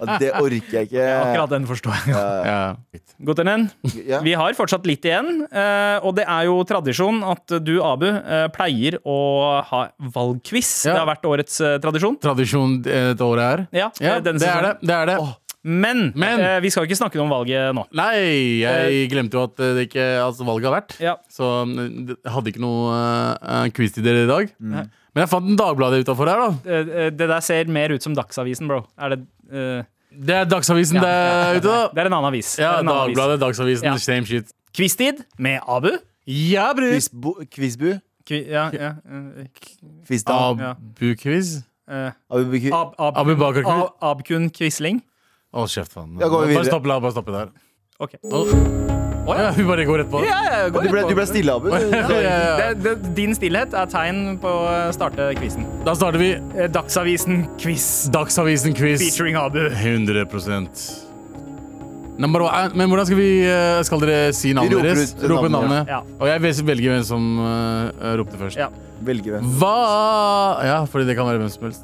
Og 0.02 0.08
det 0.20 0.32
orker 0.38 0.72
jeg 0.80 0.90
ikke. 0.90 1.06
Akkurat 1.06 1.50
den 1.56 1.66
forstår 1.70 1.96
jeg. 2.08 2.16
ja. 2.16 2.76
Gottenen, 3.26 3.70
Ja. 4.06 4.20
vi 4.22 4.34
har 4.34 4.54
fortsatt 4.54 4.86
litt 4.86 5.06
igjen, 5.06 5.46
eh, 5.52 6.00
og 6.04 6.16
det 6.16 6.26
er 6.28 6.46
jo 6.46 6.64
tradisjon 6.68 7.24
at 7.24 7.48
du, 7.64 7.82
Abu, 7.84 8.15
pleier 8.56 9.00
å 9.06 9.16
ha 9.70 9.80
valgquiz. 10.00 10.70
Ja. 10.88 10.94
Det 10.94 11.02
har 11.04 11.10
vært 11.14 11.26
årets 11.30 11.58
eh, 11.62 11.78
tradisjon. 11.84 12.20
Tradisjon 12.24 12.78
eh, 12.86 13.10
dette 13.14 13.26
året 13.26 13.46
er 13.48 13.66
Ja, 13.76 13.90
Ja, 14.00 14.16
eh, 14.18 14.22
denne 14.26 14.40
det 14.40 14.50
er 14.52 14.62
det. 14.70 14.74
det, 14.82 14.96
er 14.96 15.12
det. 15.12 15.18
Men, 15.66 16.12
Men- 16.16 16.40
eh, 16.46 16.60
vi 16.62 16.70
skal 16.70 16.86
ikke 16.86 16.98
snakke 17.00 17.18
om 17.24 17.32
valget 17.34 17.74
nå. 17.74 17.88
Nei, 17.98 18.62
jeg 18.62 19.08
glemte 19.10 19.34
jo 19.40 19.46
at 19.48 19.60
eh, 19.66 19.72
det 19.80 19.88
ikke, 19.90 20.06
altså, 20.22 20.46
valget 20.46 20.70
har 20.70 20.76
vært. 20.78 20.94
Ja. 21.02 21.16
Så 21.34 21.48
mm, 21.66 22.14
jeg 22.14 22.34
hadde 22.36 22.52
ikke 22.54 22.62
noe 22.62 23.00
uh, 23.42 23.66
quiz 23.74 23.96
til 23.96 24.06
dere 24.06 24.28
i 24.28 24.30
dag. 24.30 24.52
Mm. 24.62 24.86
Men 25.16 25.24
jeg 25.24 25.32
fant 25.32 25.48
en 25.50 25.58
Dagbladet 25.58 26.04
utafor 26.06 26.30
her, 26.30 26.44
da. 26.44 26.50
Eh, 26.70 26.94
eh, 27.06 27.10
Det 27.16 27.28
der 27.32 27.42
ser 27.42 27.66
mer 27.72 27.96
ut 27.96 28.04
som 28.06 28.14
Dagsavisen, 28.14 28.68
bro. 28.70 28.84
Er 29.00 29.16
det 29.16 29.22
uh... 29.50 29.82
Det 30.16 30.36
er 30.38 30.46
Dagsavisen 30.48 30.96
Ja, 31.00 31.02
det 31.04 31.14
er 31.16 31.58
ute, 31.58 31.68
da. 31.72 31.80
Det 31.96 32.04
er 32.04 32.08
en 32.12 32.14
annen 32.20 32.30
avis. 32.30 32.54
Ja. 32.62 32.76
Dagbladet, 32.86 33.40
Dagsavisen, 33.42 33.90
Ja. 33.90 33.96
same 34.00 34.28
shit. 34.30 34.54
Quiztid 34.76 35.24
med 35.40 35.60
Abu. 35.68 35.96
Ja, 36.26 36.72
bror! 36.74 36.90
Quizbo, 36.96 37.36
quizbu? 37.54 37.96
Kvi, 38.26 38.40
ja, 38.50 38.70
ja, 38.74 38.94
eh? 39.06 39.46
Ja. 40.10 40.72
Abu-quiz? 40.74 41.64
eh, 41.88 42.12
Abu- 42.30 42.74
Ab 42.74 42.96
Ab 42.98 43.18
Abu 43.22 43.36
Bakar-quiz? 43.38 43.84
Ab 43.86 43.98
Abkun 44.02 44.50
Quisling. 44.50 45.04
Hold 45.54 45.70
kjeft, 45.70 45.94
faen. 45.94 46.18
Ja, 46.20 46.28
går 46.28 46.48
vi 46.48 46.48
Bare 46.48 46.48
videre. 46.56 46.66
stopp, 46.72 46.86
la 46.90 47.00
bare 47.00 47.12
stoppe 47.14 47.32
der. 47.32 47.52
Ok. 48.00 48.18
Å, 49.26 49.34
ja, 49.38 49.52
hun 49.56 49.66
bare 49.70 49.86
går 49.86 49.98
rett 50.04 50.10
på. 50.12 50.20
Ja, 50.26 50.42
ja, 50.44 50.66
gå 50.70 50.82
Du 50.84 50.90
ble, 50.90 51.00
rett 51.00 51.06
på. 51.06 51.10
du 51.14 51.16
ble 51.22 51.26
stille, 51.30 51.54
Abu. 51.54 51.70
Ja, 51.74 52.10
ja, 52.10 52.20
ja. 52.20 52.74
Det, 52.74 52.84
det, 52.84 53.14
din 53.18 53.34
stillhet 53.38 53.74
er 53.78 53.86
tegn 53.90 54.36
på 54.42 54.50
å 54.50 54.76
starte 54.94 55.30
quizen. 55.40 55.66
Da 55.86 55.94
starter 55.98 56.20
vi 56.22 56.32
Eh, 56.58 56.68
Dagsavisen-quiz 56.74 58.10
Dagsavisen-quiz. 58.14 59.00
featuring 59.06 59.36
Abu. 59.38 59.70
100 59.70 60.26
Number 62.18 62.42
one. 62.46 62.72
Men 62.76 62.88
hvordan 62.90 63.06
skal 63.10 63.18
vi 63.20 63.30
eh, 63.44 63.82
Skal 63.84 64.00
dere 64.00 64.34
si 64.34 64.54
navnet 64.56 64.72
Vi 64.72 64.76
roper 64.78 64.94
deres? 64.96 65.14
ut 65.18 65.24
Rope 65.30 65.50
navnet. 65.50 65.72
navnet. 65.72 65.88
Ja. 65.92 66.00
Og 66.20 66.28
jeg 66.30 66.42
vel- 66.46 66.66
velger 66.70 66.94
hvem 66.96 67.04
som 67.04 67.26
eh, 67.40 68.14
ropte 68.22 68.38
først. 68.40 68.58
Ja. 68.58 68.70
Velge 69.04 69.34
hvem. 69.34 69.50
Hva 69.60 69.74
Ja, 70.64 70.78
fordi 70.86 71.06
det 71.10 71.16
kan 71.18 71.26
være 71.28 71.42
hvem 71.44 71.50
som 71.52 71.64
helst. 71.68 71.84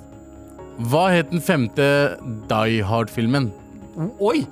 Hva 0.91 1.09
het 1.11 1.29
den 1.31 1.41
femte 1.43 1.89
Die 2.49 2.81
Hard-filmen? 2.83 3.51
Oi! 4.19 4.45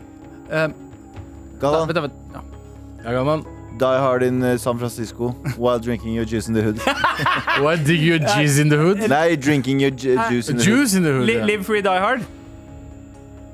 Eh, 0.51 0.67
Galvan, 1.61 1.87
vent, 1.87 1.95
da, 1.95 2.01
vent. 2.01 2.13
Ja. 2.35 2.41
Ja, 3.05 3.11
Galvan. 3.15 3.45
Die 3.79 3.99
Hard 4.03 4.23
in 4.23 4.41
San 4.59 4.77
Francisco 4.77 5.29
while 5.57 5.79
drinking 5.79 6.13
your 6.13 6.25
juice 6.25 6.49
in 6.49 6.53
the 6.53 6.61
hood. 6.61 6.79
Why 7.63 7.77
dig 7.77 8.01
your 8.03 8.19
jizz 8.19 8.59
in 8.59 8.69
the 8.69 8.75
hood? 8.77 8.99
Nei, 9.07 9.37
drinking 9.37 9.79
your 9.79 9.91
ju 9.91 10.17
juice 10.29 10.49
in 10.51 10.57
the 10.57 10.65
hood. 10.65 10.79
Juice 10.79 10.97
in 10.97 11.03
the 11.03 11.13
hood. 11.13 11.25
Li 11.25 11.37
Ja. 11.37 11.45
Live 11.45 11.63
Free 11.63 11.81
Die 11.81 11.99
Hard. 11.99 12.25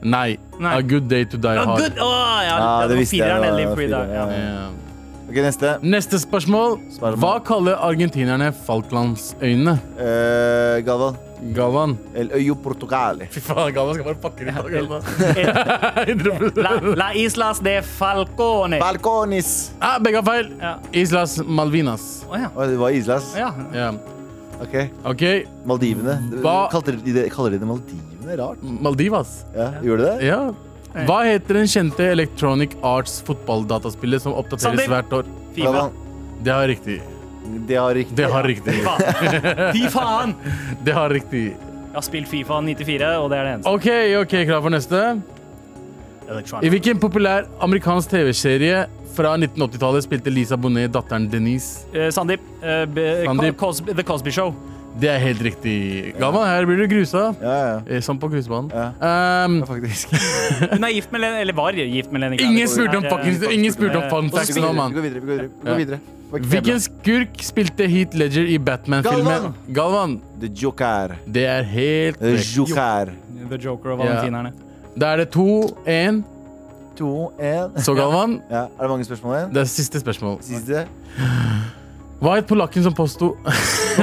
Nei. 0.02 0.38
Nei. 0.60 0.78
A 0.78 0.82
Good 0.82 1.08
Day 1.10 1.26
to 1.26 1.38
Die 1.38 1.56
Hard. 1.58 1.78
good. 1.80 1.98
Å, 2.00 2.10
ja, 2.46 2.58
Ja, 2.58 2.88
det 2.88 2.98
visste 2.98 3.18
jeg, 3.18 3.28
det 3.28 3.50
var 3.50 3.58
Live 3.60 3.76
Free 3.76 3.88
Die. 3.88 3.94
fireren, 3.94 4.10
Ja. 4.14 4.26
ja. 4.30 4.40
Ja. 4.56 4.70
Ok, 5.28 5.36
neste. 5.42 5.70
Neste 5.82 6.20
spørsmål. 6.22 6.76
Spørsmål. 6.94 7.20
Hva 7.20 7.40
kaller 7.44 7.76
argentinerne 7.82 8.52
Falklandsøyene? 8.54 9.74
Eh, 10.00 10.82
Galvan. 10.86 11.18
Galvan. 11.54 11.98
El 12.16 12.30
Øyo 12.38 12.56
portugale 12.56 13.28
Fy 13.30 13.40
faen, 13.44 13.74
Galvan 13.74 13.96
skal 13.98 14.06
bare 14.06 14.22
pakke 14.22 14.46
det 14.46 14.54
ut. 14.56 15.04
100%. 16.08 16.62
La, 16.62 16.72
la 16.96 17.10
Islas 17.14 17.60
de 17.60 17.82
Falcone. 17.82 18.80
Balconis. 18.80 19.72
Ah, 19.82 19.98
begge 20.00 20.22
har 20.22 20.24
feil. 20.30 20.52
Ja. 20.62 20.76
Islas 20.94 21.38
Malvinas. 21.46 22.06
Å 22.30 22.40
ja. 22.40 22.50
Å, 22.56 22.68
det 22.70 22.78
var 22.80 22.90
Islas. 22.96 23.34
ja. 23.38 23.52
Ja. 23.74 23.92
Ok. 24.62 24.76
OK. 25.12 25.24
Maldivene. 25.68 26.16
Hva- 26.42 26.70
Kaller 26.72 26.96
de 27.04 27.12
det, 27.18 27.26
kaller 27.34 27.52
de 27.52 27.60
det 27.60 27.68
Maldivene? 27.68 28.15
Rart. 28.40 28.62
Maldivas. 28.62 29.44
Ja, 29.56 29.70
Gjør 29.86 29.98
du 30.02 30.04
det? 30.06 30.16
Ja. 30.28 30.40
Hva 31.06 31.18
heter 31.28 31.58
den 31.60 31.68
kjente 31.68 32.06
Electronic 32.08 32.76
Arts 32.82 33.18
fotballdataspillet 33.28 34.22
som 34.24 34.34
oppdateres 34.40 34.80
Sander. 34.80 34.88
hvert 34.94 35.14
år? 35.18 35.30
FIFA. 35.58 35.86
Det 36.46 36.52
har 36.56 36.68
riktig. 36.72 36.98
Det 37.68 37.76
har 37.78 37.94
riktig. 37.94 38.16
Det 38.18 38.30
har 38.32 38.44
riktig. 38.48 38.76
Fy 39.76 39.86
faen! 39.94 40.34
Det 40.86 40.94
har 40.96 41.10
riktig. 41.14 41.44
Jeg 41.52 41.94
har 42.00 42.06
spilt 42.08 42.28
Fifa 42.28 42.58
94, 42.62 43.12
og 43.22 43.30
det 43.32 43.38
er 43.40 43.44
det 43.48 43.52
eneste. 43.56 43.72
OK, 43.72 43.88
ok, 44.24 44.34
klar 44.50 44.62
for 44.66 44.74
neste. 44.74 45.04
I 46.66 46.70
hvilken 46.74 46.98
populær 47.00 47.46
amerikansk 47.64 48.10
TV-serie 48.16 48.86
fra 49.16 49.36
1980-tallet 49.38 50.04
spilte 50.08 50.32
Lisa 50.34 50.58
Bonet 50.60 50.92
datteren 50.96 51.28
Denise? 51.32 51.86
Eh, 51.94 52.10
Sandeep. 52.12 52.42
eh, 52.66 52.84
Sandeep. 53.28 53.56
Cosby, 53.62 53.94
The 53.96 54.04
Cosby 54.04 54.34
Show. 54.34 54.56
Det 55.00 55.10
er 55.12 55.18
helt 55.20 55.42
riktig. 55.44 55.76
Galvan, 56.20 56.46
her 56.48 56.66
blir 56.70 56.78
du 56.80 56.88
grusa. 56.88 57.24
Ja, 57.42 57.56
ja. 57.68 57.80
Eh, 57.98 58.02
Som 58.06 58.20
på 58.20 58.30
grusebanen. 58.32 58.72
Ja. 58.72 59.46
Um, 59.46 59.58
Faktisk. 59.68 60.14
Hun 60.74 60.84
er 60.88 60.94
gift 60.96 61.12
med 61.12 61.20
Len, 61.26 61.36
eller 61.42 61.54
var 61.58 61.76
gift 61.76 62.12
med 62.16 62.22
Lenny 62.24 62.38
ingen 62.40 62.68
spurte 62.72 62.98
om 63.02 63.04
fucking, 63.04 63.42
ingen 63.52 63.74
spurte 63.76 63.98
om 64.00 64.10
fun 64.10 64.30
facts 64.32 64.56
nå, 64.56 64.72
mann. 64.74 64.94
vi 64.96 65.02
går 65.02 65.08
videre. 65.10 65.22
Vi 65.22 65.28
går 65.28 65.36
videre. 65.36 65.50
Vi 65.66 65.72
går 65.72 65.82
videre. 65.84 66.00
Hvilken 66.36 66.80
skurk 66.82 67.44
spilte 67.44 67.88
Heath 67.88 68.16
Ledger 68.18 68.48
i 68.50 68.58
Batman-filmen? 68.58 69.26
Galvan. 69.26 69.54
Galvan. 69.78 70.16
The 70.42 70.50
Joker. 70.64 71.16
Det 71.28 71.44
er 71.48 71.64
helt 71.64 72.20
The. 72.20 72.38
Joker. 72.56 73.12
The 73.52 73.60
Joker 73.68 73.92
og 73.94 74.00
Ja. 74.00 74.06
valentinerne. 74.06 74.54
Da 75.00 75.12
er 75.14 75.18
det 75.24 75.30
to, 75.36 75.48
én. 75.86 76.24
To, 76.98 77.32
én. 77.40 77.76
Så, 77.84 77.94
Galvan, 77.96 78.42
Ja. 78.50 78.64
Er 78.80 78.88
det 78.88 78.90
mange 78.90 79.06
spørsmål 79.06 79.36
igjen? 79.36 79.54
det 79.54 79.62
er 79.62 79.66
siste 79.66 80.00
spørsmål. 80.00 80.38
Siste? 80.42 80.88
Hva 82.22 82.38
het 82.38 82.48
polakken 82.48 82.84
som 82.86 82.94
påsto 82.96 83.34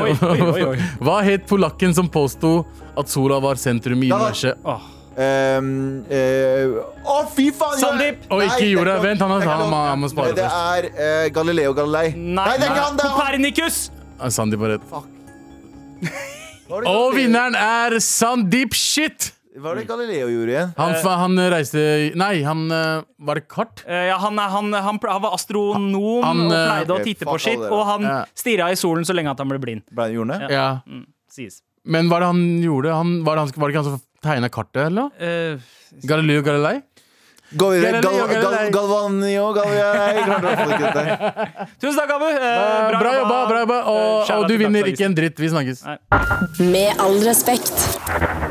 Oi, 0.02 0.12
oi, 0.12 0.40
oi, 0.40 0.64
oi. 0.72 0.76
Hva 1.04 1.20
het 1.26 1.46
polakken 1.48 1.94
som 1.96 2.08
påsto 2.12 2.62
at 2.98 3.08
sola 3.12 3.38
var 3.40 3.60
sentrum 3.60 4.02
i 4.04 4.10
universet? 4.12 4.58
Åh. 4.64 4.88
Um, 5.12 5.66
uh, 6.08 6.78
oh, 7.04 7.26
fy 7.28 7.50
faen! 7.52 7.76
Sandeep! 7.80 8.22
Og 8.32 8.40
ikke 8.46 8.64
Nei, 8.64 8.84
det. 8.88 8.94
Vent, 9.04 9.20
han 9.20 9.34
har- 9.34 9.44
han 9.44 9.66
lov. 9.66 9.74
han 9.90 10.00
må 10.00 10.08
spare 10.08 10.32
Det 10.38 10.46
er 10.48 10.86
uh, 10.88 11.26
Galileo 11.36 11.74
Galilei. 11.76 12.14
Nei, 12.16 12.46
det 12.56 12.64
er 12.64 12.72
ikke 12.72 12.86
han! 12.86 12.96
Det 12.96 13.04
er! 13.04 13.12
Kopernikus! 13.18 13.80
Ah, 14.16 14.30
Sandeep 14.32 14.64
har 14.64 14.78
rett. 14.78 14.86
Fuck. 14.88 15.08
Og 16.88 17.12
vinneren 17.18 17.56
er 17.58 17.98
Sandeep 18.00 18.72
Shit! 18.72 19.32
Hva 19.52 19.66
var 19.68 19.76
det 19.76 19.84
Galileo 19.88 20.28
gjorde 20.32 20.52
igjen? 20.54 20.70
Han, 20.78 20.94
fa- 21.04 21.16
han 21.20 21.34
reiste 21.52 21.82
Nei, 22.16 22.38
han 22.46 22.62
eh, 22.72 23.02
Var 23.20 23.36
det 23.36 23.42
kart? 23.52 23.82
Eh, 23.84 24.06
ja, 24.08 24.14
han, 24.22 24.38
er- 24.40 24.48
han, 24.54 24.70
han, 24.72 24.98
pl- 25.02 25.12
han 25.12 25.20
var 25.26 25.34
astronom 25.36 26.22
Han, 26.24 26.40
og 26.48 26.54
eh, 26.56 26.62
pleide 26.70 26.94
å 26.94 26.96
ok, 26.96 27.04
titte 27.10 27.26
fuck 27.26 27.34
på 27.34 27.42
skitt. 27.44 27.66
Og 27.68 27.82
han 27.90 28.06
Ja. 28.08 28.14
stirra 28.34 28.70
i 28.72 28.78
solen 28.80 29.04
så 29.04 29.12
lenge 29.12 29.34
at 29.34 29.42
han 29.44 29.50
ble 29.52 29.58
blind. 29.60 29.84
Ble 29.92 30.06
han 30.08 30.14
gjorde 30.16 30.38
det? 30.40 30.54
Ja. 30.56 30.68
Mm, 30.88 31.04
sies. 31.28 31.60
Men 31.84 32.08
hva 32.08 32.16
er 32.16 32.24
det 32.24 32.30
han 32.32 32.42
gjorde? 32.64 32.94
Han, 32.96 33.12
var, 33.26 33.36
det 33.36 33.44
han, 33.44 33.52
var 33.60 33.68
det 33.68 33.74
ikke 33.76 33.82
han 33.82 33.90
som 33.90 34.00
tegna 34.22 34.48
kartet, 34.54 34.80
eller? 34.86 35.10
noe? 35.10 35.12
Eh, 35.20 36.00
Galileo 36.08 36.42
Galilei? 36.46 36.78
Gå 37.52 37.66
videre. 37.74 37.98
Galileo 38.00 38.24
Gal, 38.24 38.32
Gal, 38.32 38.44
Galilei. 38.46 38.70
Galvanio 38.72 39.48
Galilei. 39.52 39.96
Jeg 40.16 40.22
klarte 40.24 40.38
i 40.40 40.46
hvert 40.46 40.60
fall 40.62 40.72
ikke 40.72 40.92
dette. 40.96 41.66
tusen 41.82 41.98
takk, 42.00 42.14
Abu. 42.16 42.28
Eh, 42.30 42.38
Bra, 42.88 43.00
bra 43.02 43.12
jobba, 43.18 43.40
bra 43.50 43.60
jobba. 43.66 43.80
Og, 43.92 44.00
Eh, 44.22 44.24
shout 44.30 44.36
out 44.38 44.44
og 44.44 44.48
du 44.48 44.54
til 44.54 44.62
vinner 44.64 44.80
Dagsavisen. 44.80 44.96
ikke 44.96 45.10
en 45.10 45.18
dritt. 45.20 45.42
Vi 45.44 45.52
snakkes. 45.52 45.84
Nei. 45.84 46.70
Med 46.72 47.04
all 47.04 47.20
respekt. 47.28 48.41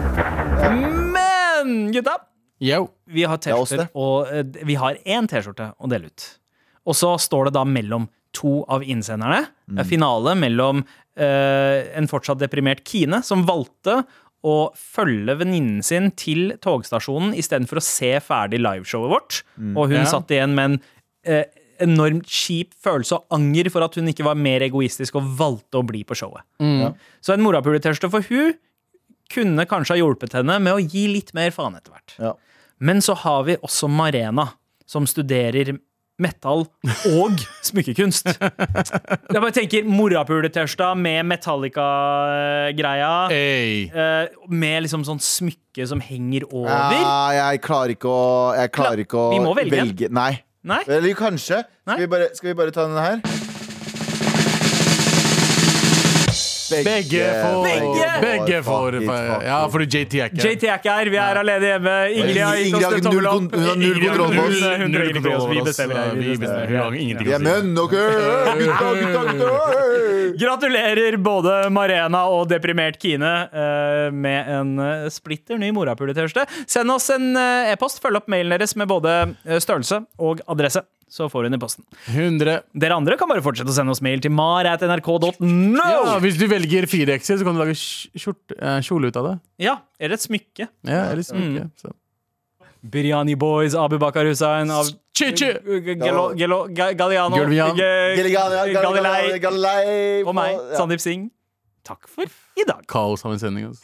Men 0.72 1.92
gutta, 1.94 2.16
Yo. 2.62 2.86
vi 3.10 3.26
har 3.28 3.38
er 3.38 3.44
T-skjorter, 3.44 3.90
og 3.98 4.30
eh, 4.32 4.64
vi 4.68 4.78
har 4.80 4.98
én 5.06 5.28
T-skjorte 5.30 5.72
å 5.82 5.90
dele 5.92 6.12
ut. 6.12 6.28
Og 6.88 6.98
så 6.98 7.14
står 7.22 7.50
det 7.50 7.56
da 7.60 7.64
mellom 7.68 8.08
to 8.36 8.62
av 8.72 8.86
innsenderne. 8.88 9.44
Mm. 9.68 9.82
En 9.84 9.90
finale 9.90 10.36
mellom 10.40 10.84
eh, 11.20 11.90
en 12.00 12.08
fortsatt 12.10 12.40
deprimert 12.42 12.86
Kine, 12.88 13.20
som 13.28 13.44
valgte 13.48 14.02
å 14.48 14.56
følge 14.74 15.36
venninnen 15.38 15.84
sin 15.86 16.08
til 16.18 16.56
togstasjonen 16.64 17.36
istedenfor 17.38 17.78
å 17.78 17.86
se 17.86 18.16
ferdig 18.26 18.62
liveshowet 18.64 19.12
vårt. 19.12 19.42
Mm. 19.60 19.76
Og 19.78 19.92
hun 19.92 20.00
Ja. 20.02 20.08
satt 20.10 20.32
igjen 20.34 20.56
med 20.58 20.72
en 20.72 20.80
eh, 21.28 21.44
enormt 21.82 22.26
kjip 22.30 22.74
følelse 22.82 23.20
og 23.20 23.26
anger 23.38 23.70
for 23.74 23.84
at 23.86 23.96
hun 24.00 24.08
ikke 24.10 24.26
var 24.26 24.38
mer 24.40 24.62
egoistisk 24.66 25.16
og 25.20 25.28
valgte 25.38 25.82
å 25.82 25.86
bli 25.86 26.04
på 26.06 26.18
showet. 26.18 26.46
Så 27.22 27.34
en 27.34 27.42
morapuletørste 27.42 28.10
for 28.14 28.22
hun 28.30 28.54
kunne 29.32 29.66
kanskje 29.70 29.96
ha 29.96 30.02
hjulpet 30.04 30.36
henne 30.40 30.58
med 30.64 30.76
å 30.78 30.82
gi 30.84 31.06
litt 31.12 31.32
mer 31.38 31.54
faen 31.56 31.78
etter 31.80 31.96
hvert. 31.96 32.18
Ja. 32.22 32.34
Men 32.82 33.02
så 33.06 33.16
har 33.24 33.44
vi 33.48 33.56
også 33.62 33.90
Marena, 33.92 34.48
som 34.90 35.06
studerer 35.08 35.76
metal 36.22 36.68
og 37.10 37.40
smykkekunst. 37.68 38.28
Jeg 38.30 39.40
bare 39.42 39.54
tenker 39.56 39.88
morapuletørsta 39.90 40.92
med 41.00 41.26
Metallica-greia. 41.32 43.14
Hey. 43.32 43.88
eh, 43.90 44.28
Med 44.52 44.84
liksom 44.86 45.06
sånn 45.08 45.22
smykke 45.24 45.88
som 45.90 46.04
henger 46.04 46.46
over. 46.52 46.70
Ja, 46.70 47.50
jeg 47.52 47.64
klarer 47.66 47.96
ikke 47.96 48.12
å, 48.12 48.22
jeg 48.60 48.74
klarer 48.76 49.02
ikke 49.06 49.18
å 49.18 49.30
Vi 49.34 49.42
må 49.44 49.56
velge. 49.58 50.12
Nei. 50.14 50.34
Nei? 50.68 50.84
Eller 50.86 51.16
kanskje. 51.18 51.64
Nei. 51.90 51.96
Skal 51.96 52.06
vi, 52.06 52.12
bare, 52.12 52.30
skal 52.38 52.52
vi 52.52 52.58
bare 52.60 52.76
ta 52.76 52.86
denne 52.86 53.02
her? 53.08 53.51
Begge 56.72 57.26
får 57.42 57.64
Begge! 57.68 58.08
Begge 58.24 58.62
får 58.66 58.98
Ja, 59.46 59.60
fordi 59.72 59.88
JT 59.92 60.14
er 60.22 60.32
ikke 60.32 60.46
JT 60.46 60.64
er 60.70 60.78
ikke 60.80 60.96
her, 60.98 61.12
vi 61.14 61.20
er 61.22 61.40
alene 61.42 61.72
hjemme. 61.72 61.96
Ingrid 62.16 62.42
har 62.42 62.60
gitt 62.62 62.78
oss 62.80 62.98
en 62.98 63.08
tommel 63.08 63.30
opp. 63.32 63.56
hun 63.56 63.68
har 63.68 63.80
null 63.82 64.00
kontroll 64.06 64.36
på 64.36 64.46
oss. 64.46 64.62
null- 64.62 65.14
kontroll. 65.14 65.36
Vi 65.36 65.42
over 65.42 65.62
oss. 65.62 65.68
bestemmer. 65.70 66.16
Vi 66.16 67.02
ingenting 67.02 67.28
Vi 67.28 67.34
er 67.36 67.44
menn, 67.44 67.74
dere! 67.76 68.06
Gutta, 68.62 68.94
gutta, 69.02 69.24
gutta! 69.32 70.32
Gratulerer 70.42 71.18
både 71.22 71.58
Marena 71.74 72.24
og 72.32 72.48
deprimert 72.52 73.00
Kine 73.02 73.32
eh, 73.52 74.08
med 74.14 74.50
en 74.56 74.72
eh, 74.80 75.10
splitter 75.14 75.60
ny 75.62 75.72
morapuletørste. 75.76 76.46
Send 76.70 76.92
oss 76.94 77.10
en 77.14 77.36
eh, 77.36 77.74
e-post. 77.74 78.02
Følg 78.04 78.22
opp 78.22 78.32
mailen 78.32 78.56
deres 78.56 78.76
med 78.80 78.90
både 78.92 79.18
størrelse 79.62 80.04
og 80.22 80.42
adresse. 80.50 80.84
Så 81.12 81.26
får 81.28 81.44
hun 81.50 81.54
i 81.58 81.60
posten. 81.60 81.84
100. 82.08 82.62
Dere 82.80 82.96
andre 82.96 83.18
kan 83.20 83.28
bare 83.28 83.42
fortsette 83.44 83.68
å 83.68 83.76
sende 83.76 83.92
oss 83.92 84.00
mail 84.06 84.22
til 84.24 84.32
mar.nrk.no. 84.32 85.34
Ja, 85.76 86.14
hvis 86.24 86.38
du 86.40 86.46
velger 86.48 86.88
4X, 86.88 87.34
så 87.36 87.44
kan 87.44 87.58
du 87.58 87.60
lage 87.60 87.76
sk- 87.76 88.16
skjort- 88.16 88.56
eh, 88.56 88.78
kjole 88.88 89.12
ut 89.12 89.18
av 89.20 89.28
det. 89.28 89.34
Ja, 89.68 89.76
eller 90.00 90.16
et 90.16 90.24
smykke. 90.24 90.70
Ja, 90.88 91.02
eller 91.12 91.26
smykke. 91.28 91.66
Så. 91.84 91.92
Biryani 92.82 93.36
Boys, 93.38 93.76
Abu 93.76 93.98
Bakar 94.02 94.26
Hussein 94.26 94.72
av 94.72 94.88
Chi-chi! 95.14 95.52
Galliano. 96.96 97.76
Galilei, 99.44 100.24
og 100.26 100.34
meg. 100.36 100.56
Sandeep 100.80 101.04
Singh. 101.04 101.28
Takk 101.86 102.08
for 102.08 102.24
i 102.58 102.64
dag. 102.66 102.86
Kaos 102.88 103.26
av 103.26 103.34
en 103.36 103.40
sending. 103.42 103.68
Altså. 103.68 103.84